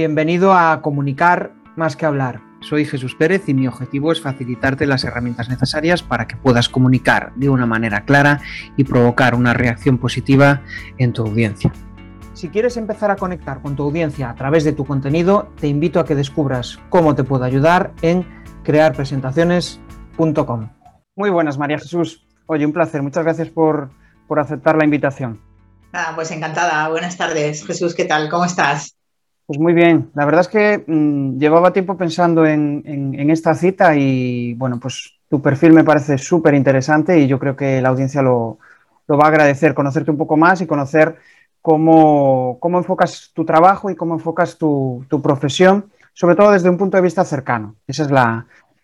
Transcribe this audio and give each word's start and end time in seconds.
Bienvenido 0.00 0.54
a 0.54 0.80
Comunicar 0.80 1.52
más 1.76 1.94
que 1.94 2.06
hablar. 2.06 2.40
Soy 2.60 2.86
Jesús 2.86 3.14
Pérez 3.14 3.46
y 3.50 3.54
mi 3.54 3.68
objetivo 3.68 4.12
es 4.12 4.22
facilitarte 4.22 4.86
las 4.86 5.04
herramientas 5.04 5.50
necesarias 5.50 6.02
para 6.02 6.26
que 6.26 6.36
puedas 6.36 6.70
comunicar 6.70 7.34
de 7.36 7.50
una 7.50 7.66
manera 7.66 8.06
clara 8.06 8.40
y 8.78 8.84
provocar 8.84 9.34
una 9.34 9.52
reacción 9.52 9.98
positiva 9.98 10.62
en 10.96 11.12
tu 11.12 11.26
audiencia. 11.26 11.70
Si 12.32 12.48
quieres 12.48 12.78
empezar 12.78 13.10
a 13.10 13.16
conectar 13.16 13.60
con 13.60 13.76
tu 13.76 13.82
audiencia 13.82 14.30
a 14.30 14.34
través 14.34 14.64
de 14.64 14.72
tu 14.72 14.86
contenido, 14.86 15.52
te 15.60 15.68
invito 15.68 16.00
a 16.00 16.06
que 16.06 16.14
descubras 16.14 16.78
cómo 16.88 17.14
te 17.14 17.22
puedo 17.22 17.44
ayudar 17.44 17.92
en 18.00 18.26
crearpresentaciones.com. 18.64 20.70
Muy 21.14 21.28
buenas, 21.28 21.58
María 21.58 21.78
Jesús. 21.78 22.26
Oye, 22.46 22.64
un 22.64 22.72
placer. 22.72 23.02
Muchas 23.02 23.24
gracias 23.24 23.50
por, 23.50 23.90
por 24.26 24.40
aceptar 24.40 24.78
la 24.78 24.84
invitación. 24.84 25.42
Ah, 25.92 26.12
pues 26.14 26.30
encantada. 26.30 26.88
Buenas 26.88 27.18
tardes, 27.18 27.66
Jesús. 27.66 27.94
¿Qué 27.94 28.06
tal? 28.06 28.30
¿Cómo 28.30 28.46
estás? 28.46 28.96
Pues 29.50 29.58
muy 29.58 29.72
bien, 29.72 30.12
la 30.14 30.26
verdad 30.26 30.42
es 30.42 30.46
que 30.46 30.84
mmm, 30.86 31.36
llevaba 31.36 31.72
tiempo 31.72 31.96
pensando 31.96 32.46
en, 32.46 33.28
esta 33.30 33.52
cita 33.52 33.96
y 33.96 34.54
bueno, 34.54 34.78
pues 34.78 35.18
tu 35.28 35.42
perfil 35.42 35.72
me 35.72 35.82
parece 35.82 36.18
súper 36.18 36.54
interesante 36.54 37.18
y 37.18 37.26
yo 37.26 37.40
creo 37.40 37.56
que 37.56 37.82
la 37.82 37.88
audiencia 37.88 38.22
lo, 38.22 38.58
va 39.10 39.24
a 39.24 39.26
agradecer, 39.26 39.74
conocerte 39.74 40.12
un 40.12 40.18
poco 40.18 40.36
más 40.36 40.60
y 40.60 40.68
conocer 40.68 41.16
cómo, 41.62 42.60
enfocas 42.62 43.32
tu 43.34 43.44
trabajo 43.44 43.90
y 43.90 43.96
cómo 43.96 44.14
enfocas 44.14 44.56
tu, 44.56 45.04
profesión, 45.20 45.86
sobre 46.12 46.36
todo 46.36 46.52
desde 46.52 46.70
un 46.70 46.78
punto 46.78 46.96
de 46.96 47.02
vista 47.02 47.24
cercano. 47.24 47.74
Esa 47.88 48.04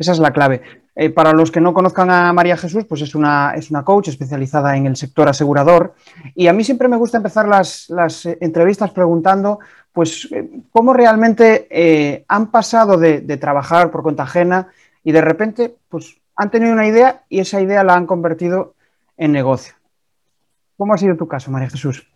es 0.01 0.19
la, 0.19 0.33
clave. 0.33 0.62
Eh, 0.96 1.10
para 1.10 1.33
los 1.33 1.52
que 1.52 1.60
no 1.60 1.74
conozcan 1.74 2.10
a 2.10 2.33
María 2.33 2.57
Jesús, 2.57 2.87
pues 2.88 3.02
es 3.02 3.15
una, 3.15 3.55
coach 3.85 4.09
especializada 4.09 4.77
en 4.77 4.87
el 4.87 4.96
sector 4.96 5.29
asegurador 5.29 5.95
y 6.35 6.48
a 6.48 6.52
mí 6.52 6.65
siempre 6.65 6.88
me 6.88 6.96
gusta 6.96 7.18
empezar 7.18 7.46
las, 7.46 7.88
las 7.88 8.27
entrevistas 8.27 8.90
preguntando 8.90 9.60
pues 9.97 10.29
eh, 10.30 10.47
cómo 10.73 10.93
realmente 10.93 11.69
eh, 11.71 12.27
han 12.29 12.51
pasado 12.51 12.99
de, 12.99 13.23
trabajar 13.39 13.91
por 13.91 14.02
cuenta 14.02 14.25
ajena 14.25 14.69
y 15.02 15.11
de 15.11 15.23
repente 15.23 15.75
pues 15.89 16.19
han 16.37 16.51
tenido 16.51 16.75
una 16.75 16.87
idea 16.87 17.25
y 17.30 17.41
esa 17.41 17.63
idea 17.63 17.83
la 17.83 17.95
han 17.95 18.07
convertido 18.07 18.74
en 19.17 19.33
negocio. 19.33 19.73
¿Cómo 20.77 20.93
ha 20.93 20.99
sido 20.99 21.17
tu 21.17 21.27
caso, 21.27 21.51
María 21.51 21.71
Jesús? 21.71 22.07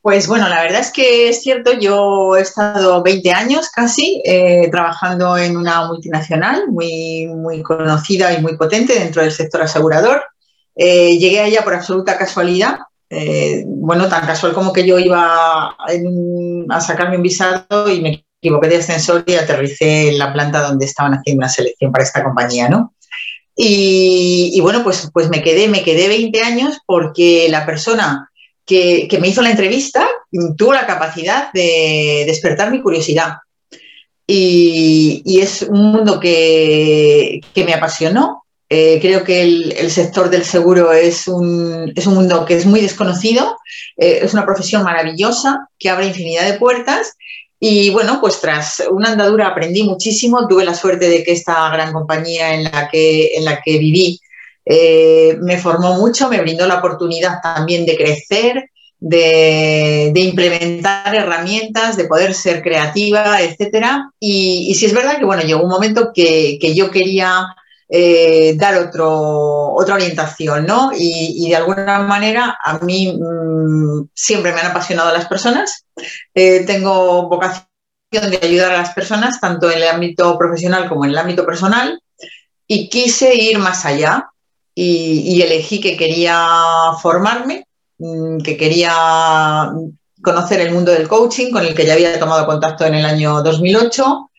Pues 0.00 0.26
bueno, 0.26 0.48
la 0.48 0.60
verdad 0.60 0.80
es 0.80 0.90
que 0.90 1.28
es 1.28 1.40
cierto, 1.40 1.72
yo 1.78 2.34
he 2.36 2.40
estado 2.40 3.00
20 3.00 3.30
años 3.30 3.70
casi 3.70 4.20
eh, 4.26 4.68
trabajando 4.72 5.38
en 5.38 5.56
una 5.56 5.86
multinacional 5.86 6.68
muy, 6.68 7.28
muy 7.28 7.62
conocida 7.62 8.36
y 8.36 8.42
muy 8.42 8.56
potente 8.56 8.98
dentro 8.98 9.22
del 9.22 9.30
sector 9.30 9.62
asegurador. 9.62 10.20
Llegué 10.74 11.38
allá 11.38 11.62
por 11.62 11.74
absoluta 11.74 12.18
casualidad, 12.18 12.78
eh, 13.14 13.64
bueno, 13.66 14.08
tan 14.08 14.26
casual 14.26 14.54
como 14.54 14.72
que 14.72 14.86
yo 14.86 14.98
iba 14.98 15.76
en, 15.88 16.64
a 16.70 16.80
sacarme 16.80 17.16
un 17.16 17.22
visado 17.22 17.92
y 17.92 18.00
me 18.00 18.24
equivoqué 18.40 18.68
de 18.68 18.76
ascensor 18.78 19.22
y 19.26 19.34
aterricé 19.34 20.08
en 20.08 20.18
la 20.18 20.32
planta 20.32 20.62
donde 20.62 20.86
estaban 20.86 21.12
haciendo 21.12 21.40
una 21.40 21.50
selección 21.50 21.92
para 21.92 22.04
esta 22.04 22.24
compañía, 22.24 22.70
¿no? 22.70 22.94
Y, 23.54 24.52
y 24.54 24.60
bueno, 24.60 24.82
pues, 24.82 25.10
pues 25.12 25.28
me 25.28 25.42
quedé, 25.42 25.68
me 25.68 25.84
quedé 25.84 26.08
20 26.08 26.40
años 26.40 26.78
porque 26.86 27.48
la 27.50 27.66
persona 27.66 28.30
que, 28.64 29.06
que, 29.08 29.18
me 29.18 29.28
hizo 29.28 29.42
la 29.42 29.50
entrevista 29.50 30.06
tuvo 30.56 30.72
la 30.72 30.86
capacidad 30.86 31.52
de 31.52 32.24
despertar 32.26 32.70
mi 32.70 32.80
curiosidad. 32.80 33.34
Y, 34.26 35.22
y 35.26 35.40
es 35.40 35.62
un 35.62 35.92
mundo 35.92 36.18
que, 36.18 37.40
que 37.52 37.64
me 37.64 37.74
apasionó. 37.74 38.41
Eh, 38.74 39.00
creo 39.02 39.22
que 39.22 39.42
el, 39.42 39.74
el, 39.76 39.90
sector 39.90 40.30
del 40.30 40.46
seguro 40.46 40.94
es 40.94 41.28
un, 41.28 41.92
es 41.94 42.06
un, 42.06 42.14
mundo 42.14 42.46
que 42.46 42.56
es 42.56 42.64
muy 42.64 42.80
desconocido, 42.80 43.58
eh, 43.98 44.20
es 44.22 44.32
una 44.32 44.46
profesión 44.46 44.82
maravillosa 44.82 45.68
que 45.78 45.90
abre 45.90 46.06
infinidad 46.06 46.50
de 46.50 46.58
puertas. 46.58 47.12
Y 47.60 47.90
bueno, 47.90 48.18
pues 48.18 48.40
tras 48.40 48.82
una 48.90 49.10
andadura 49.10 49.48
aprendí 49.48 49.82
muchísimo, 49.82 50.48
tuve 50.48 50.64
la 50.64 50.74
suerte 50.74 51.10
de 51.10 51.22
que 51.22 51.32
esta 51.32 51.68
gran 51.68 51.92
compañía 51.92 52.54
en 52.54 52.64
la 52.64 52.88
que, 52.88 53.34
en 53.34 53.44
la 53.44 53.60
que 53.60 53.76
viví 53.76 54.18
eh, 54.64 55.36
me 55.42 55.58
formó 55.58 55.98
mucho, 55.98 56.30
me 56.30 56.40
brindó 56.40 56.66
la 56.66 56.78
oportunidad 56.78 57.42
también 57.42 57.84
de 57.84 57.98
crecer, 57.98 58.70
de, 58.98 60.12
de, 60.14 60.20
implementar 60.20 61.14
herramientas, 61.14 61.98
de 61.98 62.06
poder 62.06 62.32
ser 62.32 62.62
creativa, 62.62 63.42
etcétera. 63.42 64.12
Y, 64.18 64.68
y 64.70 64.74
sí 64.76 64.86
es 64.86 64.94
verdad 64.94 65.18
que 65.18 65.26
bueno, 65.26 65.42
llegó 65.42 65.62
un 65.62 65.68
momento 65.68 66.10
que, 66.14 66.56
que 66.58 66.74
yo 66.74 66.90
quería 66.90 67.54
eh, 67.94 68.54
dar 68.56 68.78
otro, 68.78 69.74
otra 69.74 69.96
orientación, 69.96 70.64
¿no? 70.64 70.92
Y, 70.96 71.44
y, 71.44 71.50
de 71.50 71.56
alguna 71.56 71.98
manera 71.98 72.56
a 72.64 72.78
mí 72.78 73.12
mmm, 73.20 74.08
siempre 74.14 74.50
me 74.50 74.60
han 74.60 74.68
apasionado 74.68 75.12
las 75.12 75.26
personas. 75.26 75.84
Eh, 76.34 76.64
tengo 76.64 77.28
vocación 77.28 77.66
de 78.10 78.40
ayudar 78.42 78.72
a 78.72 78.78
las 78.78 78.94
personas, 78.94 79.38
tanto 79.38 79.70
en 79.70 79.76
el 79.76 79.88
ámbito 79.88 80.38
profesional 80.38 80.88
como 80.88 81.04
en 81.04 81.10
el 81.10 81.18
ámbito 81.18 81.44
personal, 81.44 82.00
y 82.66 82.88
quise 82.88 83.34
ir 83.34 83.58
más 83.58 83.84
allá 83.84 84.30
y, 84.74 85.20
y 85.26 85.42
elegí 85.42 85.78
que 85.78 85.94
quería 85.94 86.46
formarme, 87.02 87.66
mmm, 87.98 88.38
que 88.38 88.56
quería 88.56 89.70
conocer 90.22 90.62
el 90.62 90.72
mundo 90.72 90.92
del 90.92 91.08
coaching, 91.08 91.50
con 91.50 91.66
el 91.66 91.74
que 91.74 91.84
ya 91.84 91.92
había 91.92 92.18
tomado 92.18 92.46
contacto 92.46 92.86
en 92.86 92.94
el 92.94 93.04
año 93.04 93.42
2008. 93.42 94.30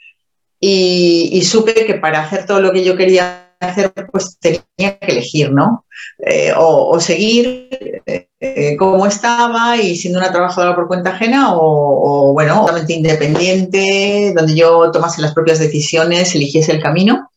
Y, 0.60 1.30
y, 1.34 1.44
supe 1.44 1.86
que 1.86 1.96
para 1.96 2.22
hacer 2.22 2.48
todo 2.48 2.62
lo 2.62 2.72
que 2.72 2.86
yo 2.86 2.96
quería 2.96 3.43
hacer, 3.70 3.94
pues 4.12 4.38
tenía 4.40 4.98
que 5.00 5.12
elegir, 5.12 5.52
¿no? 5.52 5.86
Eh, 6.20 6.52
o, 6.56 7.00
seguir 7.00 7.70
eh, 8.06 8.76
como 8.78 9.06
estaba 9.06 9.78
y 9.78 9.96
siendo 9.96 10.20
una 10.20 10.32
trabajadora 10.32 10.76
por 10.76 10.88
cuenta 10.88 11.12
ajena, 11.12 11.56
o, 11.56 12.34
bueno, 12.34 12.62
totalmente 12.62 12.94
independiente, 12.94 14.34
donde 14.36 14.56
yo 14.56 14.92
tomase 14.92 15.22
las 15.22 15.34
propias 15.34 15.60
decisiones, 15.60 16.36
eligiese 16.36 16.72
el 16.72 16.82
camino. 16.82 17.30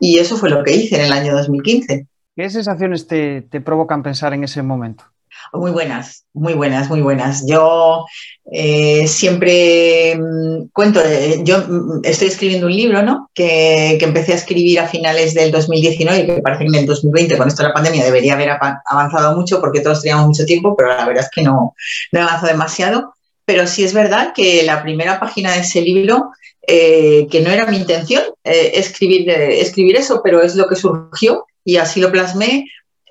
Y 0.00 0.18
eso 0.18 0.36
fue 0.36 0.50
lo 0.50 0.64
que 0.64 0.74
hice 0.74 0.96
en 0.96 1.02
el 1.02 1.12
año 1.12 1.34
2015. 1.34 2.06
¿Qué 2.34 2.50
sensaciones 2.50 3.06
te 3.06 3.60
provocan 3.64 4.02
pensar 4.02 4.34
en 4.34 4.44
ese 4.44 4.62
momento? 4.62 5.11
Muy 5.54 5.70
buenas, 5.70 6.24
muy 6.32 6.54
buenas, 6.54 6.88
muy 6.88 7.02
buenas. 7.02 7.44
Yo 7.46 8.06
eh, 8.50 9.06
siempre 9.06 10.16
mmm, 10.16 10.68
cuento, 10.72 10.98
eh, 11.04 11.40
yo 11.44 11.58
mm, 11.58 12.00
estoy 12.04 12.28
escribiendo 12.28 12.68
un 12.68 12.74
libro, 12.74 13.02
¿no? 13.02 13.30
Que, 13.34 13.98
empecé 14.00 14.32
a 14.32 14.36
escribir 14.36 14.80
a 14.80 14.88
finales 14.88 15.34
del 15.34 15.50
2019 15.52 16.20
y 16.20 16.26
que 16.26 16.40
parece 16.40 16.64
que 16.64 16.68
en 16.68 16.74
el 16.76 16.86
2020, 16.86 17.36
con 17.36 17.48
esto 17.48 17.62
de 17.62 17.68
la 17.68 17.74
pandemia, 17.74 18.02
debería 18.02 18.32
haber 18.32 18.48
avanzado 18.86 19.36
mucho 19.36 19.60
porque 19.60 19.80
todos 19.80 20.00
teníamos 20.00 20.26
mucho 20.26 20.46
tiempo, 20.46 20.74
pero 20.74 20.88
la 20.88 21.04
verdad 21.04 21.24
es 21.24 21.30
que 21.30 21.42
no, 21.42 21.74
no 22.12 22.22
avanzado 22.22 22.46
demasiado. 22.46 23.14
Pero 23.44 23.66
sí 23.66 23.84
es 23.84 23.92
verdad 23.92 24.32
que 24.34 24.62
la 24.62 24.82
primera 24.82 25.20
página 25.20 25.52
de 25.52 25.60
ese 25.60 25.82
libro, 25.82 26.30
eh, 26.66 27.26
que 27.30 27.40
no 27.40 27.50
era 27.50 27.66
mi 27.66 27.76
intención 27.76 28.22
escribir, 28.42 29.28
escribir 29.28 29.96
eso, 29.96 30.22
pero 30.24 30.40
es 30.40 30.54
lo 30.54 30.66
que 30.66 30.76
surgió 30.76 31.44
y 31.64 31.76
así 31.76 32.00
lo 32.00 32.10
plasmé, 32.10 32.64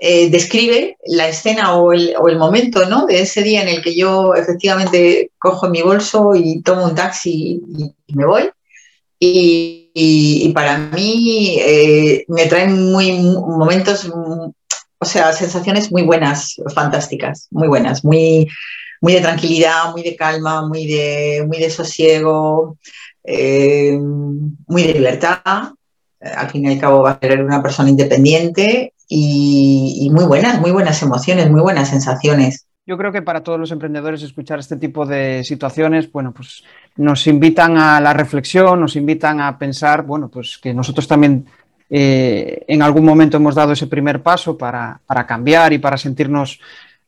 eh, 0.03 0.31
describe 0.31 0.97
la 1.06 1.28
escena 1.28 1.75
o 1.75 1.94
el, 1.94 2.16
o 2.19 2.28
el, 2.28 2.39
momento 2.39 2.89
¿no? 2.89 3.06
de 3.06 3.22
ese 3.22 3.44
día 3.44 3.62
en 3.62 3.67
el 3.67 3.84
que 3.84 3.95
yo 3.95 4.34
efectivamente 4.34 5.29
cojo 5.38 5.69
mi 5.69 5.84
bolso 5.84 6.34
y 6.34 6.63
tomo 6.63 6.85
un 6.85 6.95
taxi 6.95 7.62
y, 8.07 8.16
me 8.16 8.25
voy. 8.25 8.50
Y 9.19 10.51
para 10.56 10.79
mí 10.79 11.56
eh, 11.59 12.25
me 12.29 12.47
traen 12.47 12.91
muy 12.91 13.12
momentos, 13.12 14.12
o 14.12 15.06
sea, 15.06 15.34
sensaciones 15.34 15.91
muy 15.91 16.01
buenas, 16.01 16.56
fantásticas, 16.73 17.47
muy 17.51 17.68
buenas, 17.68 18.03
muy, 18.03 18.47
muy 19.01 19.13
de 19.13 19.22
tranquilidad, 19.22 19.91
muy 19.91 20.01
de 20.01 20.16
calma, 20.16 20.68
muy 20.68 20.88
de, 20.88 21.45
muy 21.47 21.59
de 21.59 21.69
sosiego, 21.69 22.75
eh, 23.23 24.00
muy 24.00 24.81
de 24.81 24.94
libertad. 24.95 25.73
Al 26.19 26.50
fin 26.50 26.66
y 26.66 26.73
al 26.73 26.79
cabo 26.79 27.03
va 27.03 27.12
a 27.12 27.19
ser 27.19 27.44
una 27.44 27.62
persona 27.62 27.89
independiente 27.89 28.94
y, 29.13 30.09
muy 30.09 30.24
buenas, 30.24 30.62
muy 30.62 30.71
buenas 30.71 31.01
emociones, 31.01 31.51
muy 31.51 31.59
buenas 31.59 31.89
sensaciones. 31.89 32.65
Yo 32.86 32.97
creo 32.97 33.12
que 33.12 33.21
para 33.21 33.44
todos 33.44 33.59
los 33.59 33.71
emprendedores 33.71 34.24
escuchar 34.24 34.59
este 34.59 34.77
tipo 34.77 35.06
de 35.06 35.44
situaciones, 35.44 36.09
bueno, 36.09 36.31
pues 36.31 36.63
nos 36.95 37.27
invitan 37.27 37.77
a 37.77 38.00
la 38.00 38.13
reflexión, 38.13 38.80
nos 38.80 38.95
invitan 38.95 39.41
a 39.41 39.57
pensar, 39.57 40.03
bueno, 40.03 40.30
pues 40.30 40.57
que 40.57 40.74
nosotros 40.74 41.09
también 41.09 41.45
eh, 41.89 42.63
en 42.69 42.81
algún 42.81 43.03
momento 43.03 43.36
hemos 43.36 43.53
dado 43.53 43.74
ese 43.74 43.88
primer 43.88 44.24
paso 44.24 44.57
para, 44.57 45.01
para 45.06 45.27
cambiar 45.27 45.74
y 45.74 45.77
para 45.77 45.97
sentirnos 45.97 46.62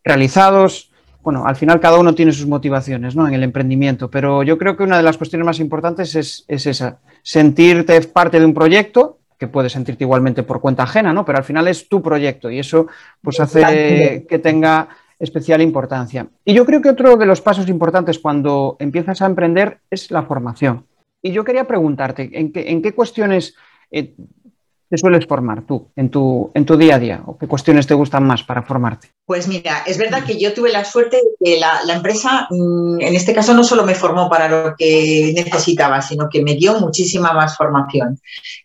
realizados. 0.04 0.92
Bueno, 1.22 1.46
al 1.46 1.56
final 1.56 1.80
cada 1.80 2.00
uno 2.00 2.14
tiene 2.14 2.34
sus 2.34 2.48
motivaciones 2.48 3.16
¿no? 3.16 3.30
en 3.30 3.34
el 3.34 3.44
emprendimiento, 3.44 4.12
pero 4.12 4.44
yo 4.44 4.58
creo 4.58 4.76
que 4.76 4.84
una 4.84 4.98
de 4.98 5.04
las 5.04 5.18
cuestiones 5.18 5.46
más 5.46 5.62
importantes 5.62 6.16
es, 6.16 6.44
es 6.50 6.68
esa, 6.68 7.00
sentirte 7.22 8.02
parte 8.02 8.42
de 8.42 8.46
un 8.46 8.54
proyecto, 8.54 9.20
que 9.44 9.50
puedes 9.50 9.74
sentirte 9.74 10.06
igualmente 10.06 10.44
por 10.44 10.62
cuenta 10.62 10.84
ajena, 10.84 11.12
¿no? 11.12 11.26
Pero 11.26 11.38
al 11.38 11.44
final 11.44 11.68
es 11.68 11.90
tu 11.90 12.02
proyecto 12.02 12.50
y 12.50 12.60
eso 12.60 12.88
pues 13.22 13.42
hace 13.42 14.26
que 14.26 14.40
tenga 14.40 14.88
especial 15.20 15.62
importancia. 15.62 16.28
Y 16.46 16.54
yo 16.54 16.66
creo 16.66 16.82
que 16.82 16.88
otro 16.88 17.18
de 17.18 17.26
los 17.26 17.42
pasos 17.42 17.68
importantes 17.68 18.20
cuando 18.20 18.78
empiezas 18.80 19.22
a 19.22 19.26
emprender 19.26 19.80
es 19.90 20.12
la 20.12 20.24
formación. 20.24 20.86
Y 21.22 21.34
yo 21.34 21.44
quería 21.44 21.68
preguntarte, 21.68 22.30
¿en 22.32 22.54
qué, 22.54 22.72
en 22.72 22.82
qué 22.82 22.94
cuestiones 22.94 23.56
eh, 23.92 24.16
te 24.94 25.00
sueles 25.00 25.26
formar 25.26 25.66
tú 25.66 25.88
en 25.96 26.12
tu, 26.12 26.52
en 26.54 26.68
tu 26.68 26.78
día 26.78 26.98
a 26.98 27.00
día? 27.00 27.24
¿O 27.26 27.36
qué 27.36 27.48
cuestiones 27.48 27.88
te 27.88 27.96
gustan 27.96 28.28
más 28.28 28.44
para 28.44 28.62
formarte? 28.62 29.10
Pues 29.26 29.48
mira, 29.48 29.82
es 29.88 29.98
verdad 29.98 30.24
que 30.24 30.38
yo 30.38 30.54
tuve 30.54 30.72
la 30.72 30.86
suerte 30.86 31.18
de 31.18 31.32
que 31.44 31.60
la, 31.60 31.82
empresa, 31.92 32.46
mm, 32.52 33.02
en 33.02 33.16
este 33.16 33.34
caso, 33.34 33.56
no 33.56 33.64
solo 33.64 33.86
me 33.86 33.96
formó 33.96 34.30
para 34.30 34.48
lo 34.48 34.76
que 34.78 35.34
necesitaba, 35.36 36.00
sino 36.04 36.30
que 36.30 36.44
me 36.44 36.54
dio 36.54 36.80
muchísima 36.80 37.34
más 37.34 37.58
formación. 37.58 38.20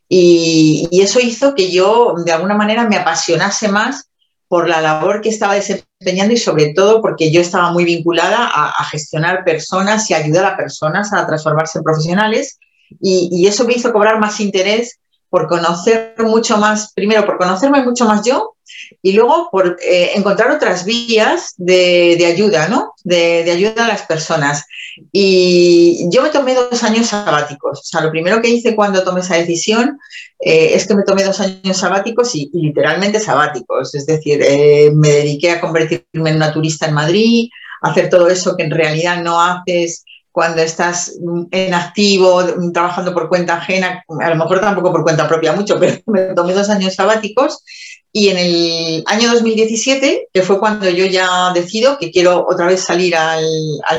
Y, 0.06 0.86
y 0.90 1.00
eso 1.00 1.18
hizo 1.18 1.54
que 1.54 1.70
yo, 1.70 2.16
de 2.22 2.32
alguna 2.32 2.54
manera, 2.54 2.86
me 2.86 2.98
apasionase 2.98 3.68
más 3.68 4.10
por 4.48 4.68
la 4.68 4.82
labor 4.82 5.22
que 5.22 5.30
estaba 5.30 5.54
desempeñando 5.54 6.34
y 6.34 6.36
sobre 6.36 6.74
todo 6.74 7.00
porque 7.00 7.30
yo 7.30 7.40
estaba 7.40 7.72
muy 7.72 7.86
vinculada 7.86 8.50
a, 8.52 8.84
gestionar 8.84 9.44
personas 9.44 10.10
y 10.10 10.14
ayudar 10.14 10.44
a 10.44 10.56
personas 10.58 11.10
a 11.14 11.26
transformarse 11.26 11.78
en 11.78 11.84
profesionales 11.84 12.58
y, 13.00 13.30
y, 13.32 13.46
eso 13.46 13.64
me 13.64 13.72
hizo 13.72 13.94
cobrar 13.94 14.20
más 14.20 14.40
interés 14.40 14.98
por 15.30 15.46
conocer 15.46 16.14
mucho 16.18 16.56
más, 16.58 16.92
primero 16.94 17.24
por 17.26 17.38
conocerme 17.38 17.82
mucho 17.82 18.04
más 18.06 18.24
yo 18.24 18.54
y 19.02 19.12
luego 19.12 19.48
por 19.50 19.78
eh, 19.82 20.12
encontrar 20.14 20.50
otras 20.50 20.84
vías 20.84 21.54
de, 21.56 22.24
ayuda, 22.26 22.68
¿no? 22.68 22.92
De, 23.04 23.50
ayuda 23.50 23.84
a 23.84 23.88
las 23.88 24.02
personas. 24.02 24.64
Y 25.12 26.06
yo 26.10 26.22
me 26.22 26.30
tomé 26.30 26.54
dos 26.54 26.82
años 26.82 27.08
sabáticos. 27.08 27.80
O 27.80 27.84
sea, 27.84 28.00
lo 28.00 28.10
primero 28.10 28.40
que 28.40 28.48
hice 28.48 28.74
cuando 28.74 29.04
tomé 29.04 29.20
esa 29.20 29.36
decisión 29.36 29.98
eh, 30.40 30.70
es 30.74 30.86
que 30.86 30.94
me 30.94 31.04
tomé 31.04 31.24
dos 31.24 31.40
años 31.40 31.76
sabáticos 31.76 32.34
y, 32.34 32.50
literalmente 32.52 33.20
sabáticos. 33.20 33.94
Es 33.94 34.06
decir, 34.06 34.40
eh, 34.42 34.90
me 34.94 35.08
dediqué 35.08 35.52
a 35.52 35.60
convertirme 35.60 36.30
en 36.30 36.36
una 36.36 36.52
turista 36.52 36.86
en 36.86 36.94
Madrid, 36.94 37.48
a 37.82 37.90
hacer 37.90 38.08
todo 38.08 38.28
eso 38.28 38.56
que 38.56 38.64
en 38.64 38.70
realidad 38.70 39.22
no 39.22 39.40
haces 39.40 40.04
cuando 40.38 40.62
estás 40.62 41.18
en 41.50 41.74
activo, 41.74 42.44
trabajando 42.72 43.12
por 43.12 43.28
cuenta 43.28 43.56
ajena, 43.56 44.04
a 44.20 44.30
lo 44.30 44.36
mejor 44.36 44.60
tampoco 44.60 44.92
por 44.92 45.02
cuenta 45.02 45.26
propia 45.26 45.52
mucho, 45.52 45.76
pero 45.80 46.00
me 46.06 46.32
tomé 46.32 46.52
dos 46.52 46.70
años 46.70 46.94
sabáticos 46.94 47.64
y 48.12 48.28
en 48.28 48.38
el 48.38 49.02
año 49.06 49.32
2017, 49.32 50.28
que 50.32 50.42
fue 50.42 50.60
cuando 50.60 50.88
yo 50.90 51.06
ya 51.06 51.52
decido 51.52 51.98
que 51.98 52.12
quiero 52.12 52.46
otra 52.48 52.66
vez 52.66 52.84
salir 52.84 53.16
al, 53.16 53.42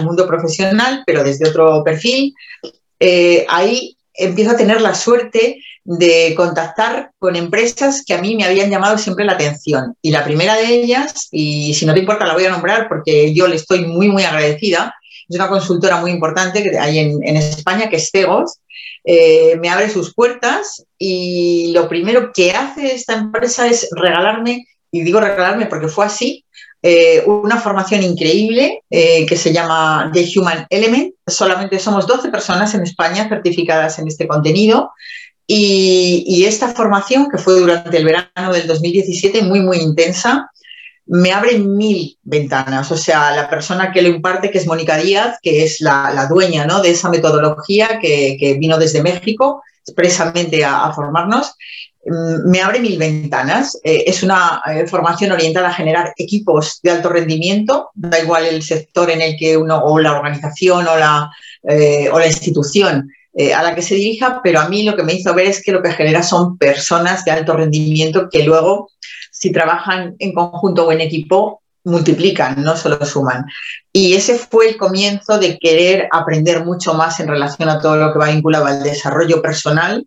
mundo 0.06 0.26
profesional, 0.26 1.04
pero 1.06 1.26
desde 1.26 1.50
otro 1.50 1.84
perfil, 1.84 2.34
eh, 3.02 3.46
ahí 3.50 3.98
empiezo 4.14 4.52
a 4.52 4.58
tener 4.58 4.80
la 4.80 4.96
suerte 4.96 5.62
de 5.84 6.36
contactar 6.38 7.12
con 7.20 7.36
empresas 7.36 8.06
que 8.08 8.14
a 8.14 8.22
mí 8.22 8.38
me 8.38 8.46
habían 8.46 8.70
llamado 8.70 8.98
siempre 8.98 9.26
la 9.26 9.34
atención. 9.34 9.94
Y 10.02 10.12
la 10.12 10.24
primera 10.24 10.56
de 10.56 10.68
ellas, 10.68 11.28
y 11.32 11.74
si 11.74 11.86
no 11.86 11.94
te 11.94 12.00
importa 12.00 12.26
la 12.26 12.34
voy 12.34 12.46
a 12.46 12.52
nombrar 12.52 12.88
porque 12.88 13.34
yo 13.34 13.46
le 13.46 13.58
estoy 13.58 13.84
muy, 13.84 14.08
muy 14.08 14.24
agradecida, 14.24 14.96
es 15.30 15.36
una 15.36 15.48
consultora 15.48 16.02
muy 16.02 16.12
importante 16.12 16.64
que 16.64 16.78
hay 16.78 17.00
en, 17.00 17.38
España, 17.38 17.90
que 17.90 17.98
es 17.98 18.10
Cegos, 18.12 18.60
eh, 19.04 19.56
me 19.62 19.70
abre 19.70 19.90
sus 19.90 20.14
puertas 20.14 20.84
y 20.98 21.72
lo 21.74 21.88
primero 21.88 22.32
que 22.34 22.52
hace 22.52 22.94
esta 22.94 23.14
empresa 23.14 23.68
es 23.68 23.88
regalarme, 23.92 24.66
y 24.92 25.02
digo 25.04 25.20
regalarme 25.20 25.68
porque 25.68 25.88
fue 25.88 26.06
así, 26.06 26.46
eh, 26.82 27.24
una 27.28 27.58
formación 27.58 28.04
increíble 28.04 28.84
eh, 28.90 29.26
que 29.26 29.36
se 29.36 29.52
llama 29.52 30.10
The 30.14 30.28
Human 30.36 30.66
Element. 30.70 31.14
Solamente 31.28 31.78
somos 31.78 32.08
12 32.08 32.30
personas 32.30 32.74
en 32.74 32.84
España 32.84 33.28
certificadas 33.28 34.00
en 34.00 34.08
este 34.08 34.28
contenido. 34.28 34.92
Y, 35.46 36.24
y, 36.28 36.46
esta 36.46 36.70
formación, 36.70 37.28
que 37.30 37.40
fue 37.40 37.60
durante 37.60 37.98
el 37.98 38.06
verano 38.06 38.54
del 38.54 38.68
2017, 38.68 39.42
muy, 39.42 39.62
muy 39.62 39.78
intensa, 39.78 40.52
me 41.10 41.32
abre 41.32 41.58
mil 41.58 42.18
ventanas. 42.24 42.92
O 42.92 42.98
sea, 42.98 43.36
la 43.36 43.50
persona 43.50 43.92
que 43.92 44.02
lo 44.02 44.10
imparte, 44.10 44.52
que 44.52 44.60
es 44.60 44.68
Mónica 44.68 44.98
Díaz, 44.98 45.38
que 45.42 45.64
es 45.64 45.82
la, 45.82 46.28
dueña 46.30 46.66
¿no? 46.66 46.82
de 46.82 46.92
esa 46.92 47.10
metodología 47.10 48.00
que, 48.00 48.58
vino 48.60 48.78
desde 48.78 49.02
México 49.02 49.64
expresamente 49.86 50.64
a, 50.64 50.94
formarnos, 50.94 51.56
mm, 52.06 52.50
me 52.50 52.62
abre 52.62 52.80
mil 52.80 52.98
ventanas. 53.00 53.80
Eh, 53.84 54.04
es 54.06 54.22
una 54.22 54.62
eh, 54.68 54.86
formación 54.86 55.32
orientada 55.32 55.70
a 55.70 55.74
generar 55.74 56.14
equipos 56.16 56.80
de 56.84 56.92
alto 56.92 57.10
rendimiento, 57.10 57.90
da 57.96 58.20
igual 58.20 58.46
el 58.46 58.62
sector 58.62 59.10
en 59.10 59.22
el 59.22 59.36
que 59.36 59.58
uno, 59.58 59.84
o 59.84 59.98
la 59.98 60.12
organización 60.12 60.88
o 60.88 60.96
la, 60.96 61.32
eh, 61.64 62.08
o 62.12 62.20
la 62.20 62.28
institución 62.28 63.12
a 63.56 63.64
la 63.64 63.74
que 63.74 63.82
se 63.82 63.96
dirija, 63.96 64.42
pero 64.44 64.60
a 64.60 64.68
mí 64.68 64.84
lo 64.84 64.98
que 64.98 65.04
me 65.04 65.14
hizo 65.14 65.34
ver 65.34 65.46
es 65.46 65.64
que 65.64 65.72
lo 65.72 65.82
que 65.82 65.94
genera 65.94 66.24
son 66.24 66.58
personas 66.58 67.24
de 67.24 67.32
alto 67.32 67.54
rendimiento 67.54 68.28
que 68.30 68.44
luego 68.44 68.90
si 69.40 69.54
trabajan 69.54 70.18
en 70.20 70.34
conjunto 70.34 70.86
o 70.86 70.92
en 70.92 71.00
equipo, 71.00 71.62
multiplican, 71.86 72.62
no 72.62 72.76
solo 72.76 73.06
suman. 73.06 73.46
Y 73.94 74.14
ese 74.14 74.38
fue 74.38 74.68
el 74.68 74.78
comienzo 74.78 75.40
de 75.40 75.58
querer 75.58 76.10
aprender 76.12 76.66
mucho 76.66 76.94
más 76.94 77.22
en 77.22 77.30
relación 77.30 77.70
a 77.70 77.80
todo 77.80 77.96
lo 77.96 78.12
que 78.12 78.20
va 78.20 78.32
vinculado 78.32 78.66
al 78.66 78.84
desarrollo 78.84 79.42
personal, 79.42 80.06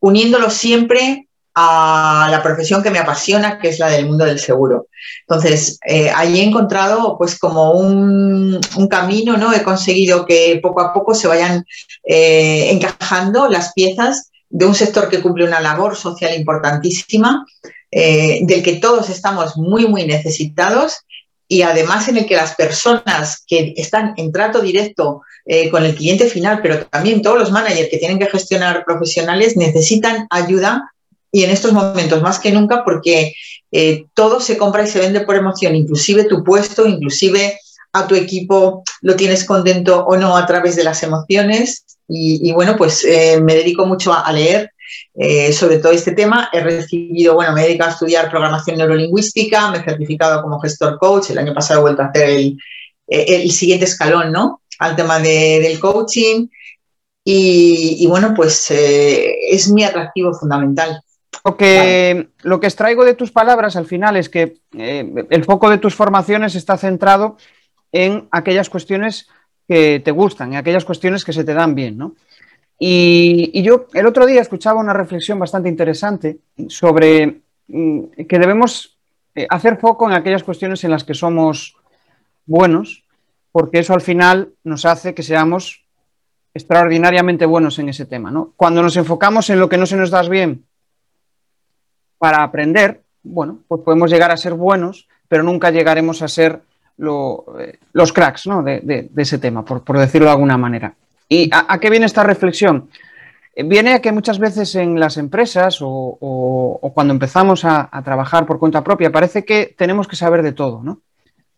uniéndolo 0.00 0.50
siempre 0.50 1.28
a 1.54 2.28
la 2.30 2.42
profesión 2.42 2.82
que 2.82 2.90
me 2.90 2.98
apasiona, 2.98 3.58
que 3.58 3.70
es 3.70 3.78
la 3.78 3.88
del 3.88 4.04
mundo 4.04 4.26
del 4.26 4.38
seguro. 4.38 4.88
Entonces, 5.26 5.78
eh, 5.86 6.10
allí 6.14 6.40
he 6.40 6.44
encontrado 6.44 7.16
pues 7.16 7.38
como 7.38 7.72
un, 7.72 8.60
camino, 8.90 9.38
¿no? 9.38 9.54
He 9.54 9.62
conseguido 9.62 10.26
que 10.26 10.60
poco 10.62 10.82
a 10.82 10.92
poco 10.92 11.14
se 11.14 11.26
vayan 11.26 11.64
eh, 12.04 12.68
encajando 12.70 13.48
las 13.48 13.72
piezas 13.72 14.30
de 14.50 14.66
un 14.66 14.74
sector 14.74 15.08
que 15.08 15.22
cumple 15.22 15.46
una 15.46 15.60
labor 15.60 15.96
social 15.96 16.34
importantísima, 16.38 17.46
eh, 17.94 18.40
del 18.44 18.62
que 18.62 18.76
todos 18.76 19.10
estamos 19.10 19.58
muy, 19.58 19.86
muy 19.86 20.06
necesitados 20.06 21.00
y 21.46 21.60
además 21.60 22.08
en 22.08 22.16
el 22.16 22.24
que 22.24 22.36
las 22.36 22.54
personas 22.54 23.44
que 23.46 23.74
están 23.76 24.14
en 24.16 24.32
trato 24.32 24.62
directo 24.62 25.20
eh, 25.44 25.68
con 25.68 25.84
el 25.84 25.94
cliente 25.94 26.24
final, 26.24 26.60
pero 26.62 26.86
también 26.86 27.20
todos 27.20 27.38
los 27.38 27.50
managers 27.50 27.90
que 27.90 27.98
tienen 27.98 28.18
que 28.18 28.30
gestionar 28.30 28.86
profesionales 28.86 29.58
necesitan 29.58 30.26
ayuda 30.30 30.90
y 31.30 31.44
en 31.44 31.50
estos 31.50 31.74
momentos 31.74 32.22
más 32.22 32.38
que 32.38 32.50
nunca 32.50 32.82
porque 32.82 33.34
eh, 33.70 34.06
todo 34.14 34.40
se 34.40 34.56
compra 34.56 34.84
y 34.84 34.86
se 34.86 34.98
vende 34.98 35.20
por 35.20 35.36
emoción, 35.36 35.76
inclusive 35.76 36.24
tu 36.24 36.42
puesto, 36.42 36.86
inclusive 36.86 37.58
a 37.92 38.06
tu 38.06 38.14
equipo 38.14 38.84
lo 39.02 39.16
tienes 39.16 39.44
contento 39.44 40.02
o 40.06 40.16
no 40.16 40.34
a 40.34 40.46
través 40.46 40.76
de 40.76 40.84
las 40.84 41.02
emociones. 41.02 41.84
Y, 42.08 42.52
bueno, 42.52 42.76
pues 42.76 43.06
me 43.42 43.54
dedico 43.54 43.86
mucho 43.86 44.12
a 44.12 44.30
leer, 44.32 44.70
eh, 45.14 45.52
sobre 45.52 45.78
todo 45.78 45.92
este 45.92 46.12
tema. 46.12 46.48
He 46.52 46.60
recibido, 46.60 47.34
bueno, 47.34 47.52
me 47.52 47.62
he 47.62 47.66
dedicado 47.66 47.90
a 47.90 47.94
estudiar 47.94 48.30
programación 48.30 48.78
neurolingüística, 48.78 49.70
me 49.70 49.78
he 49.78 49.84
certificado 49.84 50.42
como 50.42 50.60
gestor 50.60 50.98
coach, 50.98 51.30
el 51.30 51.38
año 51.38 51.54
pasado 51.54 51.80
he 51.80 51.82
vuelto 51.82 52.02
a 52.02 52.06
hacer 52.06 52.28
el, 52.28 52.58
el 53.06 53.50
siguiente 53.50 53.84
escalón, 53.84 54.32
¿no? 54.32 54.62
Al 54.78 54.96
tema 54.96 55.18
del 55.18 55.78
coaching. 55.78 56.48
Y, 57.24 58.04
bueno, 58.08 58.34
pues 58.34 58.70
eh, 58.70 59.32
es 59.50 59.68
mi 59.70 59.84
atractivo 59.84 60.34
fundamental. 60.34 61.00
Lo 61.44 61.56
que, 61.56 62.28
lo 62.42 62.60
que 62.60 62.66
extraigo 62.66 63.04
de 63.04 63.14
tus 63.14 63.30
palabras 63.30 63.76
al 63.76 63.86
final 63.86 64.16
es 64.16 64.28
que 64.28 64.58
eh, 64.76 65.26
el 65.30 65.44
foco 65.44 65.70
de 65.70 65.78
tus 65.78 65.94
formaciones 65.94 66.54
está 66.54 66.76
centrado 66.76 67.36
en 67.90 68.28
aquellas 68.30 68.68
cuestiones 68.68 69.28
que 69.68 70.00
te 70.04 70.10
gustan, 70.10 70.52
en 70.52 70.58
aquellas 70.58 70.84
cuestiones 70.84 71.24
que 71.24 71.32
se 71.32 71.44
te 71.44 71.54
dan 71.54 71.74
bien, 71.74 71.96
¿no? 71.96 72.16
Y, 72.84 73.62
yo 73.62 73.86
el 73.94 74.06
otro 74.06 74.26
día 74.26 74.40
escuchaba 74.40 74.80
una 74.80 74.92
reflexión 74.92 75.38
bastante 75.38 75.68
interesante 75.68 76.38
sobre 76.66 77.42
mm, 77.68 78.24
que 78.28 78.38
debemos 78.40 78.98
eh, 79.36 79.46
hacer 79.48 79.76
foco 79.76 80.08
en 80.08 80.16
aquellas 80.16 80.42
cuestiones 80.42 80.82
en 80.82 80.90
las 80.90 81.04
que 81.04 81.14
somos 81.14 81.76
buenos, 82.44 83.04
porque 83.52 83.78
eso 83.78 83.94
al 83.94 84.00
final 84.00 84.54
nos 84.64 84.84
hace 84.84 85.14
que 85.14 85.22
seamos 85.22 85.84
extraordinariamente 86.54 87.46
buenos 87.46 87.78
en 87.78 87.88
ese 87.88 88.04
tema. 88.04 88.32
Cuando 88.56 88.82
nos 88.82 88.96
enfocamos 88.96 89.48
en 89.50 89.60
lo 89.60 89.68
que 89.68 89.78
no 89.78 89.86
se 89.86 89.96
nos 89.96 90.10
da 90.10 90.22
bien 90.28 90.64
para 92.18 92.42
aprender, 92.42 93.04
bueno, 93.22 93.60
pues 93.68 93.82
podemos 93.82 94.10
llegar 94.10 94.32
a 94.32 94.36
ser 94.36 94.54
buenos, 94.54 95.06
pero 95.28 95.44
nunca 95.44 95.70
llegaremos 95.70 96.20
a 96.20 96.26
ser 96.26 96.62
eh, 96.98 97.78
los 97.92 98.12
cracks 98.12 98.48
de, 98.64 99.08
ese 99.18 99.38
tema, 99.38 99.64
por 99.64 99.98
decirlo 100.00 100.26
de 100.26 100.32
alguna 100.32 100.58
manera. 100.58 100.96
¿Y 101.32 101.48
a, 101.50 101.80
qué 101.80 101.88
viene 101.88 102.04
esta 102.04 102.24
reflexión? 102.24 102.90
Viene 103.56 103.94
a 103.94 104.02
que 104.02 104.12
muchas 104.12 104.38
veces 104.38 104.74
en 104.74 105.00
las 105.00 105.16
empresas 105.16 105.78
o, 105.80 106.78
cuando 106.92 107.14
empezamos 107.14 107.64
a, 107.64 107.88
trabajar 108.04 108.44
por 108.44 108.58
cuenta 108.58 108.84
propia 108.84 109.10
parece 109.10 109.42
que 109.42 109.74
tenemos 109.74 110.06
que 110.06 110.16
saber 110.16 110.42
de 110.42 110.52
todo, 110.52 110.82
¿no? 110.82 111.00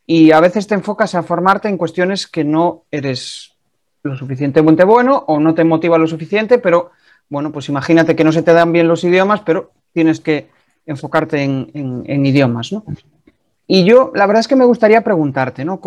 Y 0.07 0.31
a 0.31 0.39
veces 0.39 0.69
te 0.69 0.75
enfocas 0.75 1.17
a 1.17 1.25
formarte 1.25 1.69
en 1.69 1.77
cuestiones 1.77 2.29
que 2.29 2.45
no 2.45 2.85
eres 2.93 3.57
lo 4.05 4.17
suficientemente 4.17 4.85
bueno 4.85 5.25
o 5.27 5.41
no 5.41 5.55
te 5.55 5.65
motiva 5.65 5.99
lo 5.99 6.07
suficiente, 6.07 6.59
pero 6.59 6.93
bueno, 7.29 7.51
pues 7.51 7.69
imagínate 7.69 8.15
que 8.15 8.23
no 8.23 8.31
se 8.31 8.43
te 8.43 8.53
dan 8.53 8.71
bien 8.71 8.87
los 8.87 9.03
idiomas, 9.03 9.41
pero 9.41 9.73
tienes 9.93 10.21
que 10.21 10.51
enfocarte 10.87 11.43
en, 11.43 12.27
idiomas, 12.27 12.71
¿no? 12.71 12.85
Y 13.67 13.83
yo, 13.83 14.13
la 14.15 14.27
verdad 14.27 14.41
es 14.41 14.49
que 14.49 14.57
me 14.57 14.67
gustaría 14.67 15.03
preguntarte, 15.03 15.65
¿no? 15.65 15.81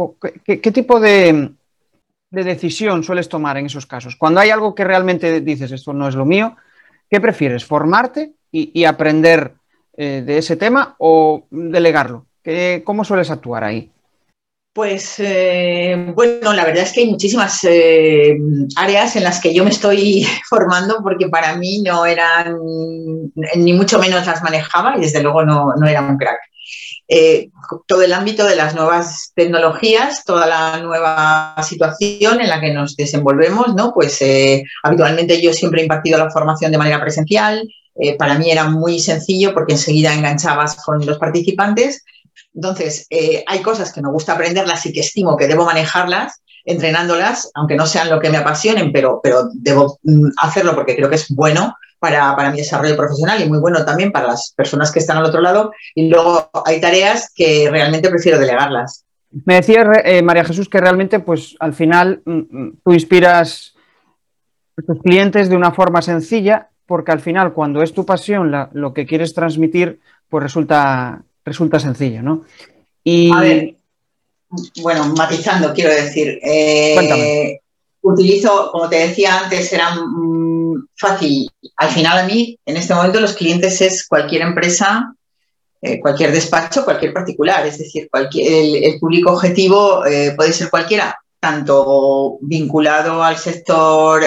qué 0.43 0.71
tipo 0.71 0.99
de, 0.99 1.53
de 2.37 2.43
decisión 2.43 3.03
sueles 3.03 3.29
tomar 3.29 3.57
en 3.57 3.65
esos 3.65 3.85
casos? 3.85 4.15
Cuando 4.15 4.39
hay 4.39 4.49
algo 4.49 4.75
que 4.75 4.83
realmente 4.83 5.41
dices, 5.41 5.71
esto 5.71 5.93
no 5.93 6.07
es 6.07 6.15
lo 6.15 6.25
mío, 6.25 6.55
¿qué 7.09 7.19
prefieres? 7.19 7.65
¿Formarte 7.65 8.33
y, 8.51 8.85
aprender 8.85 9.53
eh, 9.97 10.23
de 10.25 10.37
ese 10.37 10.55
tema 10.55 10.95
o 10.99 11.45
delegarlo? 11.49 12.25
¿Cómo 12.85 13.03
sueles 13.03 13.29
actuar 13.29 13.65
ahí? 13.65 13.91
Pues 14.77 15.15
eh, 15.17 16.11
bueno, 16.13 16.53
la 16.53 16.63
verdad 16.63 16.83
es 16.83 16.93
que 16.93 16.99
hay 16.99 17.09
muchísimas 17.09 17.63
eh, 17.63 18.37
áreas 18.75 19.15
en 19.15 19.23
las 19.23 19.41
que 19.41 19.51
yo 19.51 19.63
me 19.63 19.71
estoy 19.71 20.23
formando 20.47 20.99
porque 21.01 21.27
para 21.29 21.55
mí 21.55 21.81
no 21.81 22.05
eran, 22.05 22.55
ni 23.55 23.73
mucho 23.73 23.97
menos 23.97 24.27
las 24.27 24.43
manejaba 24.43 24.95
y 24.95 25.01
desde 25.01 25.23
luego 25.23 25.43
no, 25.43 25.73
era 25.83 26.01
un 26.03 26.15
crack. 26.15 26.37
Eh, 27.07 27.49
todo 27.85 28.01
el 28.01 28.13
ámbito 28.13 28.45
de 28.45 28.55
las 28.55 28.75
nuevas 28.75 29.31
tecnologías, 29.33 30.23
toda 30.25 30.45
la 30.45 30.79
nueva 30.79 31.55
situación 31.63 32.41
en 32.41 32.49
la 32.49 32.59
que 32.59 32.73
nos 32.73 32.95
desenvolvemos, 32.95 33.75
¿no? 33.75 33.93
Pues 33.93 34.19
habitualmente 34.83 35.41
yo 35.41 35.53
siempre 35.53 35.81
he 35.81 35.83
impartido 35.83 36.17
la 36.17 36.29
formación 36.29 36.71
de 36.71 36.77
manera 36.77 36.99
presencial. 37.01 37.67
para 38.19 38.37
mí 38.37 38.51
era 38.51 38.69
muy 38.69 38.99
sencillo 38.99 39.53
porque 39.53 39.73
enseguida 39.73 40.13
enganchabas 40.13 40.75
con 40.83 41.05
los 41.05 41.17
participantes 41.17 42.03
entonces, 42.57 43.05
eh, 43.11 43.43
hay 43.45 43.61
cosas 43.61 43.93
que 43.93 44.01
me 44.01 44.09
gusta 44.09 44.33
aprenderlas 44.33 44.85
y 44.87 44.91
que 44.91 45.01
estimo 45.01 45.37
que 45.37 45.47
debo 45.47 45.63
manejarlas 45.65 46.41
entrenándolas, 46.65 47.51
aunque 47.53 47.75
no 47.75 47.85
sean 47.85 48.09
lo 48.09 48.19
que 48.19 48.31
me 48.31 48.37
apasionen, 48.37 48.91
pero, 48.91 49.21
pero 49.23 49.49
debo 49.53 49.99
mm, 50.03 50.29
hacerlo 50.41 50.73
porque 50.73 50.95
creo 50.95 51.07
que 51.07 51.15
es 51.15 51.29
bueno 51.29 51.75
para, 51.99 52.51
mi 52.51 52.57
desarrollo 52.57 52.95
profesional 52.95 53.41
y 53.41 53.47
muy 53.47 53.59
bueno 53.59 53.83
también 53.85 54.11
para 54.11 54.27
las 54.27 54.53
personas 54.55 54.91
que 54.91 54.99
están 54.99 55.17
al 55.17 55.25
otro 55.25 55.41
lado. 55.41 55.71
Y 55.95 56.09
luego 56.09 56.49
hay 56.65 56.79
tareas 56.79 57.31
que 57.33 57.69
realmente 57.69 58.09
prefiero 58.09 58.39
delegarlas. 58.39 59.03
Me 59.45 59.55
decía 59.55 59.85
eh, 60.03 60.21
María 60.21 60.45
Jesús 60.45 60.69
que 60.69 60.79
realmente, 60.79 61.19
pues 61.19 61.55
al 61.59 61.73
final, 61.73 62.21
mm, 62.25 62.31
mm, 62.31 62.77
tú 62.83 62.93
inspiras 62.93 63.75
a 64.77 64.81
tus 64.81 65.01
clientes 65.01 65.49
de 65.49 65.55
una 65.55 65.71
forma 65.71 66.01
sencilla, 66.01 66.69
porque 66.85 67.11
al 67.11 67.19
final, 67.19 67.53
cuando 67.53 67.81
es 67.81 67.93
tu 67.93 68.05
pasión 68.05 68.51
lo 68.71 68.93
que 68.93 69.05
quieres 69.05 69.33
transmitir, 69.33 69.99
pues 70.29 70.43
resulta 70.43 71.23
resulta 71.47 71.79
sencillo, 71.79 72.21
¿no? 72.21 72.43
Y... 73.03 73.33
A 73.33 73.39
ver, 73.39 73.75
bueno, 74.81 75.05
matizando, 75.15 75.73
quiero 75.73 75.91
decir. 75.91 76.39
Eh, 76.43 77.59
utilizo, 78.01 78.69
como 78.71 78.87
te 78.89 79.07
decía 79.07 79.39
antes, 79.39 79.71
era 79.73 79.95
mm, 79.95 80.56
fácil. 80.95 81.49
Al 81.77 81.89
final, 81.89 82.17
a 82.17 82.25
mí, 82.25 82.57
en 82.65 82.77
este 82.77 82.93
momento, 82.93 83.19
los 83.19 83.33
clientes 83.33 83.81
es 83.81 84.07
cualquier 84.07 84.41
empresa, 84.41 85.13
eh, 85.81 85.99
cualquier 85.99 86.31
despacho, 86.31 86.85
cualquier 86.85 87.13
particular. 87.13 87.65
Es 87.65 87.77
decir, 87.77 88.09
cualquier, 88.09 88.83
el, 88.83 88.99
público 88.99 89.31
objetivo 89.31 90.05
eh, 90.05 90.33
puede 90.35 90.53
ser 90.53 90.69
cualquiera, 90.69 91.17
tanto 91.39 92.37
vinculado 92.41 93.23
al 93.23 93.37
sector 93.37 94.23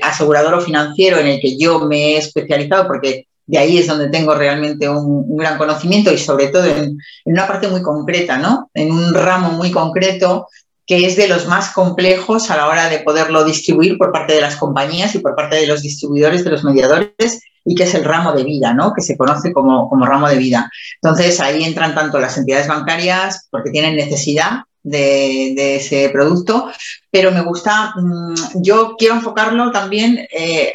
asegurador 0.00 0.54
o 0.54 0.60
financiero, 0.60 1.18
en 1.18 1.26
el 1.26 1.40
que 1.40 1.58
yo 1.58 1.80
me 1.80 2.14
he 2.14 2.16
especializado, 2.18 2.86
porque 2.86 3.26
de 3.46 3.58
ahí 3.58 3.78
es 3.78 3.86
donde 3.86 4.08
tengo 4.08 4.34
realmente 4.34 4.88
un, 4.88 5.36
gran 5.36 5.58
conocimiento 5.58 6.12
y 6.12 6.18
sobre 6.18 6.48
todo 6.48 6.64
en, 6.64 6.98
una 7.24 7.46
parte 7.46 7.68
muy 7.68 7.82
concreta, 7.82 8.38
¿no? 8.38 8.70
En 8.74 8.92
un 8.92 9.12
ramo 9.12 9.50
muy 9.50 9.70
concreto 9.70 10.46
que 10.86 11.06
es 11.06 11.16
de 11.16 11.28
los 11.28 11.46
más 11.46 11.70
complejos 11.70 12.50
a 12.50 12.56
la 12.56 12.68
hora 12.68 12.88
de 12.88 13.00
poderlo 13.00 13.44
distribuir 13.44 13.98
por 13.98 14.12
parte 14.12 14.34
de 14.34 14.40
las 14.40 14.56
compañías 14.56 15.14
y 15.14 15.20
por 15.20 15.36
parte 15.36 15.56
de 15.56 15.66
los 15.66 15.82
distribuidores, 15.82 16.44
de 16.44 16.50
los 16.50 16.64
mediadores, 16.64 17.40
y 17.64 17.74
que 17.74 17.84
es 17.84 17.94
el 17.94 18.04
ramo 18.04 18.32
de 18.32 18.44
vida, 18.44 18.74
¿no? 18.74 18.92
que 18.92 19.02
se 19.02 19.16
conoce 19.16 19.52
como, 19.52 19.88
como 19.88 20.06
ramo 20.06 20.28
de 20.28 20.36
vida. 20.36 20.70
Entonces 21.00 21.40
ahí 21.40 21.62
entran 21.62 21.94
tanto 21.94 22.18
las 22.18 22.36
entidades 22.36 22.66
bancarias 22.66 23.46
porque 23.50 23.70
tienen 23.70 23.96
necesidad 23.96 24.62
de, 24.82 25.76
ese 25.76 26.10
producto, 26.10 26.70
pero 27.10 27.30
me 27.30 27.42
gusta, 27.42 27.94
mm, 27.96 28.62
yo 28.62 28.96
quiero 28.98 29.14
enfocarlo 29.14 29.70
también, 29.70 30.26
eh, 30.32 30.72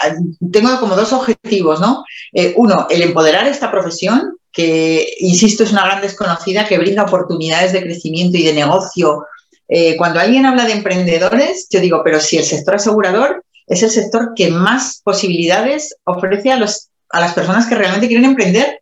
tengo 0.51 0.79
como 0.79 0.95
dos 0.95 1.11
objetivos, 1.13 1.81
¿no? 1.81 2.03
Eh, 2.31 2.53
uno, 2.55 2.87
el 2.89 3.01
empoderar 3.01 3.47
esta 3.47 3.69
profesión, 3.69 4.37
que, 4.51 5.07
insisto, 5.19 5.63
es 5.63 5.71
una 5.71 5.85
gran 5.85 6.01
desconocida, 6.01 6.67
que 6.67 6.77
brinda 6.77 7.03
oportunidades 7.03 7.73
de 7.73 7.83
crecimiento 7.83 8.37
y 8.37 8.43
de 8.43 8.53
negocio. 8.53 9.25
Eh, 9.67 9.97
cuando 9.97 10.19
alguien 10.19 10.45
habla 10.45 10.65
de 10.65 10.73
emprendedores, 10.73 11.67
yo 11.69 11.79
digo, 11.79 12.01
pero 12.03 12.19
si 12.19 12.37
el 12.37 12.43
sector 12.45 12.75
asegurador 12.75 13.43
es 13.65 13.83
el 13.83 13.89
sector 13.89 14.33
que 14.35 14.49
más 14.49 15.01
posibilidades 15.03 15.95
ofrece 16.05 16.51
a, 16.51 16.57
los, 16.57 16.89
a 17.09 17.19
las 17.19 17.33
personas 17.33 17.67
que 17.67 17.75
realmente 17.75 18.07
quieren 18.07 18.25
emprender, 18.25 18.81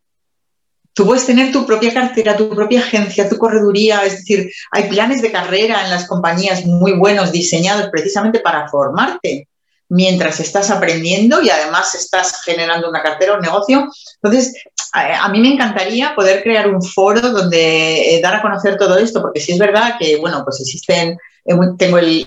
Tú 0.96 1.06
puedes 1.06 1.26
tener 1.26 1.52
tu 1.52 1.66
propia 1.66 1.94
cartera, 1.94 2.38
tu 2.38 2.50
propia 2.50 2.80
agencia, 2.80 3.28
tu 3.28 3.38
correduría, 3.38 4.06
es 4.06 4.20
decir, 4.20 4.50
hay 4.72 4.88
planes 4.88 5.22
de 5.22 5.30
carrera 5.30 5.84
en 5.84 5.90
las 5.90 6.08
compañías 6.08 6.66
muy 6.66 6.94
buenos 6.94 7.34
diseñados 7.34 7.90
precisamente 7.92 8.40
para 8.40 8.70
formarte 8.70 9.50
mientras 9.90 10.40
estás 10.40 10.72
aprendiendo 10.72 11.42
y 11.42 11.50
además 11.50 11.94
estás 11.96 12.42
generando 12.46 12.90
una 12.90 13.04
cartera 13.04 13.34
un 13.34 13.42
negocio. 13.42 13.90
Entonces, 14.24 14.54
a, 14.94 15.30
mí 15.30 15.40
me 15.40 15.54
encantaría 15.54 16.16
poder 16.16 16.44
crear 16.44 16.70
un 16.70 16.82
foro 16.82 17.22
donde 17.22 18.16
eh, 18.16 18.22
dar 18.22 18.36
a 18.36 18.42
conocer 18.42 18.78
todo 18.78 18.98
esto, 18.98 19.22
porque 19.22 19.40
sí 19.40 19.54
es 19.54 19.60
verdad 19.60 19.96
que, 20.00 20.18
bueno, 20.18 20.44
pues 20.44 20.60
existen, 20.62 21.18
eh, 21.46 21.56
tengo 21.78 21.98
el, 21.98 22.24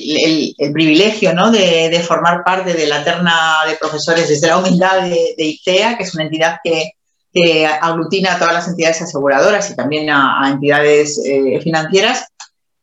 privilegio 0.73 1.35
¿no? 1.35 1.50
de, 1.50 2.05
formar 2.07 2.45
parte 2.45 2.75
de 2.75 2.87
la 2.87 3.05
terna 3.05 3.59
de 3.67 3.77
profesores 3.77 4.29
desde 4.29 4.49
la 4.49 4.59
humildad 4.59 5.03
de 5.03 5.45
ICEA, 5.45 5.97
que 5.97 6.05
es 6.05 6.15
una 6.15 6.25
entidad 6.25 6.59
que 6.62 6.93
aglutina 7.81 8.35
a 8.35 8.38
todas 8.38 8.55
las 8.55 8.69
entidades 8.69 9.03
aseguradoras 9.03 9.71
y 9.71 9.77
también 9.77 10.11
a, 10.11 10.49
entidades 10.50 11.21
eh, 11.25 11.61
financieras, 11.62 12.27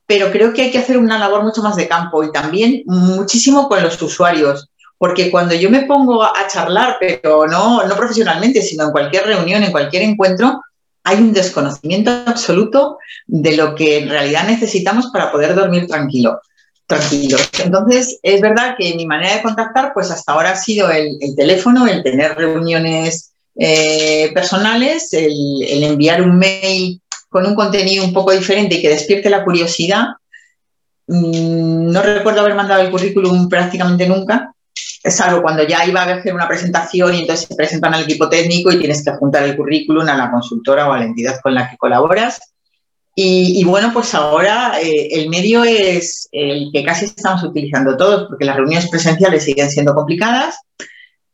pero 0.06 0.32
creo 0.32 0.54
que 0.54 0.64
hay 0.64 0.72
que 0.72 0.78
hacer 0.78 0.98
una 0.98 1.18
labor 1.18 1.44
mucho 1.44 1.64
más 1.64 1.76
de 1.76 1.88
campo 1.88 2.24
y 2.24 2.32
también 2.32 2.84
muchísimo 2.86 3.68
con 3.68 3.82
los 3.82 4.00
usuarios, 4.02 4.70
porque 4.98 5.30
cuando 5.30 5.54
yo 5.56 5.70
me 5.70 5.84
pongo 5.84 6.24
a 6.24 6.48
charlar, 6.48 6.98
pero 7.00 7.48
no, 7.48 7.86
no 7.86 7.96
profesionalmente, 7.96 8.62
sino 8.62 8.86
en 8.86 8.92
cualquier 8.92 9.26
reunión, 9.26 9.64
en 9.64 9.72
cualquier 9.72 10.04
encuentro, 10.04 10.62
hay 11.04 11.18
un 11.18 11.34
desconocimiento 11.34 12.12
absoluto 12.26 12.98
de 13.28 13.56
lo 13.56 13.76
que 13.76 14.00
en 14.00 14.10
realidad 14.10 14.48
necesitamos 14.48 15.08
para 15.12 15.32
poder 15.32 15.54
dormir 15.56 15.88
tranquilo 15.88 16.40
tranquilos. 16.88 17.50
Entonces, 17.64 18.20
es 18.22 18.42
verdad 18.42 18.76
que 18.78 18.94
mi 18.94 19.06
manera 19.06 19.36
de 19.36 19.42
contactar, 19.42 19.92
pues 19.94 20.12
hasta 20.12 20.34
ahora 20.34 20.52
ha 20.52 20.56
sido 20.56 20.90
el, 20.92 21.18
el 21.20 21.36
teléfono, 21.36 21.88
el 21.88 22.04
tener 22.04 22.36
reuniones 22.36 23.34
eh, 23.58 24.32
personales, 24.34 25.14
el, 25.14 25.84
enviar 25.84 26.22
un 26.22 26.38
mail 26.38 27.02
con 27.30 27.46
un 27.46 27.56
contenido 27.56 28.04
un 28.04 28.14
poco 28.14 28.32
diferente 28.32 28.76
y 28.76 28.82
que 28.82 28.90
despierte 28.90 29.30
la 29.30 29.44
curiosidad. 29.44 30.08
Mm, 31.08 31.92
no 31.92 32.02
recuerdo 32.02 32.42
haber 32.42 32.56
mandado 32.56 32.82
el 32.82 32.92
currículum 32.92 33.50
prácticamente 33.50 34.08
nunca, 34.08 34.54
salvo 35.04 35.42
cuando 35.42 35.64
ya 35.64 35.86
iba 35.86 36.02
a 36.02 36.16
hacer 36.16 36.34
una 36.34 36.48
presentación 36.48 37.14
y 37.14 37.22
entonces 37.22 37.48
se 37.48 37.56
presentan 37.56 37.94
al 37.94 38.04
equipo 38.04 38.28
técnico 38.28 38.72
y 38.72 38.80
tienes 38.80 39.04
que 39.04 39.12
apuntar 39.12 39.44
el 39.44 39.56
currículum 39.56 40.08
a 40.08 40.18
la 40.18 40.32
consultora 40.32 40.90
o 40.90 40.94
a 40.94 41.00
la 41.00 41.06
entidad 41.06 41.40
con 41.42 41.54
la 41.54 41.70
que 41.70 41.78
colaboras. 41.78 42.40
Y, 43.18 43.64
bueno, 43.64 43.92
pues 43.94 44.14
ahora 44.14 44.74
eh, 44.82 45.08
el 45.12 45.30
medio 45.30 45.64
es 45.64 46.28
el 46.34 46.70
que 46.74 46.84
casi 46.84 47.06
estamos 47.06 47.44
utilizando 47.44 47.96
todos, 47.96 48.28
porque 48.28 48.44
las 48.44 48.58
reuniones 48.58 48.90
presenciales 48.90 49.46
siguen 49.46 49.70
siendo 49.70 49.96
complicadas, 49.96 50.58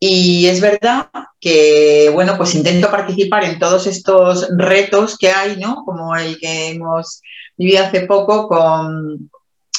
y 0.03 0.47
es 0.47 0.61
verdad 0.61 1.09
que, 1.39 2.09
bueno, 2.11 2.35
pues 2.35 2.55
intento 2.55 2.89
participar 2.89 3.43
en 3.43 3.59
todos 3.59 3.85
estos 3.85 4.47
retos 4.57 5.15
que 5.15 5.29
hay, 5.29 5.57
¿no? 5.57 5.83
Como 5.85 6.15
el 6.15 6.39
que 6.39 6.69
hemos 6.69 7.21
vivido 7.55 7.83
hace 7.83 8.07
poco 8.07 8.47
con, 8.47 9.29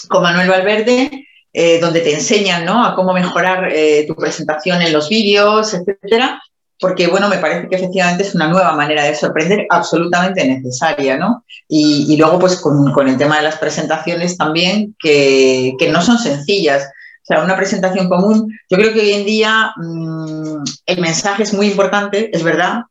con 0.08 0.22
Manuel 0.22 0.48
Valverde, 0.48 1.26
eh, 1.52 1.80
donde 1.80 2.00
te 2.00 2.14
enseñan, 2.14 2.64
¿no? 2.64 2.84
A 2.84 2.94
cómo 2.94 3.12
mejorar 3.12 3.70
eh, 3.72 4.04
tu 4.06 4.14
presentación 4.14 4.82
en 4.82 4.92
los 4.92 5.08
vídeos, 5.08 5.74
etcétera. 5.74 6.40
Porque, 6.78 7.06
bueno, 7.06 7.28
me 7.28 7.38
parece 7.38 7.68
que 7.68 7.76
efectivamente 7.76 8.24
es 8.24 8.34
una 8.34 8.48
nueva 8.48 8.72
manera 8.72 9.04
de 9.04 9.14
sorprender 9.14 9.66
absolutamente 9.70 10.44
necesaria, 10.44 11.16
¿no? 11.16 11.44
Y, 11.68 12.16
luego, 12.16 12.40
pues, 12.40 12.56
con, 12.56 12.92
con, 12.92 13.08
el 13.08 13.16
tema 13.16 13.36
de 13.36 13.44
las 13.44 13.58
presentaciones 13.58 14.36
también, 14.36 14.96
que, 14.98 15.74
que 15.78 15.90
no 15.90 16.02
son 16.02 16.18
sencillas 16.18 16.90
o 17.22 17.24
sea, 17.24 17.44
una 17.44 17.56
presentación 17.56 18.08
común. 18.08 18.52
Yo 18.68 18.76
creo 18.76 18.92
que 18.92 19.00
hoy 19.00 19.12
en 19.12 19.24
día 19.24 19.72
mm, 19.76 20.64
el 20.86 21.00
mensaje 21.00 21.44
es 21.44 21.54
muy 21.54 21.68
importante, 21.68 22.36
es 22.36 22.42
verdad, 22.42 22.82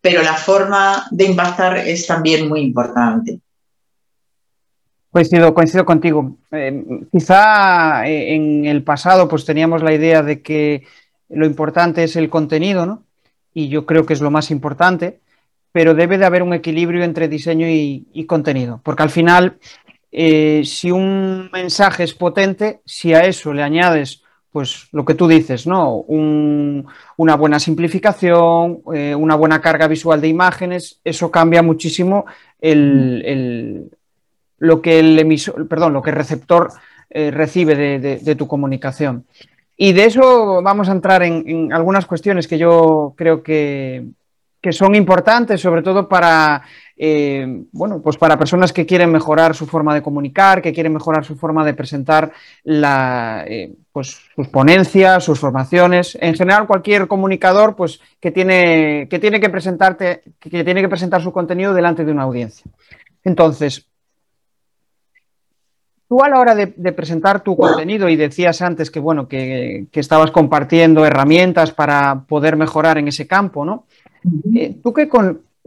pero 0.00 0.22
la 0.22 0.34
forma 0.34 1.06
de 1.10 1.24
impactar 1.24 1.78
es 1.78 2.06
también 2.06 2.48
muy 2.48 2.60
importante. 2.60 3.40
Coincido, 5.14 5.54
coincido 5.54 5.84
contigo. 5.86 6.36
Eh, 6.50 6.84
quizá 7.12 8.04
eh, 8.06 8.34
en 8.34 8.64
el 8.66 8.82
pasado 8.82 9.28
pues 9.28 9.44
teníamos 9.44 9.80
la 9.80 9.94
idea 9.94 10.22
de 10.22 10.42
que 10.42 10.82
lo 11.28 11.46
importante 11.46 12.02
es 12.02 12.16
el 12.16 12.28
contenido, 12.28 12.84
¿no? 12.84 13.04
Y 13.54 13.68
yo 13.68 13.86
creo 13.86 14.04
que 14.04 14.12
es 14.12 14.20
lo 14.20 14.30
más 14.32 14.50
importante, 14.50 15.20
pero 15.72 15.94
debe 15.94 16.18
de 16.18 16.26
haber 16.26 16.42
un 16.42 16.52
equilibrio 16.52 17.04
entre 17.04 17.28
diseño 17.28 17.66
y 17.68 18.26
contenido, 18.26 18.80
porque 18.82 19.04
al 19.04 19.10
final 19.10 19.58
eh, 20.16 20.62
si 20.64 20.92
un 20.92 21.50
mensaje 21.52 22.04
es 22.04 22.14
potente, 22.14 22.80
si 22.84 23.14
a 23.14 23.24
eso 23.24 23.52
le 23.52 23.64
añades, 23.64 24.22
pues 24.52 24.86
lo 24.92 25.04
que 25.04 25.14
tú 25.14 25.26
dices, 25.26 25.66
¿no? 25.66 26.04
una 26.06 27.34
buena 27.34 27.58
simplificación, 27.58 28.78
eh, 28.94 29.12
una 29.16 29.34
buena 29.34 29.60
carga 29.60 29.88
visual 29.88 30.20
de 30.20 30.28
imágenes, 30.28 31.00
eso 31.02 31.32
cambia 31.32 31.64
muchísimo 31.64 32.26
lo 34.58 34.80
que 34.80 34.98
el 34.98 35.18
emisor, 35.18 35.66
perdón, 35.68 35.92
lo 35.92 36.02
que 36.02 36.10
el 36.10 36.16
receptor 36.16 36.70
eh, 37.10 37.30
recibe 37.30 37.76
de, 37.76 38.34
tu 38.34 38.48
comunicación. 38.48 39.24
Y 39.76 39.92
de 39.92 40.04
eso 40.04 40.62
vamos 40.62 40.88
a 40.88 40.92
entrar 40.92 41.22
en, 41.22 41.72
algunas 41.72 42.06
cuestiones 42.06 42.48
que 42.48 42.58
yo 42.58 43.14
creo 43.16 43.42
que, 43.42 44.04
que 44.60 44.72
son 44.72 44.94
importantes, 44.94 45.60
sobre 45.60 45.82
todo 45.82 46.08
para, 46.08 46.62
eh, 46.96 47.64
bueno, 47.70 48.00
pues 48.00 48.16
para 48.16 48.38
personas 48.38 48.72
que 48.72 48.86
quieren 48.86 49.12
mejorar 49.12 49.54
su 49.54 49.66
forma 49.66 49.94
de 49.94 50.02
comunicar, 50.02 50.62
que 50.62 50.72
quieren 50.72 50.94
mejorar 50.94 51.24
su 51.24 51.36
forma 51.36 51.64
de 51.64 51.74
presentar 51.74 52.32
la, 52.62 53.44
eh, 53.46 53.74
pues, 53.92 54.18
sus 54.34 54.48
ponencias, 54.48 55.22
sus 55.22 55.38
formaciones. 55.38 56.16
En 56.20 56.34
general, 56.34 56.66
cualquier 56.66 57.06
comunicador 57.06 57.76
pues, 57.76 58.00
que, 58.20 58.30
tiene, 58.30 59.06
que, 59.10 59.18
tiene 59.18 59.38
que, 59.38 59.50
presentarte, 59.50 60.22
que 60.40 60.64
tiene 60.64 60.80
que 60.80 60.88
presentar 60.88 61.22
su 61.22 61.30
contenido 61.30 61.74
delante 61.74 62.04
de 62.04 62.12
una 62.12 62.22
audiencia. 62.22 62.64
Entonces, 63.22 63.86
tú 66.14 66.22
a 66.22 66.28
la 66.28 66.38
hora 66.38 66.54
de, 66.54 66.92
presentar 66.92 67.42
tu 67.42 67.56
contenido 67.56 68.08
y 68.08 68.14
decías 68.14 68.62
antes 68.62 68.88
que, 68.88 69.00
bueno, 69.00 69.26
que, 69.26 69.88
estabas 69.92 70.30
compartiendo 70.30 71.04
herramientas 71.04 71.72
para 71.72 72.24
poder 72.28 72.54
mejorar 72.56 72.98
en 72.98 73.08
ese 73.08 73.26
campo, 73.26 73.64
¿no? 73.64 73.86
Eh, 74.54 74.76
¿Tú 74.80 74.92
qué, 74.92 75.08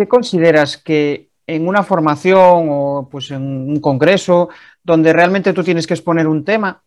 consideras 0.08 0.78
que 0.78 1.32
en 1.46 1.68
una 1.68 1.84
formación 1.84 2.68
o 2.70 3.10
pues 3.12 3.32
en 3.32 3.42
un 3.42 3.82
congreso 3.82 4.48
donde 4.82 5.12
realmente 5.12 5.52
tú 5.52 5.66
tienes 5.66 5.86
que 5.86 5.96
exponer 5.96 6.28
un 6.28 6.46
tema, 6.46 6.82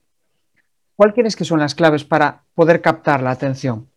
¿cuál 0.96 1.12
crees 1.12 1.36
que 1.36 1.44
son 1.44 1.60
las 1.60 1.74
claves 1.74 2.02
para 2.02 2.42
poder 2.54 2.80
captar 2.80 3.22
la 3.22 3.32
atención? 3.32 3.88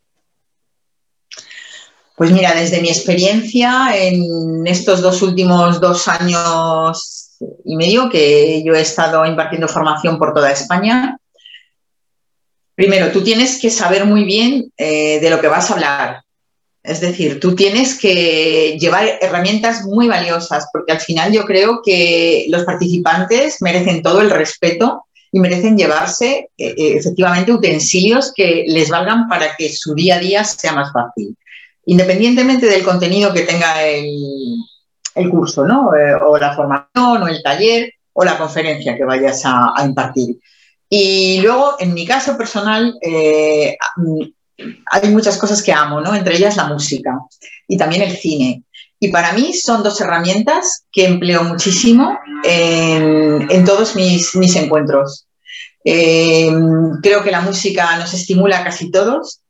Pues 2.17 2.31
mira, 2.31 2.53
desde 2.53 2.81
mi 2.81 2.89
experiencia 2.89 3.95
en 3.95 4.67
estos 4.67 5.01
dos 5.01 5.21
últimos 5.21 5.79
dos 5.79 6.09
años 6.09 7.22
y 7.63 7.75
medio 7.75 8.09
que 8.09 8.63
yo 8.63 8.73
he 8.73 8.81
estado 8.81 9.25
impartiendo 9.25 9.67
formación 9.67 10.17
por 10.17 10.33
toda 10.33 10.51
España, 10.51 11.17
primero, 12.75 13.11
tú 13.11 13.23
tienes 13.23 13.59
que 13.59 13.69
saber 13.69 14.05
muy 14.05 14.23
bien 14.23 14.71
eh, 14.77 15.19
de 15.19 15.29
lo 15.29 15.39
que 15.39 15.47
vas 15.47 15.69
a 15.69 15.73
hablar. 15.73 16.23
Es 16.83 16.99
decir, 16.99 17.39
tú 17.39 17.55
tienes 17.55 17.97
que 17.97 18.77
llevar 18.77 19.17
herramientas 19.21 19.85
muy 19.85 20.07
valiosas, 20.07 20.67
porque 20.73 20.91
al 20.91 20.99
final 20.99 21.31
yo 21.31 21.45
creo 21.45 21.81
que 21.83 22.45
los 22.49 22.63
participantes 22.65 23.61
merecen 23.61 24.01
todo 24.01 24.19
el 24.19 24.29
respeto 24.29 25.05
y 25.31 25.39
merecen 25.39 25.77
llevarse 25.77 26.49
eh, 26.57 26.75
eh, 26.77 26.93
efectivamente 26.97 27.53
utensilios 27.53 28.33
que 28.35 28.65
les 28.67 28.89
valgan 28.89 29.27
para 29.29 29.55
que 29.55 29.71
su 29.71 29.95
día 29.95 30.15
a 30.15 30.19
día 30.19 30.43
sea 30.43 30.73
más 30.73 30.91
fácil, 30.91 31.35
independientemente 31.85 32.65
del 32.65 32.83
contenido 32.83 33.33
que 33.33 33.41
tenga 33.41 33.83
el, 33.83 34.62
curso, 35.29 35.65
¿no? 35.65 35.95
Eh, 35.95 36.15
o 36.15 36.37
la 36.37 36.55
formación, 36.55 37.23
o 37.23 37.27
el 37.27 37.41
taller, 37.43 37.93
o 38.13 38.23
la 38.23 38.37
conferencia 38.37 38.95
que 38.95 39.05
vayas 39.05 39.41
a, 39.45 39.73
impartir. 39.85 40.37
Y 40.89 41.41
luego, 41.41 41.75
en 41.79 41.93
mi 41.93 42.05
caso 42.05 42.37
personal, 42.37 42.95
hay 44.91 45.09
muchas 45.09 45.37
cosas 45.37 45.61
que 45.63 45.73
amo, 45.73 46.01
¿no? 46.01 46.13
Entre 46.15 46.35
ellas 46.35 46.57
la 46.57 46.65
música 46.65 47.17
y 47.67 47.77
también 47.77 48.03
el 48.03 48.15
cine. 48.15 48.63
Y 48.99 49.09
para 49.09 49.33
mí 49.33 49.53
son 49.53 49.83
dos 49.83 49.99
herramientas 49.99 50.85
que 50.91 51.05
empleo 51.05 51.43
muchísimo 51.43 52.17
en, 52.43 53.65
todos 53.65 53.95
mis, 53.95 54.35
mis 54.35 54.55
encuentros. 54.55 55.27
Eh, 55.83 56.49
creo 57.01 57.21
que 57.21 57.31
la 57.31 57.41
música 57.41 57.97
nos 57.97 58.13
estimula 58.13 58.59
a 58.59 58.63
casi 58.63 58.91
todos. 58.91 59.41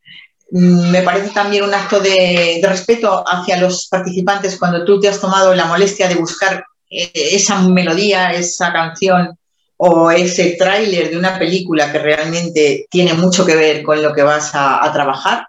Me 0.51 1.01
parece 1.01 1.29
también 1.29 1.63
un 1.63 1.73
acto 1.73 1.99
de, 1.99 2.61
respeto 2.63 3.23
hacia 3.27 3.57
los 3.57 3.87
participantes 3.87 4.57
cuando 4.57 4.85
tú 4.85 4.99
te 4.99 5.07
has 5.07 5.19
tomado 5.19 5.53
la 5.55 5.65
molestia 5.65 6.07
de 6.07 6.15
buscar 6.15 6.63
eh, 6.89 7.11
esa 7.13 7.59
melodía, 7.61 8.33
esa 8.33 8.71
canción 8.71 9.37
o 9.77 10.11
ese 10.11 10.55
tráiler 10.57 11.09
de 11.09 11.17
una 11.17 11.37
película 11.37 11.91
que 11.91 11.99
realmente 11.99 12.85
tiene 12.89 13.13
mucho 13.13 13.45
que 13.45 13.55
ver 13.55 13.83
con 13.83 14.01
lo 14.01 14.13
que 14.13 14.21
vas 14.21 14.51
a, 14.53 14.89
trabajar. 14.93 15.47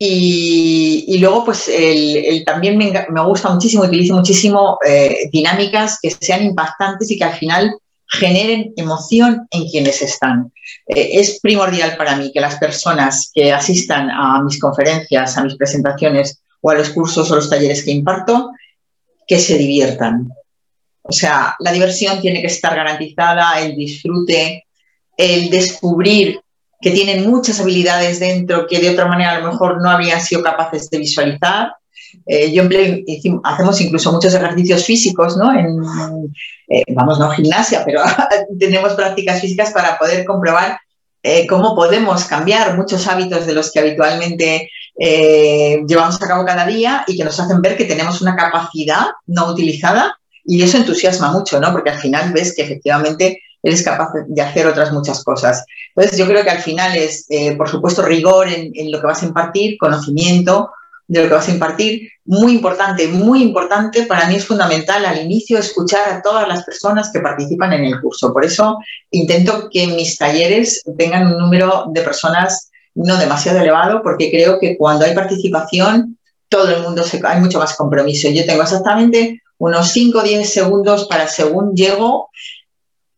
Y, 0.00 1.16
luego, 1.18 1.44
pues 1.44 1.68
el, 1.68 2.44
también 2.44 2.76
me, 2.76 3.22
gusta 3.24 3.50
muchísimo, 3.50 3.84
utilizo 3.84 4.14
muchísimo 4.14 4.78
eh, 4.86 5.28
dinámicas 5.32 5.98
que 6.00 6.10
sean 6.10 6.44
impactantes 6.44 7.10
y 7.10 7.18
que 7.18 7.24
al 7.24 7.34
final 7.34 7.74
generen 8.08 8.72
emoción 8.76 9.46
en 9.50 9.68
quienes 9.68 10.02
están. 10.02 10.52
Eh, 10.86 11.10
es 11.14 11.40
primordial 11.40 11.96
para 11.96 12.16
mí 12.16 12.32
que 12.32 12.40
las 12.40 12.56
personas 12.56 13.30
que 13.34 13.52
asistan 13.52 14.10
a 14.10 14.42
mis 14.42 14.58
conferencias, 14.58 15.36
a 15.36 15.44
mis 15.44 15.56
presentaciones 15.56 16.40
o 16.60 16.70
a 16.70 16.74
los 16.74 16.90
cursos 16.90 17.30
o 17.30 17.36
los 17.36 17.50
talleres 17.50 17.84
que 17.84 17.90
imparto, 17.90 18.50
que 19.26 19.38
se 19.38 19.58
diviertan, 19.58 20.28
o 21.08 21.12
sea, 21.12 21.56
la 21.60 21.72
diversión 21.72 22.20
tiene 22.20 22.42
que 22.42 22.48
estar 22.48 22.76
garantizada, 22.76 23.58
el 23.60 23.74
disfrute, 23.74 24.66
el 25.16 25.48
descubrir 25.48 26.38
que 26.82 26.90
tienen 26.90 27.28
muchas 27.28 27.60
habilidades 27.60 28.20
dentro 28.20 28.66
que 28.66 28.78
de 28.78 28.90
otra 28.90 29.06
manera 29.06 29.32
a 29.32 29.40
lo 29.40 29.50
mejor 29.50 29.82
no 29.82 29.90
habrían 29.90 30.20
sido 30.20 30.42
capaces 30.42 30.90
de 30.90 30.98
visualizar. 30.98 31.72
Eh, 32.26 32.52
yo 32.52 32.64
hacemos 33.44 33.80
incluso 33.80 34.12
muchos 34.12 34.34
ejercicios 34.34 34.84
físicos, 34.84 35.36
¿no? 35.36 35.52
En, 35.52 35.80
eh, 36.68 36.84
vamos, 36.94 37.18
no 37.18 37.30
gimnasia, 37.30 37.82
pero 37.84 38.02
tenemos 38.58 38.94
prácticas 38.94 39.40
físicas 39.40 39.72
para 39.72 39.98
poder 39.98 40.24
comprobar 40.24 40.78
eh, 41.22 41.46
cómo 41.46 41.74
podemos 41.74 42.24
cambiar 42.24 42.76
muchos 42.76 43.06
hábitos 43.06 43.46
de 43.46 43.54
los 43.54 43.72
que 43.72 43.80
habitualmente 43.80 44.70
llevamos 45.00 46.20
a 46.20 46.26
cabo 46.26 46.44
cada 46.44 46.66
día 46.66 47.04
y 47.06 47.16
que 47.16 47.22
nos 47.24 47.38
hacen 47.38 47.62
ver 47.62 47.76
que 47.76 47.84
tenemos 47.84 48.20
una 48.20 48.34
capacidad 48.34 49.06
no 49.26 49.46
utilizada 49.46 50.18
y 50.44 50.60
eso 50.60 50.76
entusiasma 50.76 51.30
mucho, 51.30 51.60
¿no? 51.60 51.70
Porque 51.70 51.90
al 51.90 52.00
final 52.00 52.32
ves 52.32 52.52
que 52.56 52.62
efectivamente 52.62 53.42
eres 53.62 53.82
capaz 53.82 54.12
de 54.26 54.42
hacer 54.42 54.66
otras 54.66 54.92
muchas 54.92 55.22
cosas. 55.24 55.64
Entonces 55.94 56.18
yo 56.18 56.26
creo 56.26 56.44
que 56.44 56.50
al 56.50 56.60
final 56.60 56.96
es, 56.96 57.26
eh, 57.28 57.56
por 57.56 57.68
supuesto, 57.68 58.02
rigor 58.02 58.48
en, 58.48 58.90
lo 58.90 59.00
que 59.00 59.06
vas 59.06 59.22
a 59.22 59.26
impartir, 59.26 59.76
conocimiento 59.78 60.70
de 61.08 61.22
lo 61.22 61.28
que 61.28 61.34
vas 61.34 61.48
a 61.48 61.52
impartir, 61.52 62.10
muy 62.26 62.52
importante, 62.52 63.08
muy 63.08 63.42
importante, 63.42 64.04
para 64.04 64.28
mí 64.28 64.36
es 64.36 64.44
fundamental 64.44 65.06
al 65.06 65.18
inicio 65.24 65.58
escuchar 65.58 66.08
a 66.10 66.22
todas 66.22 66.46
las 66.46 66.64
personas 66.64 67.10
que 67.10 67.20
participan 67.20 67.72
en 67.72 67.84
el 67.84 68.00
curso. 68.00 68.32
Por 68.32 68.44
eso 68.44 68.76
intento 69.10 69.70
que 69.70 69.86
mis 69.86 70.18
talleres 70.18 70.82
tengan 70.98 71.26
un 71.26 71.38
número 71.38 71.86
de 71.88 72.02
personas 72.02 72.70
no 72.94 73.16
demasiado 73.16 73.60
elevado, 73.60 74.02
porque 74.02 74.30
creo 74.30 74.58
que 74.60 74.76
cuando 74.76 75.06
hay 75.06 75.14
participación, 75.14 76.18
todo 76.48 76.76
el 76.76 76.82
mundo 76.82 77.02
se, 77.04 77.20
hay 77.24 77.40
mucho 77.40 77.58
más 77.58 77.74
compromiso. 77.74 78.28
Yo 78.28 78.44
tengo 78.44 78.62
exactamente 78.62 79.40
unos 79.56 79.88
5 79.88 80.18
o 80.18 80.22
10 80.22 80.52
segundos 80.52 81.06
para 81.08 81.26
según 81.26 81.74
llego 81.74 82.28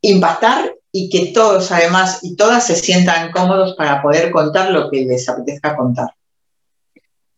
impactar 0.01 0.75
y 0.93 1.09
que 1.09 1.33
todos 1.33 1.73
además 1.73 2.21
y 2.23 2.37
todas 2.37 2.67
se 2.67 2.77
sientan 2.77 3.33
cómodos 3.33 3.75
para 3.75 4.01
poder 4.01 4.31
contar 4.31 4.71
lo 4.71 4.91
que 4.91 5.05
les 5.05 5.29
apetezca 5.29 5.77
contar. 5.77 6.11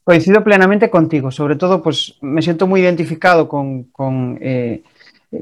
Coincido 0.05 0.43
plenamente 0.43 0.91
contigo, 0.91 1.31
sobre 1.31 1.57
todo 1.57 1.83
pues 1.83 2.17
me 2.21 2.43
siento 2.43 2.67
muy 2.67 2.81
identificado 2.81 3.49
con, 3.49 3.88
eh, 4.41 4.83